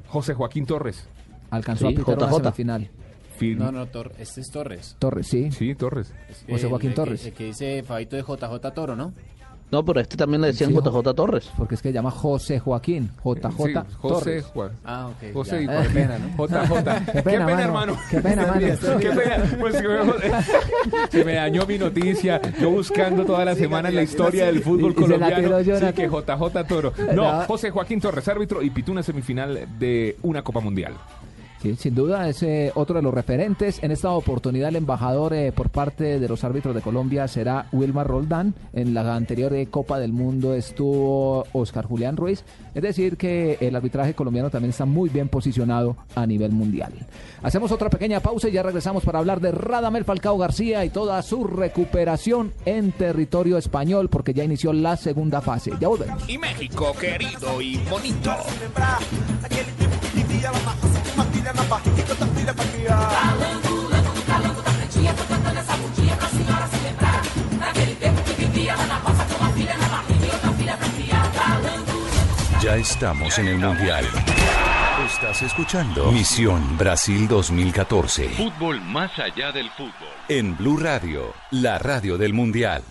José 0.08 0.34
Joaquín 0.34 0.66
Torres. 0.66 1.06
Alcanzó 1.50 1.88
Sí, 1.88 1.94
a 1.94 1.96
pitar 1.98 2.16
una 2.18 2.26
JJ. 2.28 2.36
semifinal. 2.42 2.88
Fir- 3.38 3.56
No, 3.56 3.72
no, 3.72 3.86
Tor- 3.86 4.12
este 4.18 4.40
es 4.40 4.50
Torres. 4.50 4.96
Torres, 4.98 5.26
sí. 5.26 5.50
Sí, 5.52 5.74
Torres. 5.74 6.12
José 6.48 6.64
El- 6.64 6.68
Joaquín 6.70 6.88
el 6.90 6.94
que- 6.94 6.96
Torres. 6.96 7.26
El 7.26 7.32
que 7.32 7.44
dice 7.44 7.82
Fabito 7.82 8.16
de 8.16 8.22
JJ 8.22 8.70
Toro, 8.72 8.96
¿no? 8.96 9.12
No, 9.70 9.84
pero 9.84 10.00
a 10.00 10.02
este 10.02 10.16
también 10.16 10.40
le 10.40 10.48
decían 10.48 10.70
Sí, 10.70 10.76
JJ 10.76 11.14
Torres. 11.14 11.48
Porque 11.56 11.76
es 11.76 11.82
que 11.82 11.90
se 11.90 11.92
llama 11.92 12.10
José 12.10 12.58
Joaquín. 12.58 13.10
JJ 13.24 13.50
Sí, 13.50 13.74
José 13.98 14.24
Torres. 14.24 14.44
Juan. 14.46 14.70
Ah, 14.84 15.08
ok. 15.08 15.32
José 15.32 15.64
ya. 15.66 15.80
y 15.80 15.82
Qué 15.86 15.90
pena, 15.94 16.18
¿no? 16.18 16.46
JJ. 16.46 17.12
Qué 17.12 17.22
pena, 17.22 17.44
mano. 17.46 17.60
hermano. 17.60 17.96
Qué 18.10 18.20
pena, 18.20 18.46
mano. 18.48 18.60
Qué 19.00 19.10
pena. 19.10 19.36
Pues 19.60 19.76
que 19.76 19.88
me- 19.88 21.08
se 21.10 21.24
me 21.24 21.34
dañó 21.34 21.66
mi 21.66 21.78
noticia. 21.78 22.40
Yo 22.60 22.70
buscando 22.70 23.24
toda 23.24 23.44
la 23.44 23.54
semana 23.54 23.88
en 23.90 23.94
la 23.94 24.02
historia 24.02 24.46
del 24.46 24.60
fútbol 24.62 24.90
Y- 24.90 25.00
y 25.00 25.02
colombiano. 25.02 25.60
tiró 25.62 25.78
Sí, 25.78 25.92
que 25.94 26.08
JJ 26.08 26.64
Toro. 26.66 26.92
No, 27.14 27.38
No. 27.38 27.44
José 27.46 27.70
Joaquín 27.70 28.00
Torres, 28.00 28.26
árbitro, 28.28 28.62
y 28.62 28.70
pitó 28.70 28.90
una 28.92 29.02
semifinal 29.02 29.68
de 29.78 30.16
una 30.22 30.42
Copa 30.42 30.60
Mundial. 30.60 30.94
Sí, 31.62 31.76
sin 31.76 31.94
duda 31.94 32.26
es 32.26 32.42
eh, 32.42 32.72
otro 32.74 32.96
de 32.96 33.02
los 33.02 33.12
referentes. 33.12 33.82
En 33.82 33.90
esta 33.90 34.10
oportunidad 34.12 34.70
el 34.70 34.76
embajador 34.76 35.34
eh, 35.34 35.52
por 35.52 35.68
parte 35.68 36.18
de 36.18 36.28
los 36.28 36.42
árbitros 36.42 36.74
de 36.74 36.80
Colombia 36.80 37.28
será 37.28 37.66
Wilmar 37.72 38.06
Roldán. 38.06 38.54
En 38.72 38.94
la 38.94 39.14
anterior 39.14 39.52
eh, 39.52 39.66
Copa 39.66 39.98
del 39.98 40.12
Mundo 40.12 40.54
estuvo 40.54 41.44
Oscar 41.52 41.84
Julián 41.84 42.16
Ruiz. 42.16 42.44
Es 42.74 42.82
decir, 42.82 43.18
que 43.18 43.58
el 43.60 43.76
arbitraje 43.76 44.14
colombiano 44.14 44.48
también 44.48 44.70
está 44.70 44.86
muy 44.86 45.10
bien 45.10 45.28
posicionado 45.28 45.98
a 46.14 46.26
nivel 46.26 46.52
mundial. 46.52 46.94
Hacemos 47.42 47.70
otra 47.72 47.90
pequeña 47.90 48.20
pausa 48.20 48.48
y 48.48 48.52
ya 48.52 48.62
regresamos 48.62 49.04
para 49.04 49.18
hablar 49.18 49.40
de 49.40 49.52
Radamel 49.52 50.06
Falcao 50.06 50.38
García 50.38 50.82
y 50.86 50.88
toda 50.88 51.20
su 51.20 51.44
recuperación 51.44 52.54
en 52.64 52.92
territorio 52.92 53.58
español 53.58 54.08
porque 54.08 54.32
ya 54.32 54.44
inició 54.44 54.72
la 54.72 54.96
segunda 54.96 55.42
fase. 55.42 55.72
Ya 55.78 55.88
volvemos. 55.88 56.26
Y 56.26 56.38
México, 56.38 56.94
querido 56.98 57.60
y 57.60 57.76
bonito. 57.90 58.34
Vivia 68.36 68.74
lá 68.74 68.86
na 68.86 68.96
roça 68.96 69.24
com 69.24 69.44
uma 69.44 69.52
filha 69.52 69.76
na 69.76 69.88
barriga 69.88 70.26
e 70.26 70.30
outra 70.30 70.52
filha 70.52 70.76
pra 70.76 70.88
criar. 70.88 71.30
Ya 72.60 72.76
estamos 72.76 73.38
en 73.38 73.46
el 73.48 73.58
Mundial. 73.58 74.04
Estás 75.06 75.42
escuchando 75.42 76.10
Misión 76.10 76.76
Brasil 76.76 77.28
2014. 77.28 78.30
Fútbol 78.30 78.80
más 78.80 79.16
allá 79.18 79.52
del 79.52 79.70
fútbol. 79.70 80.08
En 80.28 80.56
Blue 80.56 80.76
Radio, 80.76 81.32
la 81.52 81.78
radio 81.78 82.18
del 82.18 82.32
Mundial. 82.34 82.82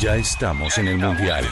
Ya 0.00 0.16
estamos 0.16 0.78
en 0.78 0.88
el 0.88 0.98
Mundial. 0.98 1.44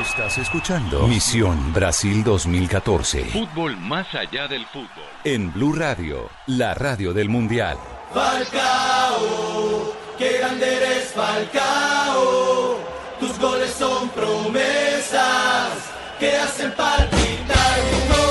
Estás 0.00 0.38
escuchando 0.38 1.08
Misión 1.08 1.72
Brasil 1.72 2.22
2014. 2.22 3.24
Fútbol 3.24 3.76
más 3.78 4.06
allá 4.14 4.46
del 4.46 4.64
fútbol. 4.66 4.88
En 5.24 5.52
Blue 5.52 5.74
Radio, 5.74 6.30
la 6.46 6.72
radio 6.74 7.12
del 7.12 7.28
Mundial. 7.28 7.76
Falcao, 8.14 9.92
qué 10.16 10.38
grande 10.38 10.76
eres 10.76 11.12
Falcao. 11.12 12.78
Tus 13.18 13.36
goles 13.40 13.72
son 13.72 14.08
promesas 14.10 15.72
que 16.20 16.36
hacen 16.36 16.72
palpitar. 16.76 18.27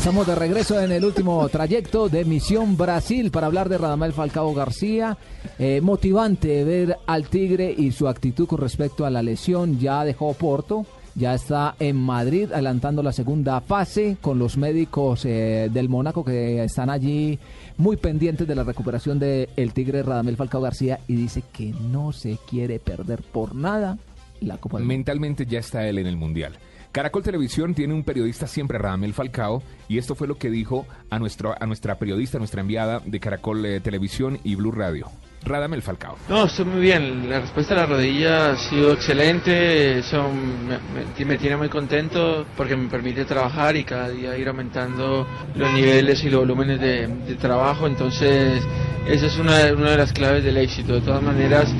Estamos 0.00 0.26
de 0.26 0.34
regreso 0.34 0.80
en 0.80 0.92
el 0.92 1.04
último 1.04 1.46
trayecto 1.50 2.08
de 2.08 2.24
Misión 2.24 2.74
Brasil 2.74 3.30
para 3.30 3.48
hablar 3.48 3.68
de 3.68 3.76
Radamel 3.76 4.14
Falcao 4.14 4.54
García. 4.54 5.18
Eh, 5.58 5.82
motivante 5.82 6.64
ver 6.64 6.96
al 7.06 7.28
Tigre 7.28 7.70
y 7.76 7.92
su 7.92 8.08
actitud 8.08 8.46
con 8.46 8.60
respecto 8.60 9.04
a 9.04 9.10
la 9.10 9.22
lesión. 9.22 9.78
Ya 9.78 10.02
dejó 10.06 10.32
Porto, 10.32 10.86
ya 11.14 11.34
está 11.34 11.76
en 11.78 11.96
Madrid 11.96 12.50
adelantando 12.50 13.02
la 13.02 13.12
segunda 13.12 13.60
fase 13.60 14.16
con 14.22 14.38
los 14.38 14.56
médicos 14.56 15.26
eh, 15.26 15.68
del 15.70 15.90
Mónaco 15.90 16.24
que 16.24 16.64
están 16.64 16.88
allí 16.88 17.38
muy 17.76 17.98
pendientes 17.98 18.48
de 18.48 18.54
la 18.54 18.64
recuperación 18.64 19.18
del 19.18 19.50
el 19.54 19.74
Tigre 19.74 20.02
Radamel 20.02 20.38
Falcao 20.38 20.62
García 20.62 21.00
y 21.08 21.14
dice 21.14 21.42
que 21.52 21.74
no 21.90 22.12
se 22.12 22.38
quiere 22.48 22.78
perder 22.78 23.20
por 23.20 23.54
nada 23.54 23.98
la 24.40 24.56
Copa. 24.56 24.78
Mentalmente 24.78 25.44
ya 25.44 25.58
está 25.58 25.86
él 25.86 25.98
en 25.98 26.06
el 26.06 26.16
Mundial. 26.16 26.56
Caracol 26.92 27.22
Televisión 27.22 27.74
tiene 27.74 27.94
un 27.94 28.02
periodista 28.02 28.48
siempre, 28.48 28.76
Radamel 28.76 29.14
Falcao, 29.14 29.62
y 29.88 29.98
esto 29.98 30.16
fue 30.16 30.26
lo 30.26 30.38
que 30.38 30.50
dijo 30.50 30.86
a, 31.08 31.20
nuestro, 31.20 31.54
a 31.58 31.66
nuestra 31.66 31.98
periodista, 31.98 32.38
nuestra 32.38 32.62
enviada 32.62 33.00
de 33.04 33.20
Caracol 33.20 33.64
eh, 33.64 33.80
Televisión 33.80 34.40
y 34.42 34.56
Blue 34.56 34.72
Radio. 34.72 35.06
Radamel 35.44 35.82
Falcao. 35.82 36.16
No, 36.28 36.44
estoy 36.44 36.64
muy 36.66 36.80
bien. 36.80 37.30
La 37.30 37.40
respuesta 37.40 37.74
a 37.74 37.78
la 37.78 37.86
rodilla 37.86 38.50
ha 38.50 38.56
sido 38.56 38.92
excelente. 38.92 39.98
Eso 39.98 40.28
me, 40.30 41.38
tiene 41.38 41.56
muy 41.56 41.68
contento 41.68 42.44
porque 42.56 42.76
me 42.76 42.88
permite 42.90 43.24
trabajar 43.24 43.74
y 43.76 43.84
cada 43.84 44.10
día 44.10 44.36
ir 44.36 44.48
aumentando 44.48 45.26
los 45.54 45.72
niveles 45.72 46.22
y 46.24 46.30
los 46.30 46.40
volúmenes 46.40 46.80
de, 46.80 47.36
trabajo. 47.40 47.86
Entonces, 47.86 48.62
esa 49.08 49.26
es 49.26 49.38
una 49.38 49.58
de 49.60 49.96
las 49.96 50.12
claves 50.12 50.44
del 50.44 50.58
éxito. 50.58 50.94
De 50.94 51.00
todas 51.00 51.22
maneras, 51.22 51.72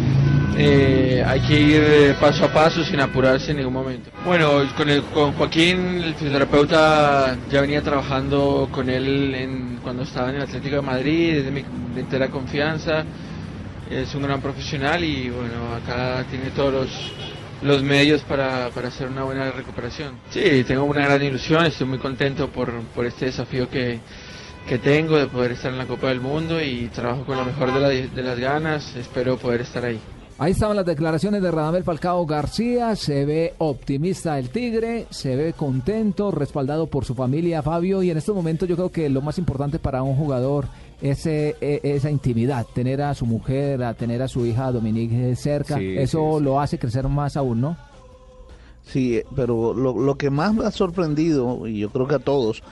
eh, 0.56 1.22
hay 1.26 1.40
que 1.40 1.60
ir 1.60 1.82
eh, 1.84 2.14
paso 2.20 2.44
a 2.44 2.48
paso 2.52 2.84
sin 2.84 3.00
apurarse 3.00 3.52
en 3.52 3.58
ningún 3.58 3.72
momento. 3.74 4.10
Bueno, 4.24 4.62
con, 4.76 4.88
el, 4.90 5.02
con 5.04 5.32
Joaquín, 5.32 6.02
el 6.02 6.14
fisioterapeuta, 6.14 7.36
ya 7.50 7.60
venía 7.60 7.82
trabajando 7.82 8.68
con 8.70 8.90
él 8.90 9.34
en, 9.34 9.78
cuando 9.82 10.02
estaba 10.02 10.30
en 10.30 10.36
el 10.36 10.42
Atlético 10.42 10.76
de 10.76 10.82
Madrid, 10.82 11.34
desde 11.36 11.50
mi 11.50 11.62
de 11.94 12.00
entera 12.00 12.28
confianza 12.28 13.04
es 13.90 14.14
un 14.14 14.22
gran 14.22 14.40
profesional 14.40 15.02
y 15.02 15.30
bueno, 15.30 15.74
acá 15.74 16.24
tiene 16.30 16.50
todos 16.50 16.88
los, 17.62 17.82
medios 17.82 18.22
para, 18.22 18.68
para 18.70 18.86
hacer 18.88 19.08
una 19.08 19.24
buena 19.24 19.50
recuperación. 19.50 20.14
Sí, 20.30 20.62
tengo 20.64 20.84
una 20.84 21.04
gran 21.04 21.20
ilusión, 21.22 21.64
estoy 21.66 21.88
muy 21.88 21.98
contento 21.98 22.48
por, 22.48 22.70
por 22.94 23.04
este 23.06 23.24
desafío 23.26 23.68
que, 23.68 23.98
que 24.68 24.78
tengo 24.78 25.16
de 25.18 25.26
poder 25.26 25.52
estar 25.52 25.72
en 25.72 25.78
la 25.78 25.86
Copa 25.86 26.06
del 26.08 26.20
Mundo 26.20 26.62
y 26.62 26.88
trabajo 26.94 27.24
con 27.24 27.36
lo 27.36 27.44
mejor 27.44 27.72
de, 27.74 27.80
la- 27.80 27.88
de 27.88 28.22
las 28.22 28.38
ganas, 28.38 28.94
espero 28.94 29.36
poder 29.38 29.62
estar 29.62 29.84
ahí. 29.84 29.98
Ahí 30.40 30.52
estaban 30.52 30.74
las 30.74 30.86
declaraciones 30.86 31.42
de 31.42 31.50
Radamel 31.50 31.84
Falcao 31.84 32.24
García. 32.24 32.96
Se 32.96 33.26
ve 33.26 33.52
optimista 33.58 34.38
el 34.38 34.48
Tigre, 34.48 35.06
se 35.10 35.36
ve 35.36 35.52
contento, 35.52 36.30
respaldado 36.30 36.86
por 36.86 37.04
su 37.04 37.14
familia 37.14 37.62
Fabio. 37.62 38.02
Y 38.02 38.10
en 38.10 38.16
estos 38.16 38.34
momentos 38.34 38.66
yo 38.66 38.74
creo 38.74 38.90
que 38.90 39.10
lo 39.10 39.20
más 39.20 39.36
importante 39.36 39.78
para 39.78 40.02
un 40.02 40.16
jugador 40.16 40.64
es 41.02 41.26
eh, 41.26 41.56
eh, 41.60 41.80
esa 41.82 42.10
intimidad, 42.10 42.66
tener 42.74 43.02
a 43.02 43.14
su 43.14 43.26
mujer, 43.26 43.84
a 43.84 43.92
tener 43.92 44.22
a 44.22 44.28
su 44.28 44.46
hija 44.46 44.72
Dominique 44.72 45.36
cerca. 45.36 45.76
Sí, 45.76 45.98
Eso 45.98 46.38
sí, 46.38 46.44
lo 46.44 46.58
hace 46.58 46.78
crecer 46.78 47.06
más 47.06 47.36
aún, 47.36 47.60
¿no? 47.60 47.76
Sí, 48.86 49.20
pero 49.36 49.74
lo, 49.74 49.92
lo 49.92 50.14
que 50.16 50.30
más 50.30 50.54
me 50.54 50.64
ha 50.64 50.70
sorprendido, 50.70 51.66
y 51.66 51.80
yo 51.80 51.90
creo 51.90 52.08
que 52.08 52.14
a 52.14 52.18
todos, 52.18 52.62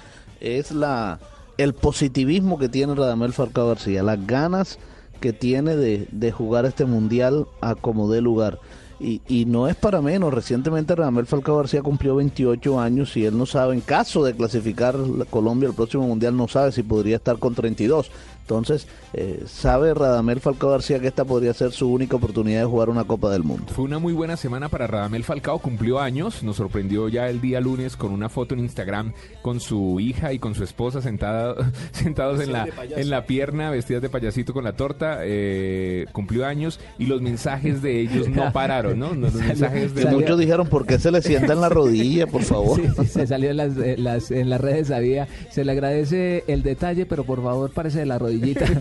es 0.41 0.73
la 0.73 1.21
el 1.59 1.75
positivismo 1.75 2.59
que 2.59 2.71
tiene 2.71 2.95
Radamel 2.95 3.35
Falcao 3.35 3.69
García, 3.69 4.03
las 4.03 4.27
ganas 4.27 4.79
que 5.19 5.33
tiene 5.33 5.77
de, 5.77 6.09
de 6.11 6.33
jugar 6.33 6.65
este 6.65 6.85
mundial 6.85 7.47
a 7.61 7.75
como 7.75 8.11
dé 8.11 8.21
lugar. 8.21 8.61
Y, 9.01 9.21
y 9.29 9.45
no 9.45 9.69
es 9.69 9.77
para 9.77 10.03
menos, 10.03 10.35
recientemente 10.35 10.97
Radamel 10.97 11.27
Falcao 11.27 11.57
García 11.57 11.83
cumplió 11.83 12.17
28 12.17 12.81
años 12.81 13.17
y 13.17 13.25
él 13.25 13.39
no 13.39 13.47
sabe, 13.47 13.75
en 13.75 13.81
caso 13.81 14.25
de 14.25 14.35
clasificar 14.35 14.97
la 14.97 15.25
Colombia 15.25 15.69
al 15.69 15.75
próximo 15.75 16.05
mundial, 16.05 16.37
no 16.37 16.49
sabe 16.49 16.73
si 16.73 16.83
podría 16.83 17.17
estar 17.17 17.39
con 17.39 17.55
32. 17.55 18.11
Entonces, 18.49 18.87
eh, 19.13 19.43
sabe 19.47 19.93
Radamel 19.93 20.41
Falcao 20.41 20.71
García 20.71 20.99
que 21.01 21.07
esta 21.09 21.27
podría 21.27 21.53
ser 21.53 21.71
su 21.73 21.93
única 21.93 22.17
oportunidad 22.17 22.61
de 22.61 22.65
jugar 22.67 22.89
una 22.89 23.05
Copa 23.05 23.31
del 23.31 23.45
Mundo. 23.45 23.67
Fue 23.69 23.85
una 23.85 23.99
muy 23.99 24.15
buena 24.15 24.39
semana 24.39 24.71
para 24.71 24.87
Radamel 24.87 25.23
Falcao, 25.23 25.59
cumplió 25.59 26.01
años, 26.01 26.43
nos 26.43 26.57
sorprendió 26.57 27.11
ya 27.11 27.29
el 27.29 27.43
día 27.43 27.61
lunes 27.61 27.95
con 27.95 28.11
una 28.11 28.31
foto 28.31 28.55
en 28.55 28.61
Instagram 28.61 29.13
con 29.43 29.61
su 29.61 30.01
hija 30.01 30.33
y 30.33 30.39
con 30.39 30.55
su 30.55 30.65
esposa 30.65 31.03
sentada, 31.03 31.57
sentados 31.93 32.41
en 32.41 32.53
la, 32.53 32.67
en 32.97 33.11
la 33.11 33.27
pierna, 33.27 33.71
vestidas 33.71 34.01
de 34.01 34.09
payasito 34.09 34.55
con 34.55 34.65
la 34.65 34.73
torta, 34.73 35.19
eh, 35.25 36.07
cumplió 36.13 36.47
años 36.47 36.81
y 36.99 37.05
los 37.05 37.21
mensajes 37.21 37.83
de 37.83 38.01
ellos 38.01 38.31
no 38.31 38.51
pararon, 38.55 38.99
¿no? 38.99 39.13
Los 39.13 39.35
mensajes 39.35 39.95
de 39.95 40.07
muchos 40.07 40.39
dijeron, 40.39 40.69
¿por 40.69 40.87
qué 40.87 40.99
se 40.99 41.11
le 41.11 41.21
sienta 41.21 41.53
en 41.53 41.61
la 41.61 41.69
rodilla, 41.69 42.27
por 42.27 42.43
favor? 42.43 42.81
Sí, 42.81 42.87
sí, 42.99 43.07
se 43.09 43.27
salió 43.27 43.51
en 43.51 43.59
las, 43.59 43.77
eh, 43.77 43.97
las- 43.99 44.31
en 44.31 44.49
las 44.49 44.59
redes, 44.61 44.89
sabía. 44.89 45.29
Se 45.51 45.67
le 45.67 45.73
agradece 45.73 46.45
el 46.49 46.63
detalle, 46.63 47.05
pero 47.05 47.25
por 47.25 47.43
favor, 47.43 47.71
parece 47.73 47.99
de 47.99 48.07
la 48.07 48.19
rodillita. 48.39 48.67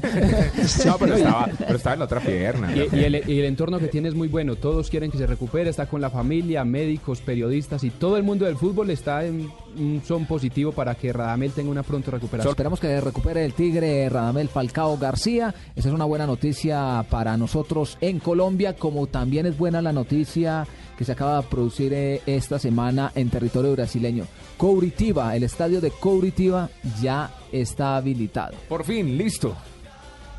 No, 0.85 0.97
pero 0.97 1.15
estaba, 1.15 1.49
pero 1.57 1.75
estaba 1.75 1.93
en 1.93 1.99
la 1.99 2.05
otra 2.05 2.19
pierna. 2.19 2.75
Y, 2.75 2.95
y 2.95 3.03
el, 3.03 3.29
y 3.29 3.39
el 3.39 3.45
entorno 3.45 3.79
que 3.79 3.87
tiene 3.87 4.09
es 4.09 4.15
muy 4.15 4.27
bueno. 4.27 4.55
Todos 4.55 4.89
quieren 4.89 5.11
que 5.11 5.17
se 5.17 5.27
recupere, 5.27 5.69
está 5.69 5.87
con 5.87 6.01
la 6.01 6.09
familia, 6.09 6.63
médicos, 6.63 7.19
periodistas 7.21 7.83
y 7.83 7.89
todo 7.89 8.17
el 8.17 8.23
mundo 8.23 8.45
del 8.45 8.57
fútbol 8.57 8.89
está 8.89 9.25
en 9.25 9.49
un 9.77 10.01
son 10.05 10.25
positivo 10.25 10.71
para 10.71 10.95
que 10.95 11.13
Radamel 11.13 11.51
tenga 11.51 11.69
una 11.69 11.83
pronta 11.83 12.11
recuperación. 12.11 12.51
Esperamos 12.51 12.79
que 12.79 12.99
recupere 13.01 13.45
el 13.45 13.53
Tigre 13.53 14.07
Radamel 14.09 14.49
Falcao 14.49 14.97
García. 14.97 15.53
Esa 15.75 15.89
es 15.89 15.93
una 15.93 16.05
buena 16.05 16.25
noticia 16.25 17.05
para 17.09 17.37
nosotros 17.37 17.97
en 18.01 18.19
Colombia, 18.19 18.75
como 18.75 19.07
también 19.07 19.45
es 19.45 19.57
buena 19.57 19.81
la 19.81 19.93
noticia 19.93 20.65
que 20.97 21.05
se 21.05 21.11
acaba 21.11 21.41
de 21.41 21.47
producir 21.47 21.93
eh, 21.93 22.21
esta 22.25 22.57
semana 22.57 23.11
en 23.13 23.29
territorio 23.29 23.73
brasileño. 23.73 24.25
Couritiba, 24.57 25.35
el 25.35 25.43
estadio 25.43 25.79
de 25.79 25.91
Couritiba 25.91 26.69
ya 26.99 27.29
está 27.51 27.97
habilitado. 27.97 28.55
Por 28.69 28.83
fin, 28.83 29.17
listo. 29.17 29.55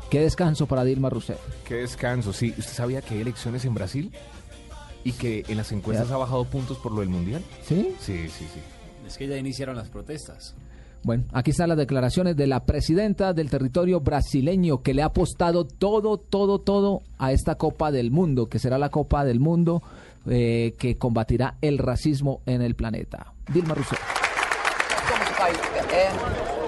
Qué 0.09 0.21
descanso 0.21 0.65
para 0.65 0.83
Dilma 0.83 1.09
Rousseff. 1.09 1.39
Qué 1.65 1.75
descanso, 1.75 2.33
sí. 2.33 2.53
¿Usted 2.57 2.73
sabía 2.73 3.01
que 3.01 3.13
hay 3.15 3.21
elecciones 3.21 3.63
en 3.65 3.73
Brasil? 3.75 4.11
¿Y 5.03 5.13
que 5.13 5.45
en 5.47 5.57
las 5.57 5.71
encuestas 5.71 6.09
Ya. 6.09 6.15
ha 6.15 6.17
bajado 6.17 6.43
puntos 6.45 6.77
por 6.77 6.91
lo 6.91 7.01
del 7.01 7.09
Mundial? 7.09 7.43
¿Sí? 7.65 7.93
Sí, 7.99 8.27
sí, 8.29 8.45
sí. 8.53 8.59
Es 9.07 9.17
que 9.17 9.27
ya 9.27 9.37
iniciaron 9.37 9.75
las 9.75 9.89
protestas. 9.89 10.55
Bueno, 11.03 11.23
aquí 11.31 11.51
están 11.51 11.69
las 11.69 11.77
declaraciones 11.77 12.35
de 12.35 12.45
la 12.47 12.65
presidenta 12.65 13.33
del 13.33 13.49
territorio 13.49 14.01
brasileño 14.01 14.81
que 14.81 14.93
le 14.93 15.01
ha 15.01 15.05
apostado 15.05 15.63
todo, 15.63 16.17
todo, 16.17 16.59
todo 16.59 17.01
a 17.17 17.31
esta 17.31 17.55
Copa 17.55 17.91
del 17.91 18.11
Mundo, 18.11 18.49
que 18.49 18.59
será 18.59 18.77
la 18.77 18.89
Copa 18.89 19.23
del 19.23 19.39
Mundo 19.39 19.81
eh, 20.27 20.73
que 20.77 20.97
combatirá 20.97 21.55
el 21.61 21.77
racismo 21.77 22.41
en 22.45 22.61
el 22.61 22.75
planeta. 22.75 23.33
Dilma 23.47 23.75
Rousseff. 23.75 23.99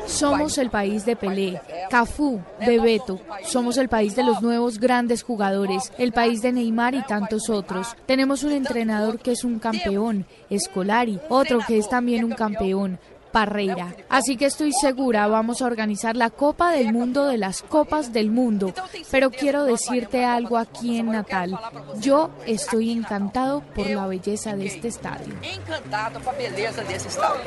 Somos 0.06 0.58
el 0.58 0.70
país 0.70 1.06
de 1.06 1.16
Pelé, 1.16 1.62
Cafú, 1.89 2.41
Bebeto. 2.60 3.20
Somos 3.43 3.78
el 3.78 3.89
país 3.89 4.16
de 4.16 4.24
los 4.24 4.41
nuevos 4.41 4.80
grandes 4.80 5.24
jugadores, 5.24 5.91
el 5.97 6.12
país 6.12 6.41
de 6.41 6.52
Neymar 6.52 6.95
y 6.95 7.04
tantos 7.04 7.49
otros. 7.49 7.95
Tenemos 8.06 8.43
un 8.43 8.52
entrenador 8.52 9.20
que 9.20 9.32
es 9.32 9.43
un 9.43 9.60
campeón, 9.60 10.26
Escolari, 10.49 11.20
otro 11.30 11.60
que 11.66 11.78
es 11.78 11.89
también 11.89 12.24
un 12.24 12.32
campeón. 12.32 12.99
Parreira. 13.32 13.95
Así 14.10 14.36
que 14.36 14.45
estoy 14.45 14.74
segura, 14.74 15.26
vamos 15.28 15.62
a 15.62 15.66
organizar 15.66 16.18
la 16.18 16.30
Copa 16.30 16.72
del 16.72 16.91
Mundo 16.91 17.28
de 17.28 17.38
las 17.38 17.62
Copas 17.62 18.12
del 18.12 18.30
Mundo. 18.30 18.74
Pero 19.10 19.32
quiero 19.32 19.64
decirte 19.64 20.26
algo 20.26 20.58
aquí 20.58 20.97
en 20.97 21.12
Natal. 21.12 21.58
Yo 21.99 22.30
estoy 22.45 22.91
encantado 22.91 23.62
por 23.74 23.89
la 23.89 24.06
belleza 24.08 24.56
de 24.56 24.66
este 24.66 24.89
estadio. 24.89 25.34
encantado 25.41 26.20
com 26.20 26.30
a 26.30 26.34
beleza 26.34 26.84
desse 26.84 27.08
estádio. 27.08 27.41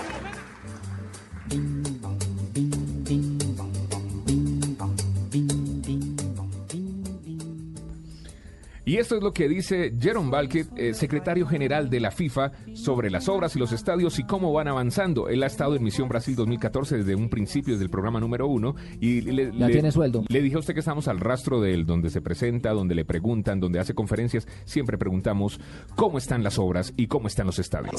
Y 8.86 8.98
esto 8.98 9.16
es 9.16 9.22
lo 9.22 9.32
que 9.32 9.48
dice 9.48 9.94
Jerome 9.98 10.30
Balket, 10.30 10.68
eh, 10.76 10.92
secretario 10.94 11.46
general 11.46 11.88
de 11.88 12.00
la 12.00 12.10
FIFA, 12.10 12.52
sobre 12.74 13.10
las 13.10 13.28
obras 13.28 13.56
y 13.56 13.58
los 13.58 13.72
estadios 13.72 14.18
y 14.18 14.24
cómo 14.24 14.52
van 14.52 14.68
avanzando. 14.68 15.28
Él 15.28 15.42
ha 15.42 15.46
estado 15.46 15.74
en 15.74 15.82
Misión 15.82 16.08
Brasil 16.08 16.36
2014 16.36 16.98
desde 16.98 17.14
un 17.14 17.28
principio, 17.30 17.74
desde 17.74 17.84
el 17.84 17.90
programa 17.90 18.20
número 18.20 18.46
uno. 18.46 18.74
Y 19.00 19.22
le, 19.22 19.52
Ya 19.58 19.66
le- 19.66 19.72
tiene 19.72 19.90
sueldo. 19.90 20.24
Le 20.28 20.42
dije 20.42 20.56
a 20.56 20.58
usted 20.58 20.74
que 20.74 20.80
estamos 20.80 21.08
al 21.08 21.18
rastro 21.20 21.60
de 21.62 21.72
él, 21.72 21.86
donde 21.86 22.10
se 22.10 22.20
presenta, 22.20 22.70
donde 22.72 22.94
le 22.94 23.04
preguntan, 23.06 23.58
donde 23.58 23.78
hace 23.80 23.94
conferencias. 23.94 24.46
Siempre 24.66 24.98
preguntamos 24.98 25.58
cómo 25.96 26.18
están 26.18 26.42
las 26.44 26.58
obras 26.58 26.92
y 26.96 27.06
cómo 27.06 27.28
están 27.28 27.46
los 27.46 27.58
estadios. 27.58 27.92
Uh, 27.94 27.98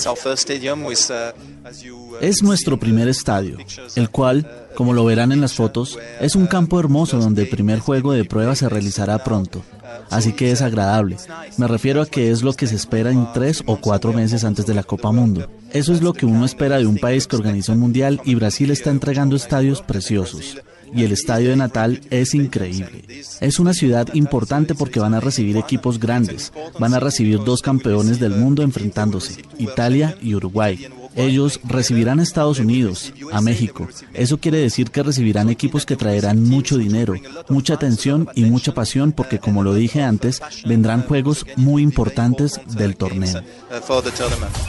uh, 0.83 2.15
Es 2.21 2.43
nuestro 2.43 2.77
primer 2.79 3.07
estadio, 3.07 3.57
el 3.95 4.09
cual, 4.09 4.67
como 4.75 4.93
lo 4.93 5.03
verán 5.05 5.31
en 5.31 5.41
las 5.41 5.53
fotos, 5.53 5.97
es 6.21 6.36
un 6.36 6.45
campo 6.47 6.79
hermoso 6.79 7.17
donde 7.19 7.43
el 7.43 7.49
primer 7.49 7.79
juego 7.79 8.13
de 8.13 8.23
prueba 8.25 8.55
se 8.55 8.69
realizará 8.69 9.23
pronto. 9.23 9.63
Así 10.09 10.33
que 10.33 10.51
es 10.51 10.61
agradable. 10.61 11.17
Me 11.57 11.67
refiero 11.67 12.01
a 12.01 12.05
que 12.05 12.31
es 12.31 12.43
lo 12.43 12.53
que 12.53 12.67
se 12.67 12.75
espera 12.75 13.11
en 13.11 13.31
tres 13.33 13.63
o 13.65 13.77
cuatro 13.77 14.13
meses 14.13 14.43
antes 14.43 14.65
de 14.65 14.73
la 14.73 14.83
Copa 14.83 15.11
Mundo. 15.11 15.49
Eso 15.71 15.93
es 15.93 16.01
lo 16.01 16.13
que 16.13 16.25
uno 16.25 16.45
espera 16.45 16.77
de 16.77 16.86
un 16.86 16.97
país 16.97 17.27
que 17.27 17.36
organiza 17.36 17.73
un 17.73 17.79
mundial 17.79 18.21
y 18.23 18.36
Brasil 18.36 18.71
está 18.71 18.91
entregando 18.91 19.36
estadios 19.36 19.81
preciosos. 19.81 20.57
Y 20.93 21.03
el 21.03 21.11
estadio 21.11 21.49
de 21.49 21.57
Natal 21.57 22.01
es 22.09 22.33
increíble. 22.33 23.03
Es 23.41 23.59
una 23.59 23.73
ciudad 23.73 24.07
importante 24.13 24.75
porque 24.75 24.99
van 24.99 25.13
a 25.13 25.19
recibir 25.19 25.57
equipos 25.57 25.99
grandes. 25.99 26.53
Van 26.79 26.93
a 26.93 26.99
recibir 26.99 27.43
dos 27.43 27.61
campeones 27.61 28.19
del 28.19 28.36
mundo 28.36 28.61
enfrentándose, 28.61 29.43
Italia 29.57 30.15
y 30.21 30.36
Uruguay. 30.36 30.88
Ellos 31.16 31.59
recibirán 31.63 32.20
a 32.20 32.24
Estados 32.24 32.59
Unidos, 32.59 33.13
a 33.32 33.41
México. 33.41 33.88
Eso 34.13 34.38
quiere 34.38 34.57
decir 34.57 34.91
que 34.91 35.03
recibirán 35.03 35.49
equipos 35.49 35.86
que 35.86 35.95
traerán 35.95 36.43
mucho 36.43 36.78
dinero, 36.78 37.13
mucha 37.49 37.74
atención 37.74 38.30
y 38.36 38.43
mucha 38.45 38.74
pasión 38.74 39.11
porque, 39.11 39.39
como 39.39 39.63
lo 39.63 39.74
dije 39.74 40.03
antes, 40.03 40.41
vendrán 40.66 41.03
juegos 41.03 41.45
muy 41.55 41.84
importantes 41.84 42.59
del 42.68 42.95
torneo. 42.95 43.41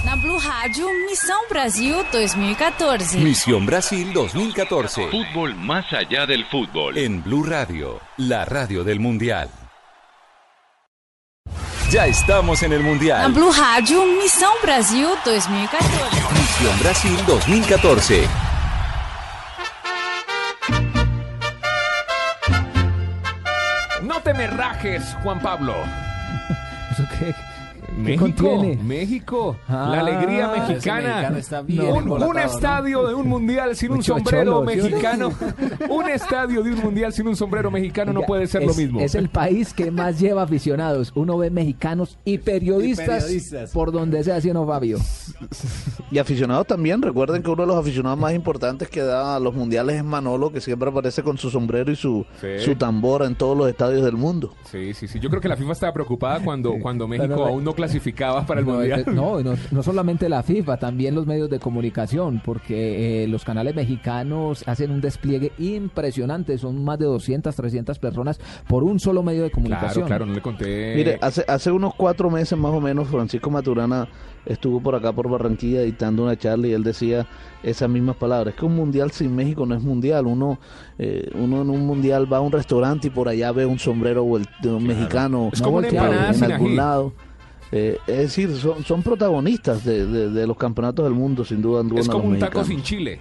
Na 0.04 0.16
Blue 0.16 0.38
Rádio, 0.38 0.86
Missão 1.08 1.40
Brasil 1.50 1.96
2014. 2.12 3.18
Misión 3.18 3.66
Brasil 3.66 4.12
2014. 4.12 5.08
Fútbol 5.10 5.54
más 5.54 5.92
allá 5.92 6.26
del 6.26 6.44
fútbol. 6.46 6.96
En 6.96 7.22
Blue 7.22 7.44
Radio, 7.44 8.00
la 8.16 8.44
radio 8.44 8.84
del 8.84 9.00
Mundial. 9.00 9.50
Ya 11.90 12.06
estamos 12.06 12.62
en 12.62 12.72
el 12.72 12.82
Na 12.82 12.88
Mundial. 12.88 13.32
Blue 13.32 13.52
Rádio, 13.52 14.04
Missão 14.20 14.52
Brasil 14.62 15.08
2014. 15.24 16.35
Misión 16.58 16.78
Brasil 16.78 17.18
2014. 17.26 18.26
No 24.02 24.20
te 24.22 24.32
me 24.32 24.46
rajes, 24.46 25.16
Juan 25.22 25.40
Pablo. 25.40 25.74
¿Eso 26.92 27.04
qué? 27.18 27.34
México? 27.96 28.62
México, 28.84 29.56
Ah, 29.68 29.88
la 29.92 30.00
alegría 30.00 30.48
mexicana. 30.48 31.08
mexicano 31.08 31.36
está 31.38 31.62
bien 31.62 31.82
un, 32.10 32.38
estadio 32.38 33.06
de 33.08 33.14
un 33.14 33.28
mundial 33.28 33.74
sin 33.74 33.90
un 33.90 33.96
Mucho 33.98 34.14
sombrero 34.14 34.62
mexicano. 34.62 35.32
un 35.90 36.08
estadio 36.08 36.62
de 36.62 36.72
un 36.72 36.80
mundial 36.80 37.12
sin 37.12 37.26
un 37.28 37.36
sombrero 37.36 37.70
mexicano 37.70 38.12
no 38.12 38.22
puede 38.22 38.46
ser 38.46 38.62
es, 38.62 38.68
lo 38.68 38.74
mismo. 38.74 39.00
Es 39.00 39.14
el 39.14 39.28
país 39.28 39.72
que 39.72 39.90
más 39.90 40.20
lleva 40.20 40.42
aficionados. 40.42 41.12
Uno 41.14 41.38
ve 41.38 41.50
mexicanos 41.50 42.18
y 42.24 42.38
periodistas, 42.38 43.06
Y 43.06 43.08
periodistas. 43.22 43.70
por 43.72 43.92
donde 43.92 44.22
sea, 44.24 44.40
¿sí 44.40 44.50
o 44.50 44.54
no, 44.54 44.66
Fabio? 44.66 44.98
Y 46.10 46.18
aficionados 46.18 46.66
también, 46.66 47.02
recuerden 47.02 47.42
que 47.42 47.50
uno 47.50 47.62
de 47.62 47.68
los 47.68 47.76
aficionados 47.76 48.18
más 48.18 48.34
importantes 48.34 48.88
que 48.88 49.00
da 49.02 49.36
a 49.36 49.40
los 49.40 49.54
mundiales 49.54 49.96
es 49.96 50.04
Manolo, 50.04 50.52
que 50.52 50.60
siempre 50.60 50.88
aparece 50.90 51.22
con 51.22 51.38
su 51.38 51.50
sombrero 51.50 51.90
y 51.90 51.96
su, 51.96 52.24
Sí. 52.40 52.58
su 52.58 52.74
tambora 52.76 53.26
en 53.26 53.34
todos 53.34 53.56
los 53.56 53.68
estadios 53.68 54.04
del 54.04 54.16
mundo. 54.16 54.52
Sí, 54.70 54.92
sí, 54.94 55.08
sí. 55.08 55.18
Yo 55.20 55.28
creo 55.30 55.40
que 55.40 55.48
la 55.48 55.56
FIFA 55.56 55.72
estaba 55.72 55.92
preocupada 55.92 56.40
cuando, 56.40 56.74
cuando 56.80 57.08
México 57.08 57.28
no, 57.28 57.36
no. 57.36 57.46
aún 57.46 57.64
no 57.86 57.92
clasificaba 57.92 58.44
para 58.46 58.60
el 58.60 58.66
No, 58.66 58.72
mundial. 58.74 59.00
eh, 59.00 59.04
no, 59.12 59.40
no, 59.42 59.54
no 59.70 59.82
solamente 59.82 60.28
la 60.28 60.42
FIFA, 60.42 60.76
también 60.78 61.14
los 61.14 61.26
medios 61.26 61.48
de 61.50 61.58
comunicación, 61.58 62.40
porque 62.44 63.24
eh, 63.24 63.28
los 63.28 63.44
canales 63.44 63.74
mexicanos 63.74 64.62
hacen 64.66 64.90
un 64.90 65.00
despliegue 65.00 65.52
impresionante. 65.58 66.58
Son 66.58 66.82
más 66.84 66.98
de 66.98 67.06
200, 67.06 67.54
300 67.54 67.98
personas 67.98 68.40
por 68.68 68.84
un 68.84 68.98
solo 69.00 69.22
medio 69.22 69.42
de 69.42 69.50
Claro, 69.50 69.62
comunicación. 69.62 70.06
claro, 70.06 70.26
no 70.26 70.34
le 70.34 70.40
conté. 70.42 70.94
Mire, 70.96 71.18
hace, 71.22 71.44
hace 71.48 71.70
unos 71.70 71.94
cuatro 71.94 72.30
meses 72.30 72.58
más 72.58 72.72
o 72.72 72.80
menos, 72.80 73.08
Francisco 73.08 73.50
Maturana 73.50 74.08
estuvo 74.44 74.80
por 74.80 74.94
acá 74.94 75.12
por 75.12 75.28
Barranquilla 75.28 75.82
dictando 75.82 76.22
una 76.22 76.36
charla 76.36 76.68
y 76.68 76.72
él 76.72 76.84
decía 76.84 77.26
esas 77.62 77.88
mismas 77.88 78.16
palabras. 78.16 78.54
Es 78.54 78.60
que 78.60 78.66
un 78.66 78.76
mundial 78.76 79.10
sin 79.10 79.34
México 79.34 79.66
no 79.66 79.74
es 79.74 79.82
mundial. 79.82 80.26
Uno, 80.26 80.58
eh, 80.98 81.30
uno 81.34 81.62
en 81.62 81.70
un 81.70 81.84
mundial 81.86 82.32
va 82.32 82.36
a 82.38 82.40
un 82.40 82.52
restaurante 82.52 83.08
y 83.08 83.10
por 83.10 83.28
allá 83.28 83.50
ve 83.52 83.66
un 83.66 83.78
sombrero 83.78 84.24
de 84.62 84.70
un 84.72 84.84
mexicano 84.86 85.50
Es 85.52 85.60
como 85.60 85.78
una 85.78 85.86
volteado 85.88 86.06
empanada 86.06 86.28
en 86.28 86.34
sin 86.34 86.52
algún 86.52 86.66
ají. 86.68 86.76
lado. 86.76 87.12
Eh, 87.72 87.98
es 88.06 88.16
decir, 88.18 88.54
son, 88.56 88.84
son 88.84 89.02
protagonistas 89.02 89.84
de, 89.84 90.06
de- 90.06 90.30
de 90.30 90.46
los 90.46 90.56
campeonatos 90.56 91.04
del 91.04 91.14
mundo, 91.14 91.44
sin 91.44 91.60
duda 91.60 91.80
alguna. 91.80 92.00
es 92.00 92.08
como 92.08 92.28
un 92.28 92.38
taco 92.38 92.64
sin 92.64 92.82
chile. 92.82 93.20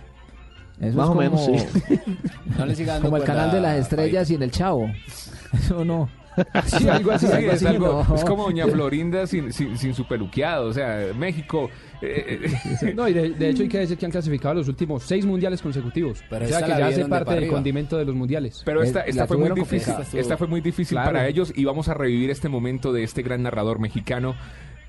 Eso 0.79 0.97
Más 0.97 1.05
es 1.09 1.11
o 1.11 1.15
menos, 1.15 1.41
como- 1.41 1.57
sí. 1.59 1.99
No 2.95 3.01
Como 3.01 3.17
el 3.17 3.23
canal 3.23 3.51
de 3.51 3.61
las 3.61 3.77
estrellas 3.77 4.29
y 4.29 4.35
en 4.35 4.43
el 4.43 4.51
Chavo. 4.51 4.89
Eso 5.53 5.83
no. 5.85 6.09
Sí, 6.65 6.87
algo 6.89 7.11
así, 7.11 7.25
Algo 7.27 7.51
es, 7.51 7.63
algo- 7.65 8.05
no. 8.07 8.15
es 8.15 8.23
como 8.25 8.43
Doña 8.45 8.67
Florinda 8.71 9.25
sin, 9.27 9.51
sin, 9.53 9.77
sin 9.77 9.93
su 9.93 10.05
peluqueado. 10.07 10.67
O 10.67 10.73
sea, 10.73 11.07
México. 11.17 11.69
eh, 12.01 12.49
eh, 12.81 12.93
No, 12.95 13.07
y 13.07 13.13
de, 13.13 13.29
de 13.31 13.49
hecho 13.49 13.63
hay 13.63 13.69
que 13.69 13.79
decir 13.79 13.97
que 13.97 14.05
han 14.05 14.11
clasificado 14.11 14.55
los 14.55 14.67
últimos 14.67 15.03
seis 15.03 15.25
mundiales 15.25 15.61
consecutivos. 15.61 16.23
Pero 16.29 16.45
o 16.45 16.47
sea 16.47 16.59
esta 16.59 16.73
que 16.73 16.79
ya 16.79 16.87
hace 16.87 17.03
de 17.03 17.09
parte 17.09 17.33
del 17.35 17.47
condimento 17.49 17.97
de 17.97 18.05
los 18.05 18.15
mundiales. 18.15 18.61
Pero 18.65 18.83
esta, 18.83 19.01
Eh, 19.01 19.09
esta 19.09 19.27
fue 19.27 19.37
muy 19.37 19.51
difícil. 19.51 19.93
Esta 20.13 20.37
fue 20.37 20.47
muy 20.47 20.61
difícil 20.61 20.95
Claro. 20.95 21.11
para 21.13 21.27
ellos 21.27 21.53
y 21.55 21.65
vamos 21.65 21.87
a 21.89 21.93
revivir 21.93 22.29
este 22.29 22.49
momento 22.49 22.91
de 22.93 23.03
este 23.03 23.21
gran 23.21 23.43
narrador 23.43 23.79
mexicano. 23.79 24.35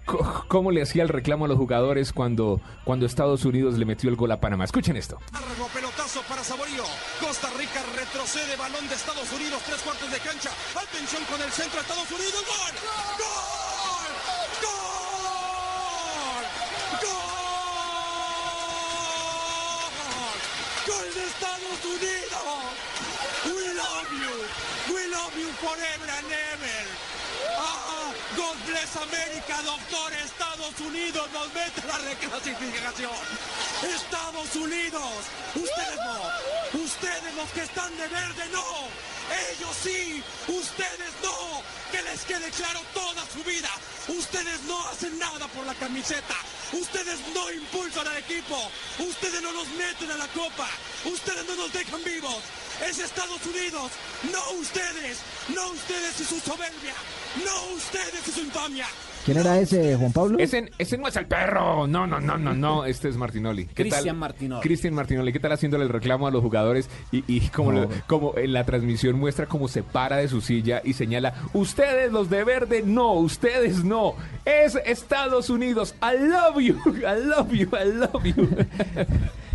¿Cómo 0.06 0.70
le 0.70 0.82
hacía 0.82 1.02
el 1.02 1.08
reclamo 1.08 1.44
a 1.46 1.48
los 1.48 1.58
jugadores 1.58 2.12
cuando, 2.12 2.60
cuando 2.84 3.06
Estados 3.06 3.44
Unidos 3.44 3.76
le 3.76 3.84
metió 3.84 4.08
el 4.08 4.16
gol 4.16 4.30
a 4.30 4.40
Panamá? 4.40 4.64
Escuchen 4.64 4.96
esto. 4.96 5.18
Largo 5.32 5.66
pelotazo 5.74 6.22
para 6.28 6.44
Saborío. 6.44 6.84
Costa 7.20 7.50
Rica 7.58 7.82
retrocede. 7.96 8.56
Balón 8.56 8.88
de 8.88 8.94
Estados 8.94 9.30
Unidos. 9.32 9.60
Tres 9.66 9.80
cuartos 9.82 10.10
de 10.10 10.18
cancha. 10.18 10.50
Atención 10.80 11.24
con 11.24 11.42
el 11.42 11.50
centro. 11.50 11.80
Estados 11.80 12.10
Unidos. 12.10 12.44
¡Gol! 12.46 12.74
¡Gol! 13.18 14.06
¡Gol 20.86 21.14
de 21.14 21.24
Estados 21.26 21.84
Unidos! 21.84 22.46
We 23.44 23.74
love 23.74 24.10
you. 24.22 24.34
We 24.94 25.02
love 25.10 25.34
you 25.34 25.50
forever 25.58 26.08
and 26.18 26.30
ever. 26.30 27.15
Ah, 27.58 28.12
God 28.36 28.56
bless 28.66 28.96
America, 28.96 29.62
doctor. 29.62 30.12
Estados 30.14 30.80
Unidos 30.80 31.28
nos 31.32 31.52
mete 31.54 31.86
la 31.86 31.98
reclasificación. 31.98 33.12
Estados 33.82 34.56
Unidos. 34.56 35.12
Ustedes 35.54 35.96
no. 35.96 36.80
Ustedes 36.84 37.34
los 37.34 37.48
que 37.50 37.62
están 37.62 37.96
de 37.96 38.08
verde 38.08 38.48
no. 38.52 38.64
Ellos 39.50 39.76
sí. 39.82 40.22
Ustedes 40.48 41.12
no. 41.22 41.62
Que 41.92 42.02
les 42.02 42.20
quede 42.24 42.50
claro 42.50 42.80
toda 42.94 43.22
su 43.32 43.42
vida. 43.44 43.70
Ustedes 44.08 44.62
no 44.62 44.88
hacen 44.88 45.18
nada 45.18 45.46
por 45.48 45.64
la 45.66 45.74
camiseta. 45.74 46.34
Ustedes 46.72 47.18
no 47.34 47.50
impulsan 47.52 48.06
al 48.08 48.16
equipo. 48.16 48.70
Ustedes 48.98 49.42
no 49.42 49.52
nos 49.52 49.68
meten 49.68 50.10
a 50.10 50.16
la 50.16 50.28
copa. 50.28 50.68
Ustedes 51.04 51.44
no 51.46 51.54
nos 51.56 51.72
dejan 51.72 52.02
vivos. 52.04 52.42
Es 52.88 52.98
Estados 52.98 53.40
Unidos. 53.46 53.90
No 54.32 54.58
ustedes. 54.60 55.20
No 55.54 55.70
ustedes 55.72 56.20
y 56.20 56.24
su 56.24 56.40
soberbia. 56.40 56.94
No 57.44 57.74
ustedes 57.76 58.26
y 58.28 58.30
su 58.32 58.40
infamia. 58.40 58.86
¿Quién 59.24 59.38
era 59.38 59.58
ese, 59.58 59.96
Juan 59.96 60.12
Pablo? 60.12 60.38
Ese, 60.38 60.70
ese 60.78 60.96
no 60.98 61.08
es 61.08 61.16
el 61.16 61.26
perro. 61.26 61.86
No, 61.88 62.06
no, 62.06 62.20
no, 62.20 62.38
no, 62.38 62.54
no. 62.54 62.84
Este 62.84 63.08
es 63.08 63.16
Martinoli. 63.16 63.66
¿Qué 63.66 63.74
Cristian 63.82 64.04
tal? 64.04 64.16
Martinoli. 64.16 64.62
Cristian 64.62 64.94
Martinoli. 64.94 65.32
¿Qué 65.32 65.40
tal 65.40 65.52
haciéndole 65.52 65.84
el 65.84 65.90
reclamo 65.90 66.28
a 66.28 66.30
los 66.30 66.42
jugadores? 66.42 66.88
Y, 67.10 67.24
y 67.26 67.40
como, 67.48 67.72
No. 67.72 67.80
lo- 67.82 67.88
como 68.06 68.36
en 68.38 68.52
la 68.52 68.64
transmisión 68.64 69.18
muestra 69.18 69.46
cómo 69.46 69.66
se 69.68 69.82
para 69.82 70.18
de 70.18 70.28
su 70.28 70.40
silla 70.40 70.80
y 70.84 70.92
señala, 70.92 71.34
ustedes 71.54 72.12
los 72.12 72.30
de 72.30 72.44
verde, 72.44 72.82
no, 72.84 73.14
ustedes 73.14 73.82
no. 73.82 74.14
Es 74.44 74.76
Estados 74.84 75.50
Unidos. 75.50 75.94
I 76.02 76.18
love 76.18 76.60
you. 76.60 76.80
I 76.98 77.20
love 77.24 77.52
you. 77.52 77.68
I 77.76 77.84
love 77.92 78.24
you. 78.24 78.48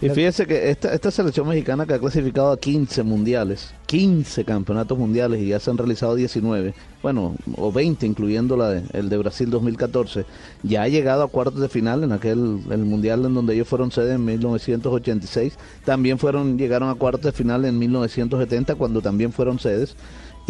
Y 0.00 0.08
fíjese 0.10 0.46
que 0.46 0.70
esta, 0.70 0.94
esta 0.94 1.10
selección 1.10 1.46
mexicana 1.46 1.84
que 1.86 1.94
ha 1.94 1.98
clasificado 1.98 2.52
a 2.52 2.58
15 2.58 3.02
mundiales, 3.02 3.74
15 3.86 4.44
campeonatos 4.44 4.96
mundiales 4.98 5.40
y 5.42 5.48
ya 5.48 5.60
se 5.60 5.70
han 5.70 5.76
realizado 5.78 6.14
19, 6.14 6.74
bueno, 7.02 7.34
o 7.56 7.70
20 7.72 8.06
incluyendo 8.06 8.56
la 8.56 8.70
de- 8.70 8.82
el 8.92 9.08
de 9.08 9.16
Brasil 9.18 9.50
2014, 9.50 10.24
ya 10.62 10.82
ha 10.82 10.88
llegado 10.88 11.22
a 11.22 11.28
cuartos 11.28 11.60
de 11.60 11.68
final 11.68 12.02
en 12.04 12.12
aquel 12.12 12.60
el 12.70 12.84
mundial 12.84 13.24
en 13.26 13.34
donde 13.34 13.54
ellos 13.54 13.68
fueron 13.68 13.90
sede 13.90 14.14
en 14.14 14.24
1986, 14.24 15.54
también 15.84 16.18
fueron 16.18 16.56
llegaron 16.58 16.88
a 16.88 16.94
cuartos 16.94 17.22
de 17.22 17.32
final 17.32 17.64
en 17.64 17.78
1970 17.78 18.74
cuando 18.76 19.02
también 19.02 19.32
fueron 19.32 19.58
sedes. 19.58 19.96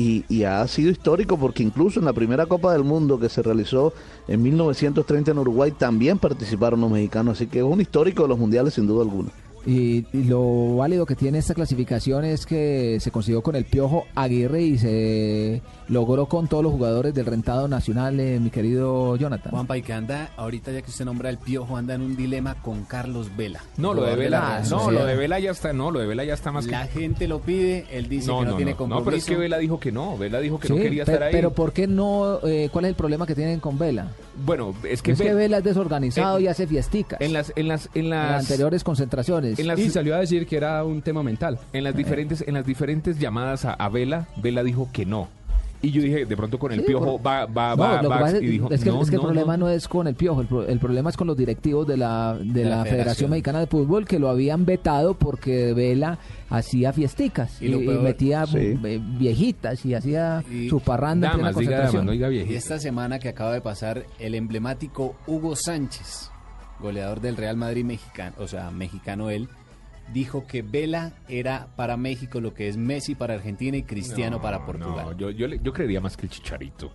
Y, 0.02 0.44
ha 0.44 0.66
sido 0.66 0.90
histórico 0.90 1.36
porque 1.36 1.62
incluso 1.62 2.00
en 2.00 2.06
la 2.06 2.14
primera 2.14 2.46
Copa 2.46 2.72
del 2.72 2.84
Mundo 2.84 3.20
que 3.20 3.28
se 3.28 3.42
realizó 3.42 3.92
en 4.28 4.42
1930 4.42 5.32
en 5.32 5.38
Uruguay 5.38 5.72
también 5.72 6.18
participaron 6.18 6.80
los 6.80 6.90
mexicanos, 6.90 7.36
así 7.36 7.46
que 7.46 7.58
es 7.58 7.64
un 7.64 7.82
histórico 7.82 8.22
de 8.22 8.30
los 8.30 8.38
mundiales 8.38 8.72
sin 8.72 8.86
duda 8.86 9.02
alguna. 9.02 9.30
Y, 9.66 10.06
y 10.16 10.24
lo 10.24 10.76
válido 10.76 11.04
que 11.04 11.14
tiene 11.14 11.38
esta 11.38 11.52
clasificación 11.54 12.24
es 12.24 12.46
que 12.46 12.98
se 13.00 13.10
consiguió 13.10 13.42
con 13.42 13.56
el 13.56 13.64
Piojo 13.66 14.04
Aguirre 14.14 14.62
y 14.62 14.78
se 14.78 15.62
logró 15.88 16.26
con 16.26 16.48
todos 16.48 16.62
los 16.62 16.72
jugadores 16.72 17.12
del 17.14 17.26
rentado 17.26 17.68
nacional, 17.68 18.18
eh, 18.20 18.38
mi 18.40 18.50
querido 18.50 19.16
Jonathan. 19.16 19.50
Juanpa, 19.52 19.76
y 19.76 19.82
que 19.82 19.92
anda, 19.92 20.30
ahorita 20.36 20.72
ya 20.72 20.80
que 20.82 20.90
usted 20.90 21.04
nombra 21.04 21.28
el 21.30 21.38
piojo, 21.38 21.76
anda 21.76 21.94
en 21.94 22.00
un 22.02 22.16
dilema 22.16 22.54
con 22.62 22.84
Carlos 22.84 23.36
Vela. 23.36 23.60
No, 23.76 23.92
lo 23.92 24.02
de 24.04 24.16
Vela, 24.16 24.62
no, 24.70 24.90
lo 24.90 25.04
de 25.04 25.16
Vela 25.16 25.38
ya 25.40 25.50
está, 25.50 25.72
no, 25.72 25.90
lo 25.90 26.00
de 26.00 26.06
Vela 26.06 26.24
ya 26.24 26.34
está 26.34 26.52
más 26.52 26.64
que... 26.64 26.70
La 26.72 26.86
gente 26.86 27.28
lo 27.28 27.40
pide, 27.40 27.86
él 27.90 28.08
dice 28.08 28.28
No, 28.28 28.38
que 28.40 28.44
no, 28.46 28.50
no, 28.52 28.56
tiene 28.56 28.74
compromiso. 28.76 29.00
no, 29.00 29.04
pero 29.04 29.16
es 29.16 29.24
que 29.26 29.36
Vela 29.36 29.58
dijo 29.58 29.78
que 29.80 29.92
no, 29.92 30.16
Vela 30.16 30.40
dijo 30.40 30.58
que 30.58 30.68
no 30.68 30.76
quería 30.76 31.02
estar 31.02 31.22
ahí. 31.22 31.32
Pero 31.32 31.52
¿por 31.52 31.72
qué 31.72 31.86
no? 31.86 32.38
eh, 32.46 32.68
¿Cuál 32.72 32.84
es 32.86 32.90
el 32.90 32.94
problema 32.94 33.26
que 33.26 33.34
tienen 33.34 33.60
con 33.60 33.78
Vela? 33.78 34.08
Bueno, 34.44 34.74
es 34.84 35.02
que, 35.02 35.12
es 35.12 35.18
que 35.20 35.30
Ve- 35.30 35.34
Vela 35.34 35.58
es 35.58 35.64
desorganizado 35.64 36.38
en- 36.38 36.44
y 36.44 36.46
hace 36.46 36.66
fiesticas. 36.66 37.20
en 37.20 37.32
las, 37.34 37.52
en 37.56 37.68
las, 37.68 37.90
en 37.94 38.08
las 38.10 38.40
anteriores 38.40 38.84
concentraciones. 38.84 39.49
En 39.58 39.66
las- 39.66 39.78
Y 39.78 39.90
salió 39.90 40.14
a 40.14 40.18
decir 40.20 40.46
que 40.46 40.56
era 40.56 40.84
un 40.84 41.02
tema 41.02 41.22
mental. 41.22 41.58
en 41.72 41.84
las 41.84 41.94
diferentes, 41.96 42.44
en 42.46 42.54
las 42.54 42.66
diferentes 42.66 43.18
llamadas 43.18 43.64
a, 43.64 43.72
a 43.74 43.88
Vela, 43.88 44.28
Vela 44.36 44.62
dijo 44.62 44.88
que 44.92 45.06
no. 45.06 45.28
Y 45.82 45.92
yo 45.92 46.02
dije, 46.02 46.26
de 46.26 46.36
pronto 46.36 46.58
con 46.58 46.72
el 46.72 46.80
Sí, 46.80 46.86
piojo 46.88 47.16
por- 47.16 47.26
va, 47.26 47.46
va, 47.46 47.70
No, 47.74 47.82
va, 47.82 48.02
lo 48.02 48.10
que 48.10 48.14
va, 48.22 48.30
es, 48.30 48.42
y 48.42 48.46
dijo, 48.48 48.70
es 48.70 48.84
que, 48.84 48.90
no, 48.90 49.00
es 49.00 49.08
que 49.08 49.16
no, 49.16 49.22
el 49.22 49.28
problema 49.28 49.56
no. 49.56 49.64
no. 49.64 49.72
es 49.72 49.88
con 49.88 50.06
el 50.06 50.14
piojo, 50.14 50.42
el, 50.42 50.46
pro- 50.46 50.66
el 50.68 50.78
problema 50.78 51.08
es 51.08 51.16
con 51.16 51.26
los 51.26 51.38
directivos 51.38 51.86
de 51.86 51.96
la, 51.96 52.36
de 52.38 52.44
De 52.52 52.64
la 52.64 52.68
la 52.70 52.76
Federación. 52.84 52.90
Federación. 52.98 53.30
Mexicana 53.30 53.60
de 53.60 53.66
Fútbol 53.66 54.04
que 54.06 54.18
lo 54.18 54.28
habían 54.28 54.66
vetado 54.66 55.14
porque 55.14 55.72
Vela 55.72 56.18
hacía 56.50 56.92
fiesticas 56.92 57.62
Y 57.62 57.68
y, 57.68 57.74
y 57.84 57.88
metía 57.98 58.44
Sí. 58.44 58.58
eh, 58.84 59.00
viejitas 59.18 59.82
y 59.86 59.94
hacía 59.94 60.44
Y- 60.52 60.68
su 60.68 60.80
parranda 60.80 61.32
en 61.32 61.38
diga 61.58 61.78
damas, 61.86 62.04
no 62.04 62.12
diga 62.12 62.30
Y 62.30 62.54
esta 62.54 62.78
semana 62.78 63.18
que 63.18 63.30
acaba 63.30 63.54
de 63.54 63.62
pasar, 63.62 64.04
el 64.18 64.34
emblemático 64.34 65.14
Hugo 65.26 65.56
Sánchez 65.56 66.29
goleador 66.80 67.20
del 67.20 67.36
Real 67.36 67.56
Madrid 67.56 67.84
mexicano, 67.84 68.34
o 68.38 68.48
sea, 68.48 68.70
mexicano 68.70 69.30
él, 69.30 69.48
dijo 70.12 70.46
que 70.46 70.62
Vela 70.62 71.12
era 71.28 71.68
para 71.76 71.96
México 71.96 72.40
lo 72.40 72.54
que 72.54 72.68
es 72.68 72.76
Messi 72.76 73.14
para 73.14 73.34
Argentina 73.34 73.76
y 73.76 73.82
Cristiano 73.82 74.36
No, 74.36 74.42
para 74.42 74.64
Portugal. 74.66 75.06
no, 75.06 75.12
yo, 75.16 75.30
yo, 75.30 75.46
yo 75.46 75.72
creería 75.72 76.00
más 76.00 76.16
que 76.16 76.26
el 76.26 76.30
Chicharito. 76.30 76.92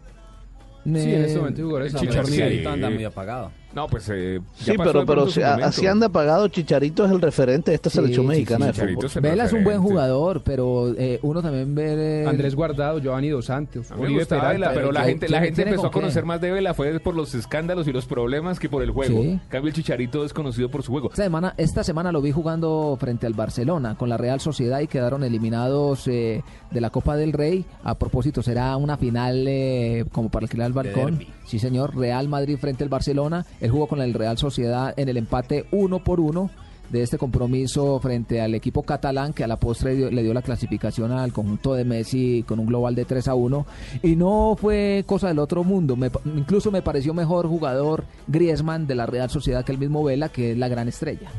Sí, 0.83 0.91
en 0.91 1.25
este 1.25 1.39
momento 1.39 1.63
jugadores 1.63 1.93
El. 1.95 1.99
Chicharito 2.01 2.69
anda 2.69 2.89
muy 2.89 3.03
apagado. 3.03 3.51
No, 3.75 3.87
pues 3.87 4.09
eh, 4.09 4.39
Sí, 4.55 4.71
pasó 4.77 4.91
pero, 4.93 5.05
pero 5.05 5.27
si- 5.29 5.41
a- 5.41 5.55
así 5.55 5.85
anda 5.85 6.07
pagado. 6.09 6.47
Chicharito 6.47 7.05
es 7.05 7.11
el 7.11 7.21
referente 7.21 7.71
de 7.71 7.75
esta 7.75 7.89
Sí, 7.89 7.97
selección 7.97 8.23
sí, 8.25 8.29
mexicana 8.29 8.65
sí, 8.65 8.67
de 8.67 8.73
Chicharito 8.73 9.01
fútbol. 9.09 9.11
es 9.17 9.21
Vela 9.21 9.45
es 9.45 9.53
un 9.53 9.63
buen 9.65 9.81
jugador, 9.81 10.41
pero 10.43 10.93
eh, 10.97 11.19
uno 11.23 11.41
también 11.41 11.75
ve... 11.75 12.23
eh, 12.23 12.25
Andrés 12.27 12.55
Guardado, 12.55 12.99
Giovanni 12.99 13.29
Dos 13.29 13.45
Santos, 13.45 13.91
A 13.91 13.95
mí 13.95 13.99
me 14.01 14.05
Oribe 14.07 14.19
gustaba 14.21 14.41
Peralta. 14.43 14.69
Vela, 14.69 14.79
pero 14.79 14.91
la 14.93 15.03
gente, 15.03 15.27
la 15.29 15.41
gente 15.41 15.61
empezó 15.63 15.87
a 15.87 15.89
qué. 15.91 15.93
conocer 15.99 16.23
más 16.25 16.39
de 16.39 16.51
Vela 16.51 16.73
fue 16.73 16.99
por 17.01 17.15
los 17.15 17.35
escándalos 17.35 17.87
y 17.87 17.91
los 17.91 18.05
problemas 18.05 18.59
que 18.59 18.69
por 18.69 18.81
el 18.81 18.91
juego. 18.91 19.21
Sí. 19.21 19.29
En 19.31 19.39
cambio, 19.49 19.67
el 19.69 19.75
Chicharito 19.75 20.23
es 20.23 20.31
conocido 20.33 20.69
por 20.69 20.81
su 20.81 20.91
juego. 20.93 21.09
Esta 21.09 21.23
semana, 21.23 21.53
esta 21.57 21.83
semana 21.83 22.11
lo 22.13 22.21
vi 22.21 22.31
jugando 22.31 22.95
frente 22.99 23.25
al 23.27 23.33
Barcelona 23.33 23.95
con 23.97 24.07
la 24.07 24.15
Real 24.17 24.39
Sociedad 24.39 24.79
y 24.79 24.87
quedaron 24.87 25.23
eliminados 25.23 26.07
eh, 26.07 26.43
de 26.71 26.81
la 26.81 26.91
Copa 26.91 27.17
del 27.17 27.33
Rey. 27.33 27.65
A 27.83 27.95
propósito, 27.95 28.41
será 28.41 28.77
una 28.77 28.95
final 28.95 29.45
eh, 29.47 30.05
como 30.13 30.29
para 30.29 30.45
alquilar 30.45 30.67
el 30.67 30.73
balcón. 30.73 31.25
Sí, 31.45 31.59
señor. 31.59 31.95
Real 31.95 32.27
Madrid 32.29 32.57
frente 32.57 32.83
al 32.83 32.89
Barcelona. 32.89 33.45
Él 33.65 33.71
jugó 33.71 33.87
con 33.87 33.99
el 33.99 34.13
Real 34.13 34.37
Sociedad 34.37 34.93
en 34.95 35.09
el 35.09 35.17
empate 35.17 35.65
uno 35.71 36.03
por 36.03 36.19
uno 36.19 36.51
de 36.89 37.01
este 37.01 37.17
compromiso 37.17 37.99
frente 37.99 38.39
al 38.39 38.53
equipo 38.53 38.83
catalán 38.83 39.33
que 39.33 39.43
a 39.43 39.47
la 39.47 39.57
postre 39.57 40.11
le 40.11 40.21
dio 40.21 40.35
la 40.35 40.43
clasificación 40.43 41.11
al 41.11 41.33
conjunto 41.33 41.73
de 41.73 41.83
Messi 41.83 42.45
con 42.47 42.59
un 42.59 42.67
global 42.67 42.93
de 42.93 43.05
3 43.05 43.27
a 43.27 43.33
1 43.33 43.65
y 44.03 44.15
no 44.15 44.55
fue 44.55 45.03
cosa 45.07 45.29
del 45.29 45.39
otro 45.39 45.63
mundo. 45.63 45.95
Me 45.95 46.11
incluso 46.25 46.69
me 46.69 46.83
pareció 46.83 47.15
mejor 47.15 47.47
jugador 47.47 48.03
Griezmann 48.27 48.85
de 48.85 48.93
la 48.93 49.07
Real 49.07 49.31
Sociedad 49.31 49.65
que 49.65 49.71
el 49.71 49.79
mismo 49.79 50.03
Vela 50.03 50.29
que 50.29 50.51
es 50.51 50.57
la 50.59 50.67
gran 50.67 50.87
estrella 50.87 51.31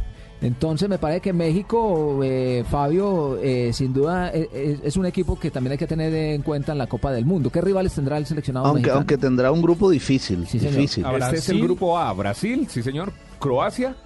entonces 0.46 0.88
me 0.88 0.98
parece 0.98 1.20
que 1.20 1.32
México, 1.32 2.20
eh, 2.22 2.64
Fabio, 2.70 3.38
eh, 3.42 3.70
sin 3.72 3.92
duda 3.92 4.30
eh, 4.32 4.48
es, 4.52 4.80
es 4.84 4.96
un 4.96 5.06
equipo 5.06 5.38
que 5.38 5.50
también 5.50 5.72
hay 5.72 5.78
que 5.78 5.86
tener 5.86 6.12
en 6.14 6.42
cuenta 6.42 6.72
en 6.72 6.78
la 6.78 6.86
Copa 6.86 7.10
del 7.12 7.24
Mundo. 7.24 7.50
¿Qué 7.50 7.60
rivales 7.60 7.92
tendrá 7.94 8.16
el 8.18 8.26
seleccionado 8.26 8.66
Aunque, 8.66 8.80
mexicano? 8.80 8.98
aunque 8.98 9.18
tendrá 9.18 9.52
un 9.52 9.62
grupo 9.62 9.90
difícil. 9.90 10.46
Sí, 10.46 10.58
difícil. 10.58 11.04
A 11.04 11.16
Este 11.16 11.36
es 11.36 11.48
el 11.48 11.60
grupo 11.62 11.98
A, 11.98 12.12
Brasil, 12.12 12.66
sí 12.70 12.82
señor, 12.82 13.12
Croacia 13.38 13.96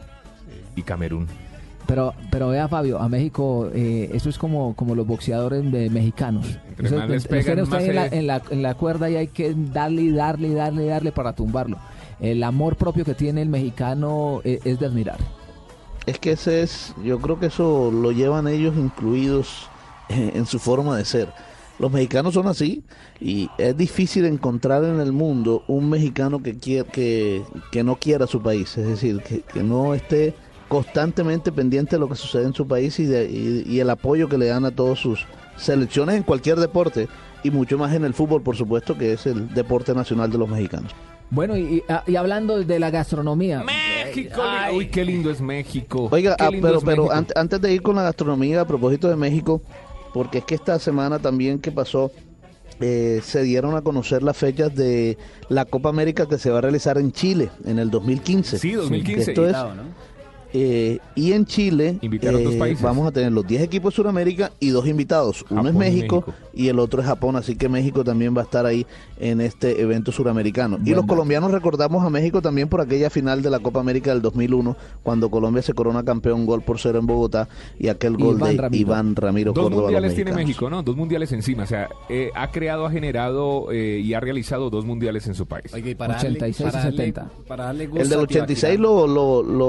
y 0.77 0.83
Camerún. 0.83 1.27
Pero, 1.87 2.15
pero 2.31 2.49
vea 2.51 2.69
Fabio, 2.69 3.01
a 3.01 3.09
México 3.09 3.69
eh, 3.75 4.11
eso 4.15 4.29
es 4.31 4.39
como, 4.39 4.77
como 4.77 4.95
los 4.95 5.07
boxeadores 5.07 5.71
de 5.73 5.91
mexicanos. 5.91 6.47
Entre 6.69 6.87
Eso- 6.87 7.07
les 7.07 7.25
usted 7.25 7.31
pegan, 7.31 7.69
más 7.69 7.83
en, 7.83 7.95
la, 7.97 8.07
en, 8.07 8.27
la, 8.29 8.43
en 8.51 8.63
la 8.63 8.75
cuerda 8.75 9.11
y 9.11 9.17
hay 9.17 9.27
que 9.27 9.55
darle 9.57 10.03
y 10.03 10.11
darle 10.13 10.49
y 10.49 10.55
darle 10.55 10.85
y 10.85 10.87
darle 10.87 11.11
para 11.13 11.33
tumbarlo. 11.33 11.79
El 12.21 12.43
amor 12.45 12.77
propio 12.77 13.05
que 13.05 13.15
tiene 13.15 13.43
el 13.43 13.49
mexicano 13.49 14.41
eh, 14.45 14.61
es 14.65 14.79
de 14.79 14.87
admirar. 14.87 15.19
Es 16.07 16.19
que 16.19 16.33
ese 16.33 16.63
es, 16.63 16.95
yo 17.05 17.19
creo 17.21 17.39
que 17.39 17.47
eso 17.47 17.91
lo 17.93 18.11
llevan 18.13 18.49
ellos 18.49 18.75
incluidos 18.77 19.69
en 20.09 20.47
su 20.47 20.59
forma 20.59 20.97
de 20.97 21.05
ser. 21.05 21.33
Los 21.79 21.91
mexicanos 21.91 22.35
son 22.35 22.47
así 22.47 22.83
y 23.21 23.49
es 23.57 23.75
difícil 23.77 24.27
encontrar 24.27 24.85
en 24.85 25.01
el 25.01 25.13
mundo 25.13 25.63
un 25.67 25.89
mexicano 25.89 26.43
que, 26.43 26.59
quiera, 26.59 26.91
que, 26.91 27.43
que 27.73 27.83
no 27.83 27.97
quiera 27.97 28.27
su 28.27 28.43
país, 28.43 28.77
es 28.77 28.87
decir, 28.87 29.23
que, 29.23 29.41
que 29.41 29.63
no 29.63 29.95
esté 29.95 30.35
constantemente 30.69 31.51
pendiente 31.51 31.97
de 31.97 32.01
lo 32.01 32.09
que 32.09 32.17
sucede 32.17 32.45
en 32.45 32.53
su 32.55 32.67
país 32.69 32.99
y, 33.01 33.05
de- 33.07 33.31
y- 33.31 33.65
y 33.67 33.81
el 33.81 33.89
apoyo 33.91 34.29
que 34.29 34.37
le 34.39 34.47
dan 34.47 34.65
a 34.67 34.71
todas 34.71 34.99
sus 34.99 35.27
selecciones 35.57 36.17
en 36.17 36.23
cualquier 36.23 36.59
deporte 36.61 37.09
y 37.43 37.51
mucho 37.51 37.79
más 37.79 37.95
en 37.95 38.05
el 38.05 38.13
fútbol, 38.15 38.43
por 38.43 38.57
supuesto, 38.57 38.97
que 38.99 39.15
es 39.15 39.27
el 39.27 39.53
deporte 39.55 39.95
nacional 39.95 40.31
de 40.31 40.39
los 40.39 40.49
mexicanos. 40.49 40.93
Bueno, 41.31 41.57
y, 41.57 41.77
y- 41.77 41.83
ah, 41.89 42.05
y 42.07 42.17
hablando 42.17 42.63
de 42.63 42.79
la 42.79 42.91
gastronomía. 42.91 43.63
México, 44.17 44.43
uy, 44.75 44.89
qué 44.89 45.05
lindo 45.05 45.31
es 45.31 45.41
México. 45.41 46.09
Oiga, 46.11 46.37
ah, 46.39 46.49
pero, 46.51 46.79
es 46.79 46.85
pero 46.85 47.09
México. 47.09 47.33
antes 47.35 47.61
de 47.61 47.73
ir 47.73 47.83
con 47.83 47.97
la 47.97 48.03
gastronomía, 48.03 48.61
a 48.61 48.67
propósito 48.67 49.09
de 49.09 49.17
México, 49.17 49.63
porque 50.13 50.39
es 50.39 50.45
que 50.45 50.55
esta 50.55 50.79
semana 50.79 51.19
también 51.19 51.59
que 51.59 51.73
pasó, 51.73 52.11
eh, 52.81 53.21
se 53.23 53.43
dieron 53.43 53.77
a 53.77 53.83
conocer 53.83 54.23
las 54.23 54.37
fechas 54.37 54.75
de 54.75 55.19
la 55.49 55.67
Copa 55.67 55.91
América 55.91 56.27
que 56.27 56.39
se 56.39 56.51
va 56.51 56.59
a 56.59 56.61
realizar 56.63 56.97
en 56.97 57.13
Chile 57.13 57.51
en 57.67 57.79
el 57.79 57.91
2015. 57.91 58.59
Sí, 58.59 58.73
2015. 58.73 59.31
Esto 59.31 59.47
es, 59.47 59.53
¿no? 59.53 60.10
Eh, 60.53 60.99
y 61.15 61.33
en 61.33 61.45
Chile 61.47 61.99
eh, 62.03 62.59
países. 62.59 62.83
vamos 62.83 63.07
a 63.07 63.13
tener 63.13 63.33
los 63.33 63.47
10 63.47 63.63
equipos 63.63 63.93
de 63.93 63.97
Sudamérica 63.97 64.51
y 64.61 64.71
dos 64.71 64.87
invitados. 64.87 65.45
Uno 65.51 65.69
es 65.69 65.75
y 65.75 65.79
México, 65.79 66.25
y 66.55 66.69
el 66.69 66.79
otro 66.79 67.01
es 67.01 67.07
Japón, 67.07 67.37
así 67.37 67.57
que 67.57 67.69
México 67.69 68.05
también 68.05 68.37
va 68.37 68.41
a 68.43 68.45
estar 68.45 68.67
ahí 68.67 68.87
en 69.19 69.41
este 69.41 69.81
evento 69.81 70.13
suramericano. 70.13 70.79
y 70.85 70.95
los 70.95 71.07
colombianos 71.07 71.51
recordamos 71.53 72.05
a 72.05 72.11
México 72.11 72.41
también 72.43 72.69
por 72.69 72.81
aquella 72.81 73.11
final 73.11 73.43
de 73.43 73.51
la 73.51 73.59
Copa 73.61 73.81
América 73.81 74.13
del 74.13 74.23
2001, 74.23 74.77
cuando 75.03 75.31
Colombia 75.31 75.63
se 75.63 75.75
corona 75.75 76.05
campeón 76.05 76.47
gol 76.47 76.63
por 76.63 76.79
cero 76.79 76.99
en 76.99 77.07
Bogotá 77.07 77.49
y 77.79 77.89
aquel 77.89 78.17
gol 78.17 78.37
Iván 78.37 78.57
de 78.57 78.63
Ramiro. 78.63 78.81
Iván 78.81 79.17
Ramiro 79.17 79.53
Dos 79.53 79.65
Córdoba. 79.65 79.83
mundiales 79.83 80.15
tiene. 80.15 80.33
México, 80.33 80.71
¿no? 80.71 80.83
Dos 80.83 80.97
mundiales 80.97 81.33
encima. 81.33 81.65
O 81.65 81.67
sea, 81.67 81.89
eh, 82.09 82.31
ha 82.35 82.51
creado, 82.51 82.87
ha 82.87 82.91
generado 82.91 83.71
eh, 83.73 84.01
y 84.03 84.15
ha 84.15 84.21
realizado 84.21 84.71
dos 84.71 84.85
mundiales 84.85 85.27
en 85.27 85.35
su 85.35 85.47
país. 85.47 85.73
Y 85.77 85.95
para 85.95 86.17
86 86.17 86.61
y 86.61 86.63
darle, 86.63 86.73
para 86.73 86.85
darle- 86.85 86.97
70. 86.97 87.31
para 87.47 87.65
darle 87.65 87.87
gusto 87.87 88.03
El 88.03 88.09
del 88.09 88.19
a 88.19 88.23
86 88.23 88.77
Tibaquirá. 88.77 88.83
lo, 88.83 89.07
lo, 89.07 89.43
lo 89.43 89.67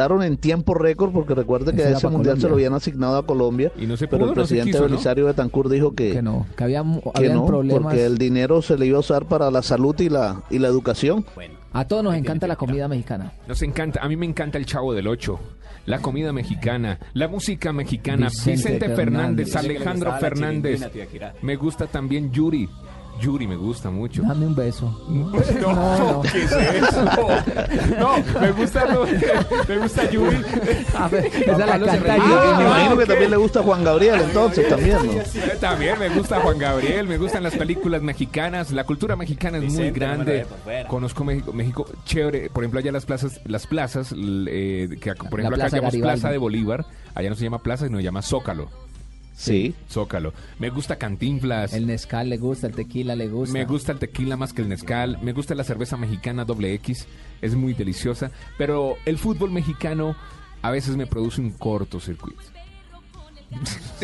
organizaron 0.00 0.22
en 0.22 0.36
tiempo 0.36 0.74
récord 0.74 1.12
porque 1.12 1.34
recuerde 1.34 1.72
que 1.74 1.82
Ese 1.92 2.08
mundial 2.08 2.36
se 2.36 2.42
lo 2.42 2.48
Colombia. 2.48 2.66
habían 2.66 2.74
asignado 2.74 3.16
a 3.18 3.26
Colombia. 3.26 3.72
Y 3.76 3.86
no 3.86 3.96
se 3.96 4.06
pero 4.08 4.20
pudo, 4.24 4.32
el 4.32 4.36
no 4.38 4.46
se 4.46 4.54
presidente 4.54 4.70
quiso, 4.72 4.82
¿no? 4.84 4.88
Belisario 4.90 5.26
Betancourt 5.26 5.70
dijo 5.70 5.94
que, 5.94 6.12
Que 6.12 6.22
no, 6.22 6.46
que 6.56 6.64
había, 6.64 6.82
que 6.82 7.10
habían 7.14 7.34
no, 7.34 7.46
problemas. 7.46 7.82
porque 7.82 8.04
el 8.04 8.18
dinero 8.18 8.62
se 8.62 8.78
le 8.78 8.86
iba 8.86 8.96
a 8.98 9.00
usar 9.00 9.26
para 9.26 9.50
la 9.50 9.62
salud 9.62 9.94
y 10.00 10.08
la, 10.08 10.42
y 10.50 10.58
la 10.58 10.68
educación. 10.68 11.24
Bueno, 11.34 11.54
A 11.72 11.86
todos 11.86 12.02
nos 12.04 12.14
encanta 12.14 12.46
la 12.46 12.56
comida 12.56 12.88
mexicana. 12.88 13.32
Nos 13.48 13.62
encanta, 13.62 14.00
a 14.02 14.08
mí 14.08 14.16
me 14.16 14.26
encanta 14.26 14.58
el 14.58 14.66
Chavo 14.66 14.92
del 14.94 15.06
Ocho, 15.08 15.38
la 15.86 16.00
comida 16.00 16.32
mexicana, 16.32 16.98
la 17.14 17.28
música 17.28 17.72
mexicana, 17.72 18.28
Vicente 18.28 18.52
Vicente, 18.72 18.88
Fernández. 18.94 19.50
Fernández, 19.52 19.56
Alejandro 19.56 20.12
Fernández. 20.18 20.90
Me 21.42 21.56
gusta 21.56 21.86
también 21.86 22.30
Yuri. 22.32 22.68
Yuri 23.20 23.46
me 23.46 23.56
gusta 23.56 23.90
mucho. 23.90 24.22
Dame 24.22 24.46
un 24.46 24.54
beso. 24.54 25.00
No, 25.08 25.30
no. 25.60 26.22
¿qué 26.32 26.44
es 26.44 26.52
eso? 26.52 27.04
No, 27.98 28.40
me 28.40 28.52
gusta, 28.52 28.86
me 29.68 29.78
gusta 29.78 30.10
Yuri. 30.10 30.36
A 30.94 31.08
ver, 31.08 31.26
esa 31.26 31.58
la 31.58 31.78
canta. 31.78 31.96
Y 32.16 32.20
me 32.20 32.26
Ah, 32.26 32.58
imagino 32.66 32.96
que 32.98 33.06
también 33.06 33.30
le 33.30 33.36
gusta 33.36 33.60
a 33.60 33.62
Juan 33.62 33.84
Gabriel 33.84 34.20
entonces 34.20 34.68
también, 34.68 34.98
¿no? 35.06 35.12
También 35.60 35.98
me 35.98 36.08
gusta 36.10 36.40
Juan 36.40 36.58
Gabriel, 36.58 37.06
me 37.06 37.18
gustan 37.18 37.42
las 37.42 37.54
películas 37.56 38.02
mexicanas, 38.02 38.70
la 38.72 38.84
cultura 38.84 39.16
mexicana 39.16 39.58
es 39.58 39.64
muy 39.64 39.90
Vicente, 39.90 39.98
grande. 40.00 40.46
Conozco 40.88 41.24
México, 41.24 41.52
México 41.52 41.86
chévere, 42.04 42.50
por 42.50 42.64
ejemplo 42.64 42.80
allá 42.80 42.92
las 42.92 43.06
plazas, 43.06 43.40
las 43.44 43.66
plazas, 43.66 44.14
eh, 44.16 44.88
que 45.00 45.14
por 45.14 45.40
La 45.40 45.48
ejemplo 45.48 45.64
acá 45.64 45.76
llamamos. 45.76 45.96
Plaza 45.96 46.30
de 46.30 46.38
Bolívar, 46.38 46.84
allá 47.14 47.30
no 47.30 47.36
se 47.36 47.44
llama 47.44 47.62
plaza, 47.62 47.86
sino 47.86 47.98
se 47.98 48.04
llama 48.04 48.22
Zócalo. 48.22 48.68
Sí. 49.36 49.74
Zócalo. 49.90 50.32
Me 50.58 50.70
gusta 50.70 50.96
Cantinflas. 50.96 51.74
El 51.74 51.86
mezcal 51.86 52.30
le 52.30 52.38
gusta, 52.38 52.66
el 52.66 52.74
tequila 52.74 53.14
le 53.14 53.28
gusta. 53.28 53.52
Me 53.52 53.66
gusta 53.66 53.92
el 53.92 53.98
tequila 53.98 54.36
más 54.36 54.52
que 54.52 54.62
el 54.62 54.68
mezcal. 54.68 55.18
Me 55.22 55.32
gusta 55.32 55.54
la 55.54 55.62
cerveza 55.62 55.96
mexicana 55.96 56.44
doble 56.44 56.72
X. 56.74 57.06
Es 57.42 57.54
muy 57.54 57.74
deliciosa. 57.74 58.30
Pero 58.56 58.96
el 59.04 59.18
fútbol 59.18 59.50
mexicano 59.50 60.16
a 60.62 60.70
veces 60.70 60.96
me 60.96 61.06
produce 61.06 61.40
un 61.40 61.50
cortocircuito. 61.50 62.42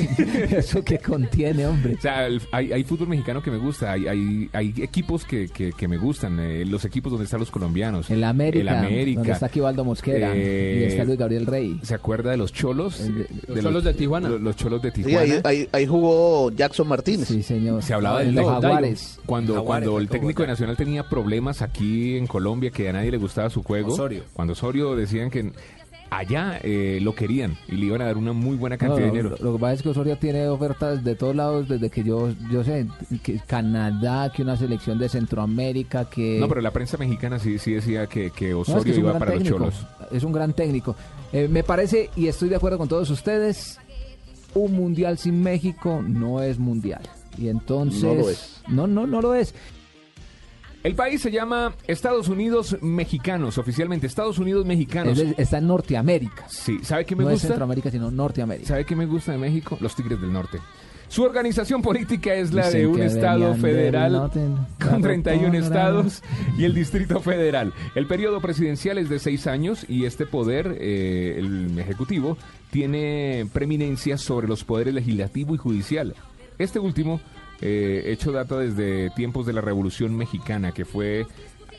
Eso 0.57 0.83
que 0.83 0.99
contiene, 0.99 1.67
hombre. 1.67 1.95
O 1.97 2.01
sea, 2.01 2.27
el- 2.27 2.41
hay, 2.53 2.73
hay 2.73 2.85
fútbol 2.85 3.09
mexicano 3.09 3.43
que 3.43 3.51
me 3.51 3.59
gusta. 3.59 3.93
Hay, 3.93 4.07
hay, 4.09 4.49
hay 4.53 4.73
equipos 4.79 5.25
que, 5.25 5.49
que, 5.49 5.73
que 5.73 5.89
me 5.89 5.99
gustan. 5.99 6.39
eh, 6.41 6.65
los 6.65 6.85
equipos 6.85 7.11
donde 7.13 7.25
están 7.25 7.41
los 7.41 7.51
colombianos. 7.51 8.09
El 8.11 8.25
América, 8.25 8.61
El 8.61 8.69
América. 8.69 9.19
donde 9.21 9.33
está 9.33 9.49
Quivaldo 9.49 9.85
Mosquera 9.85 10.33
Eh, 10.35 10.81
y 10.81 10.91
está 10.93 11.05
Luis 11.05 11.19
Gabriel 11.19 11.47
Rey. 11.47 11.79
¿Se 11.83 11.95
acuerda 11.95 12.31
de 12.31 12.37
los 12.37 12.53
cholos? 12.53 13.01
El 13.01 13.15
de- 13.15 13.25
De 13.25 13.29
Los 13.57 13.65
Cholos 13.65 13.85
de 13.85 13.95
Tijuana. 13.95 14.29
Los, 14.29 14.41
los 14.41 14.57
cholos 14.57 14.83
de 14.83 14.91
Sí, 14.93 15.03
Tijuana. 15.03 15.21
ahí, 15.35 15.41
ahí- 15.45 15.69
ahí 15.73 15.87
jugó 15.87 16.51
Jackson 16.53 16.89
Martínez. 16.89 17.29
Sí, 17.29 17.43
señor. 17.43 17.83
Se 17.83 17.93
hablaba 17.95 18.21
del 18.21 18.35
los. 18.35 18.47
Jaguares. 18.47 19.19
Cuando, 19.27 19.55
Jaguares, 19.55 19.87
cuando 19.89 20.01
el 20.01 20.09
técnico 20.09 20.43
de 20.43 20.49
Nacional 20.49 20.77
tenía 20.77 21.09
problemas 21.09 21.63
aquí 21.63 22.17
en 22.17 22.27
Colombia, 22.27 22.71
que 22.71 22.89
a 22.89 22.93
nadie 22.93 23.11
le 23.11 23.19
gustaba 23.19 23.51
su 23.51 23.63
juego. 23.63 23.93
Osorio. 23.93 24.23
Cuando 24.33 24.53
Osorio 24.53 24.97
decían 24.97 25.31
que 25.31 25.53
allá 26.19 26.59
eh, 26.63 26.99
lo 27.03 27.15
querían 27.15 27.57
y 27.69 27.77
le 27.77 27.87
iban 27.87 28.03
a 28.03 28.07
dar 28.07 28.17
una 28.17 28.33
muy 28.33 28.57
buena 28.57 28.77
cantidad 28.77 28.99
No, 29.01 29.05
de 29.05 29.11
dinero. 29.11 29.37
Lo, 29.39 29.45
lo 29.45 29.53
que 29.55 29.61
pasa 29.61 29.73
es 29.75 29.83
que 29.83 29.89
Osorio 29.89 30.17
tiene 30.19 30.47
ofertas 30.49 31.03
de 31.03 31.15
todos 31.15 31.35
lados 31.35 31.69
desde 31.69 31.91
que 31.91 32.05
yo 32.05 32.31
yo 32.51 32.63
sé 32.65 32.87
que 33.23 33.41
Canadá, 33.47 34.31
que 34.31 34.43
una 34.43 34.57
selección 34.57 34.99
de 34.99 35.09
Centroamérica, 35.09 36.09
que 36.09 36.39
No, 36.39 36.49
pero 36.49 36.61
la 36.61 36.71
prensa 36.71 36.97
mexicana 36.97 37.39
sí, 37.39 37.59
sí 37.59 37.73
decía 37.73 38.07
que, 38.07 38.31
que 38.31 38.51
No, 38.51 38.63
es 38.63 38.69
Osorio 38.69 38.85
que 38.85 38.91
es 38.91 38.97
un 38.99 39.05
iba 39.05 39.19
para 39.19 39.33
técnico, 39.33 39.59
los 39.59 39.75
cholos. 39.75 39.87
Es 40.13 40.23
un 40.25 40.33
gran 40.33 40.53
técnico. 40.53 40.95
Eh, 41.33 41.49
me 41.49 41.63
parece 41.63 42.11
y 42.17 42.27
estoy 42.27 42.49
de 42.49 42.57
acuerdo 42.57 42.79
con 42.79 42.89
todos 42.89 43.09
ustedes. 43.11 43.79
Un 44.55 44.73
mundial 44.73 45.17
sin 45.17 45.43
México 45.43 46.03
no 46.07 46.43
es 46.43 46.59
mundial. 46.59 47.01
Y 47.39 47.49
entonces 47.49 48.03
No 48.03 48.15
lo 48.15 48.29
es. 48.29 48.63
No, 48.69 48.87
no, 48.87 49.07
no 49.07 49.23
lo 49.23 49.35
es. 49.35 49.55
El 50.83 50.97
país 50.97 51.23
se 51.23 51.31
llama 51.31 51.75
Estados 51.87 52.27
Unidos 52.27 52.77
Mexicanos, 52.83 53.57
oficialmente 53.57 54.09
Estados 54.09 54.39
Unidos 54.39 54.67
Mexicanos. 54.67 55.17
Es 55.17 55.39
está 55.39 55.59
en 55.59 55.69
Norteamérica. 55.69 56.49
Sí, 56.49 56.81
¿sabe 56.83 57.05
qué 57.05 57.15
me 57.15 57.23
no 57.23 57.31
es 57.31 57.35
gusta? 57.35 57.49
Centroamérica, 57.49 57.91
sino 57.91 58.11
Norteamérica. 58.11 58.67
¿Sabe 58.67 58.85
qué 58.85 58.97
me 58.97 59.07
gusta 59.07 59.31
de 59.31 59.39
México? 59.39 59.79
Los 59.81 59.95
Tigres 59.95 60.21
del 60.21 60.33
Norte. 60.33 60.59
Su 61.07 61.23
organización 61.23 61.83
política 61.83 62.35
es 62.35 62.53
la 62.53 62.67
Dicen 62.67 62.81
de 62.81 62.87
un 62.87 63.03
estado 63.03 63.55
federal 63.55 64.31
con 64.81 64.93
la 64.93 64.99
31 65.01 65.45
rotonda. 65.45 65.59
estados 65.59 66.23
y 66.57 66.65
el 66.65 66.75
Distrito 66.75 67.21
Federal. 67.21 67.73
El 67.95 68.07
periodo 68.07 68.41
presidencial 68.41 68.99
es 68.99 69.09
de 69.09 69.19
seis 69.21 69.47
años 69.47 69.85
y 69.89 70.07
este 70.07 70.27
poder, 70.27 70.79
eh, 70.81 71.37
el 71.39 71.79
ejecutivo, 71.79 72.39
tiene 72.71 73.47
preeminencia 73.53 74.17
sobre 74.17 74.49
los 74.49 74.65
poderes 74.65 74.95
legislativo 74.95 75.55
y 75.55 75.59
judicial. 75.59 76.15
Este 76.59 76.79
último 76.79 77.21
eh, 77.63 78.03
hecho 78.07 78.33
data 78.33 78.59
desde 78.59 79.11
tiempos 79.11 79.47
de 79.47 79.53
la 79.53 79.61
Revolución 79.61 80.17
Mexicana, 80.17 80.73
que 80.73 80.85
fue 80.85 81.27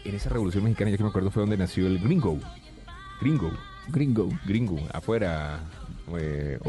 en 0.05 0.15
esa 0.15 0.29
Revolución 0.29 0.63
Mexicana, 0.63 0.91
ya 0.91 0.97
que 0.97 1.03
me 1.03 1.09
acuerdo, 1.09 1.29
fue 1.29 1.41
donde 1.41 1.57
nació 1.57 1.87
el 1.87 1.99
gringo. 1.99 2.39
Gringo. 3.21 3.51
Gringo. 3.89 4.29
Gringo, 4.45 4.79
afuera. 4.93 5.59
Eh, 6.19 6.59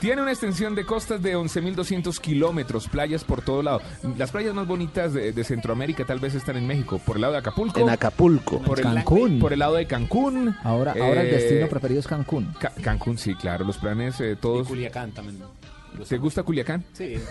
Tiene 0.00 0.22
una 0.22 0.30
extensión 0.30 0.76
de 0.76 0.84
costas 0.84 1.20
de 1.22 1.36
11.200 1.36 2.20
kilómetros, 2.20 2.86
playas 2.88 3.24
por 3.24 3.42
todo 3.42 3.62
lado. 3.64 3.80
Las 4.16 4.30
playas 4.30 4.54
más 4.54 4.64
bonitas 4.68 5.12
de, 5.12 5.32
de 5.32 5.44
Centroamérica 5.44 6.04
tal 6.04 6.20
vez 6.20 6.36
están 6.36 6.56
en 6.56 6.68
México, 6.68 7.00
por 7.04 7.16
el 7.16 7.22
lado 7.22 7.32
de 7.32 7.40
Acapulco. 7.40 7.80
En 7.80 7.90
Acapulco. 7.90 8.60
Por 8.62 8.78
el, 8.78 8.84
Cancún. 8.84 9.40
Por 9.40 9.52
el 9.52 9.58
lado 9.58 9.74
de 9.74 9.86
Cancún. 9.86 10.54
Ahora, 10.62 10.92
ahora 10.92 11.22
el 11.22 11.28
Eh, 11.28 11.32
destino 11.32 11.68
preferido 11.68 11.98
es 11.98 12.06
Cancún. 12.06 12.54
Ca- 12.60 12.72
Cancún, 12.80 13.18
sí, 13.18 13.34
claro. 13.34 13.64
Los 13.64 13.78
planes 13.78 14.20
eh, 14.20 14.36
todos. 14.40 14.68
Culiacán 14.68 15.10
también. 15.10 15.38
¿Te 16.08 16.18
gusta 16.18 16.42
Culiacán? 16.42 16.84
Sí. 16.92 17.14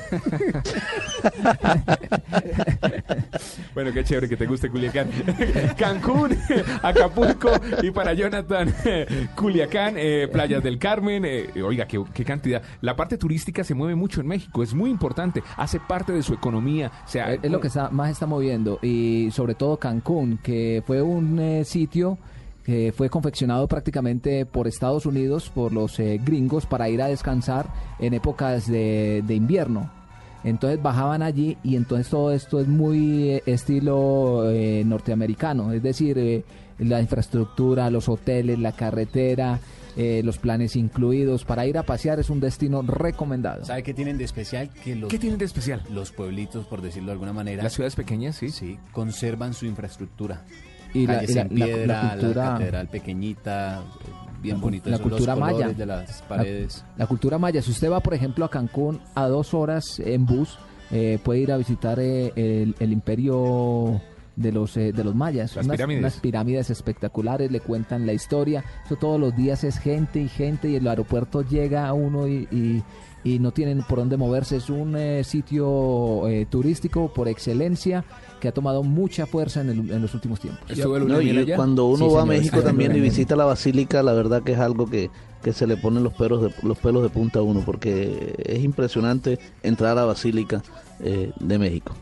Bueno, 3.74 3.92
qué 3.94 4.04
chévere 4.04 4.28
que 4.28 4.38
te 4.38 4.46
guste 4.48 4.70
Culiacán. 4.70 5.10
Cancún, 5.78 6.36
Acapulco 6.82 7.52
y 7.82 7.92
para 7.92 8.14
Jonathan, 8.14 8.74
Culiacán, 9.36 9.96
eh, 9.98 10.28
Playas 10.32 10.64
del 10.64 10.80
Carmen. 10.80 11.24
eh, 11.26 11.50
oiga, 11.64 11.88
qué, 11.88 12.04
qué 12.14 12.26
cantidad. 12.26 12.62
La 12.82 12.96
parte 12.96 13.18
turística 13.18 13.64
se 13.64 13.76
mueve 13.76 13.96
mucho 13.96 14.22
en 14.22 14.28
México, 14.28 14.64
es 14.64 14.74
muy 14.74 14.90
importante, 14.90 15.44
hace 15.58 15.80
parte 15.80 16.12
de 16.12 16.24
su 16.24 16.34
economía. 16.34 16.92
O 17.06 17.08
sea, 17.08 17.34
Es 17.34 17.40
es 17.44 17.52
lo 17.52 17.60
que 17.62 17.68
está, 17.68 17.90
más 17.90 18.10
está 18.10 18.26
moviendo. 18.26 18.80
Y 18.82 19.30
sobre 19.32 19.54
todo 19.56 19.78
Cancún, 19.78 20.40
que 20.42 20.84
fue 20.86 21.02
un 21.02 21.40
eh, 21.40 21.64
sitio 21.64 22.18
que 22.68 22.92
fue 22.92 23.10
confeccionado 23.10 23.66
prácticamente 23.70 24.46
por 24.46 24.68
Estados 24.68 25.06
Unidos, 25.06 25.50
por 25.50 25.72
los 25.72 25.98
eh, 26.02 26.20
gringos, 26.22 26.66
para 26.66 26.90
ir 26.90 27.02
a 27.02 27.08
descansar 27.08 27.72
en 27.98 28.14
épocas 28.14 28.68
de, 28.68 29.24
de 29.26 29.36
invierno. 29.36 29.90
Entonces 30.44 30.82
bajaban 30.84 31.24
allí 31.24 31.58
y 31.64 31.78
entonces 31.78 32.10
todo 32.10 32.34
esto 32.34 32.60
es 32.60 32.68
muy 32.68 33.30
eh, 33.30 33.44
estilo 33.46 34.52
eh, 34.52 34.84
norteamericano, 34.86 35.72
es 35.72 35.82
decir, 35.82 36.18
eh, 36.18 36.44
la 36.78 37.00
infraestructura, 37.00 37.90
los 37.90 38.10
hoteles, 38.10 38.60
la 38.60 38.74
carretera, 38.74 39.62
eh, 39.96 40.22
los 40.26 40.38
planes 40.38 40.76
incluidos. 40.76 41.46
Para 41.46 41.66
ir 41.66 41.78
a 41.78 41.84
pasear 41.84 42.20
es 42.20 42.30
un 42.30 42.42
destino 42.42 42.82
recomendado. 42.82 43.64
¿Sabe 43.64 43.82
qué 43.82 43.94
tienen 43.94 44.18
de 44.18 44.26
especial? 44.26 44.70
Que 44.84 44.94
los, 44.94 45.10
¿Qué 45.10 45.20
tienen 45.20 45.40
de 45.40 45.46
especial? 45.46 45.84
Los 45.90 46.12
pueblitos, 46.12 46.68
por 46.68 46.82
decirlo 46.82 47.08
de 47.08 47.14
alguna 47.14 47.32
manera. 47.32 47.64
Las 47.64 47.74
ciudades 47.74 47.96
pequeñas, 47.96 48.36
sí. 48.36 48.50
Sí, 48.50 48.78
conservan 48.92 49.54
su 49.54 49.66
infraestructura. 49.66 50.44
Y 50.98 51.08
la- 51.08 51.24
y 51.24 51.28
la- 51.28 51.42
en 51.42 51.60
la- 51.60 51.66
la 51.66 51.66
piedra, 51.66 52.10
cultura- 52.12 52.44
catedral 52.54 52.88
pequeñita, 52.88 53.82
bien 54.42 54.60
bonito. 54.62 54.90
la 54.90 54.98
los 54.98 55.02
cultura 55.08 55.34
colores 55.36 55.56
maya. 55.60 55.74
de 55.74 55.86
las 55.86 56.22
La- 56.22 56.28
paredes. 56.28 56.86
La, 56.98 57.08
cultura 57.08 57.38
maya. 57.38 57.62
Si 57.62 57.72
usted 57.72 57.92
va, 57.92 58.00
por 58.02 58.14
ejemplo, 58.14 58.46
a 58.46 58.50
Cancún 58.50 59.00
a 59.16 59.28
dos 59.28 59.54
horas 59.54 60.00
en 60.00 60.26
bus, 60.26 60.58
eh, 60.92 61.20
puede 61.24 61.40
ir 61.42 61.52
a 61.52 61.58
visitar 61.58 62.00
eh, 62.00 62.32
el, 62.36 62.76
el 62.80 62.92
imperio 62.94 64.02
de 64.38 64.52
los 64.54 64.78
eh, 64.78 64.94
de 64.94 65.04
los 65.04 65.14
mayas. 65.16 65.56
Las 65.56 65.66
unas, 65.66 65.76
pirámides. 65.78 66.00
unas 66.02 66.14
pirámides 66.22 66.70
espectaculares, 66.70 67.52
le 67.52 67.60
cuentan 67.60 68.06
la 68.06 68.14
historia. 68.14 68.64
Eso 68.86 68.96
todos 68.96 69.20
los 69.20 69.36
días 69.36 69.66
es 69.66 69.78
gente 69.78 70.22
y 70.22 70.30
gente 70.30 70.70
y 70.70 70.76
el 70.76 70.88
aeropuerto 70.88 71.42
llega 71.42 71.88
a 71.88 71.94
uno 71.94 72.28
y, 72.28 72.48
y- 72.52 72.84
y 73.24 73.40
no 73.40 73.52
tienen 73.52 73.82
por 73.84 73.98
dónde 73.98 74.16
moverse. 74.16 74.56
Es 74.56 74.70
un 74.70 74.96
eh, 74.96 75.24
sitio 75.26 76.28
eh, 76.30 76.46
turístico 76.50 77.12
por 77.14 77.28
excelencia 77.28 78.06
que 78.40 78.48
ha 78.48 78.54
tomado 78.54 78.84
mucha 78.84 79.26
fuerza 79.26 79.60
en, 79.62 79.70
el- 79.70 79.92
en 79.92 80.02
los 80.02 80.14
últimos 80.14 80.40
tiempos. 80.40 80.62
No, 80.78 81.20
y 81.20 81.46
cuando 81.56 81.88
uno 81.88 82.08
Sí, 82.08 82.14
va 82.16 82.22
a 82.22 82.26
México 82.26 82.62
también 82.62 82.96
y 82.96 83.02
visita 83.02 83.36
la 83.36 83.44
basílica, 83.46 84.02
la 84.04 84.14
verdad 84.14 84.44
que 84.44 84.54
es 84.54 84.60
algo 84.60 84.86
que, 84.90 85.10
que 85.44 85.52
se 85.52 85.68
le 85.68 85.76
ponen 85.76 86.04
los 86.04 86.14
pelos 86.14 86.42
de, 86.44 86.54
los 86.64 86.78
pelos 86.78 87.04
de 87.04 87.10
punta 87.10 87.40
a 87.40 87.42
uno, 87.42 87.64
porque 87.66 88.36
es 88.38 88.64
impresionante 88.64 89.40
entrar 89.64 89.92
a 89.94 89.96
la 89.96 90.06
basílica 90.06 90.62
eh, 91.02 91.32
de 91.40 91.58
México. 91.60 91.94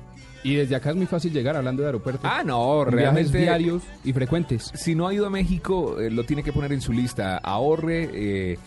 Y 0.46 0.56
desde 0.56 0.76
acá 0.76 0.92
es 0.92 0.96
muy 0.96 1.08
fácil 1.08 1.34
llegar 1.34 1.56
hablando 1.56 1.82
de 1.82 1.88
aeropuertos. 1.88 2.22
Ah, 2.24 2.44
no, 2.46 2.86
realmente. 2.86 3.32
Viajes 3.38 3.42
diarios 3.42 3.84
y 4.04 4.14
frecuentes. 4.14 4.72
Si 4.76 4.94
no 4.94 5.08
ha 5.08 5.14
ido 5.14 5.26
a 5.26 5.30
México, 5.30 6.00
eh, 6.00 6.12
lo 6.12 6.24
tiene 6.24 6.44
que 6.44 6.54
poner 6.54 6.72
en 6.72 6.82
su 6.82 6.94
lista. 6.94 7.38
Ahorre. 7.38 8.10
eh, 8.14 8.58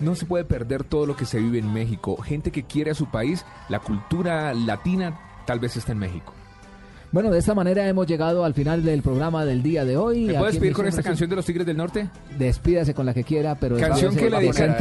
no 0.00 0.14
se 0.14 0.26
puede 0.26 0.44
perder 0.44 0.84
todo 0.84 1.06
lo 1.06 1.16
que 1.16 1.24
se 1.26 1.38
vive 1.40 1.58
en 1.58 1.72
México. 1.72 2.16
Gente 2.22 2.52
que 2.52 2.62
quiere 2.62 2.92
a 2.92 2.94
su 2.94 3.10
país, 3.10 3.44
la 3.68 3.80
cultura 3.80 4.54
latina 4.54 5.18
tal 5.44 5.58
vez 5.58 5.76
está 5.76 5.90
en 5.92 5.98
México. 5.98 6.32
Bueno, 7.10 7.30
de 7.30 7.38
esta 7.40 7.54
manera 7.54 7.88
hemos 7.88 8.06
llegado 8.06 8.44
al 8.44 8.54
final 8.54 8.84
del 8.84 9.02
programa 9.02 9.44
del 9.44 9.62
día 9.62 9.84
de 9.84 9.96
hoy. 9.96 10.26
¿Me 10.26 10.34
puedes 10.34 10.54
en 10.56 10.60
pedir 10.60 10.74
con 10.74 10.86
esta 10.86 10.96
Brasil. 10.98 11.10
canción 11.10 11.30
de 11.30 11.36
los 11.36 11.44
Tigres 11.46 11.66
del 11.66 11.76
Norte? 11.78 12.08
Despídase 12.38 12.94
con 12.94 13.06
la 13.06 13.12
que 13.14 13.24
quiera, 13.24 13.54
pero 13.56 13.76
Canción 13.76 14.14
que 14.14 14.30
le 14.30 14.36
dedican- 14.38 14.76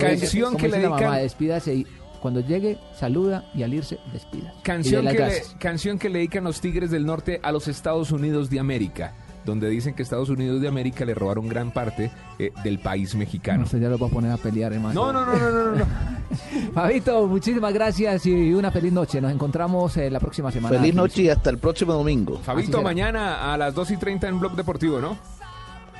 Canción 0.00 0.56
que 0.56 0.68
le 0.68 0.78
dedican- 0.78 0.90
mamá, 1.04 1.18
despídase 1.18 1.74
y 1.74 1.86
cuando 2.20 2.40
llegue, 2.40 2.78
saluda 2.94 3.44
y 3.54 3.62
al 3.62 3.74
irse, 3.74 3.98
despida. 4.12 4.52
Canción 4.62 5.06
que, 5.06 5.12
le, 5.12 5.42
canción 5.58 5.98
que 5.98 6.08
le 6.08 6.18
dedican 6.18 6.44
los 6.44 6.60
Tigres 6.60 6.90
del 6.90 7.06
Norte 7.06 7.40
a 7.42 7.52
los 7.52 7.68
Estados 7.68 8.10
Unidos 8.10 8.50
de 8.50 8.60
América, 8.60 9.14
donde 9.44 9.68
dicen 9.68 9.94
que 9.94 10.02
Estados 10.02 10.28
Unidos 10.28 10.60
de 10.60 10.68
América 10.68 11.04
le 11.04 11.14
robaron 11.14 11.48
gran 11.48 11.70
parte 11.70 12.10
eh, 12.38 12.52
del 12.64 12.78
país 12.78 13.14
mexicano. 13.14 13.64
Usted 13.64 13.80
ya 13.80 13.88
lo 13.88 13.98
va 13.98 14.08
a 14.08 14.10
poner 14.10 14.32
a 14.32 14.36
pelear, 14.36 14.72
hermano. 14.72 14.94
No, 14.94 15.12
no, 15.12 15.24
no, 15.24 15.38
no, 15.38 15.50
no, 15.50 15.76
no. 15.76 15.86
Fabito, 16.74 17.26
muchísimas 17.26 17.72
gracias 17.72 18.26
y 18.26 18.52
una 18.52 18.70
feliz 18.70 18.92
noche. 18.92 19.20
Nos 19.20 19.32
encontramos 19.32 19.96
eh, 19.96 20.10
la 20.10 20.20
próxima 20.20 20.50
semana. 20.50 20.78
Feliz 20.78 20.94
noche 20.94 21.22
y 21.22 21.28
hasta 21.28 21.50
el 21.50 21.58
próximo 21.58 21.92
domingo. 21.92 22.38
Fabito, 22.38 22.82
mañana 22.82 23.52
a 23.52 23.56
las 23.56 23.74
2 23.74 23.92
y 23.92 23.96
30 23.96 24.28
en 24.28 24.40
Blog 24.40 24.56
Deportivo, 24.56 25.00
¿no? 25.00 25.16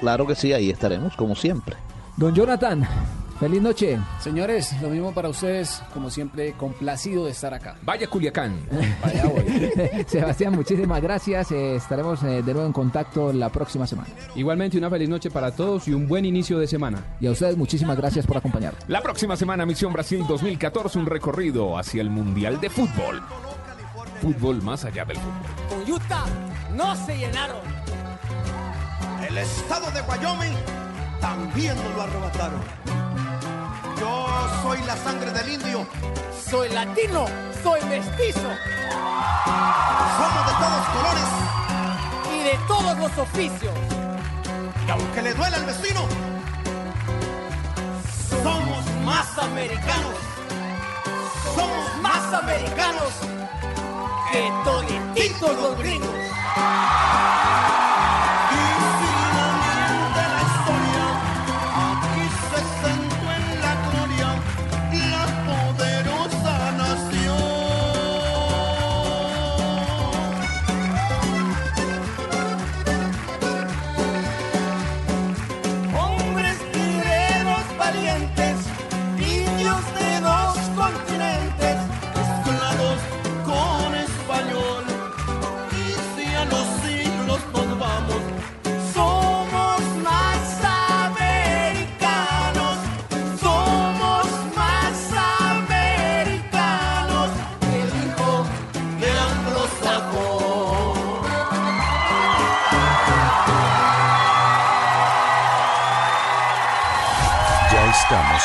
Claro 0.01 0.27
que 0.27 0.35
sí, 0.35 0.53
ahí 0.53 0.71
estaremos, 0.71 1.17
como 1.17 1.35
siempre. 1.35 1.77
Don 2.17 2.35
Jonathan, 2.35 2.87
feliz 3.39 3.63
noche. 3.63 3.99
Señores, 4.21 4.75
lo 4.81 4.89
mismo 4.89 5.13
para 5.13 5.29
ustedes, 5.29 5.83
como 5.93 6.11
siempre, 6.11 6.53
complacido 6.53 7.25
de 7.25 7.33
estar 7.33 7.53
acá. 7.55 7.77
Vaya 7.83 8.07
Culiacán. 8.07 8.59
Vaya, 9.03 9.27
voy. 9.27 10.05
Sebastián, 10.07 10.55
muchísimas 10.55 11.01
gracias. 11.03 11.53
Eh, 11.53 11.77
estaremos 11.77 12.23
eh, 12.23 12.43
de 12.43 12.53
nuevo 12.53 12.67
en 12.67 12.73
contacto 12.73 13.33
la 13.33 13.51
próxima 13.51 13.87
semana. 13.87 14.09
Igualmente 14.35 14.79
una 14.79 14.91
feliz 14.91 15.09
noche 15.09 15.31
para 15.31 15.51
todos 15.51 15.89
y 15.89 15.93
un 15.93 16.07
buen 16.07 16.25
inicio 16.25 16.59
de 16.59 16.67
semana. 16.67 17.17
Y 17.21 17.27
a 17.27 17.31
ustedes 17.31 17.57
muchísimas 17.57 17.97
gracias 17.97 18.27
por 18.27 18.37
acompañarnos. 18.37 18.83
La 18.89 19.03
próxima 19.03 19.37
semana, 19.37 19.67
Misión 19.67 19.93
Brasil 19.93 20.25
2014, 20.27 20.99
un 20.99 21.07
recorrido 21.07 21.79
hacia 21.79 22.03
el 22.03 22.11
Mundial 22.11 22.61
de 22.61 22.71
Fútbol. 22.71 23.23
Fútbol 24.21 24.63
más 24.63 24.85
allá 24.85 25.05
del 25.05 25.19
fútbol. 25.19 25.85
Con 25.85 25.93
Utah 25.93 26.25
no 26.75 26.97
se 26.97 27.17
llenaron. 27.17 27.61
El 29.29 29.39
estado 29.39 29.91
de 29.91 30.01
Wyoming 30.03 30.57
también 31.21 31.77
nos 31.77 31.97
lo 31.97 32.03
arrebataron. 32.03 32.96
Yo 33.99 34.27
soy 34.63 34.79
la 34.83 34.97
sangre 34.97 35.31
del 35.33 35.49
indio. 35.49 35.87
Soy 36.51 36.69
latino, 36.69 37.25
soy 37.63 37.81
mestizo 37.87 38.41
Somos 40.19 40.47
de 40.47 40.53
todos 40.63 40.87
colores. 40.95 41.29
y 42.33 42.43
de 42.45 42.59
todos 42.69 42.99
los 42.99 43.19
oficios. 43.19 43.73
Y 44.87 44.91
aunque 44.91 45.23
le 45.23 45.35
duele 45.35 45.57
al 45.57 45.65
vecino, 45.65 46.01
somos 48.43 48.85
más 49.05 49.39
americanos. 49.39 50.15
Somos 51.57 51.97
más 52.01 52.33
americanos 52.35 53.13
que 54.31 54.53
todititos 54.65 55.57
los 55.57 55.79
gringos. 55.79 56.11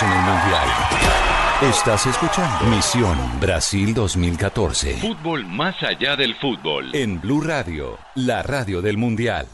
En 0.02 0.12
el 0.12 0.18
Mundial. 0.18 0.68
Estás 1.62 2.08
escuchando 2.08 2.66
Misión 2.66 3.18
Brasil 3.39 3.93
2014. 3.93 4.97
Fútbol 4.97 5.45
más 5.45 5.76
allá 5.84 6.16
del 6.16 6.36
fútbol. 6.36 6.89
En 6.93 7.22
Blue 7.22 7.41
Radio, 7.41 7.99
la 8.16 8.41
radio 8.41 8.82
del 8.82 8.97
Mundial. 8.97 9.47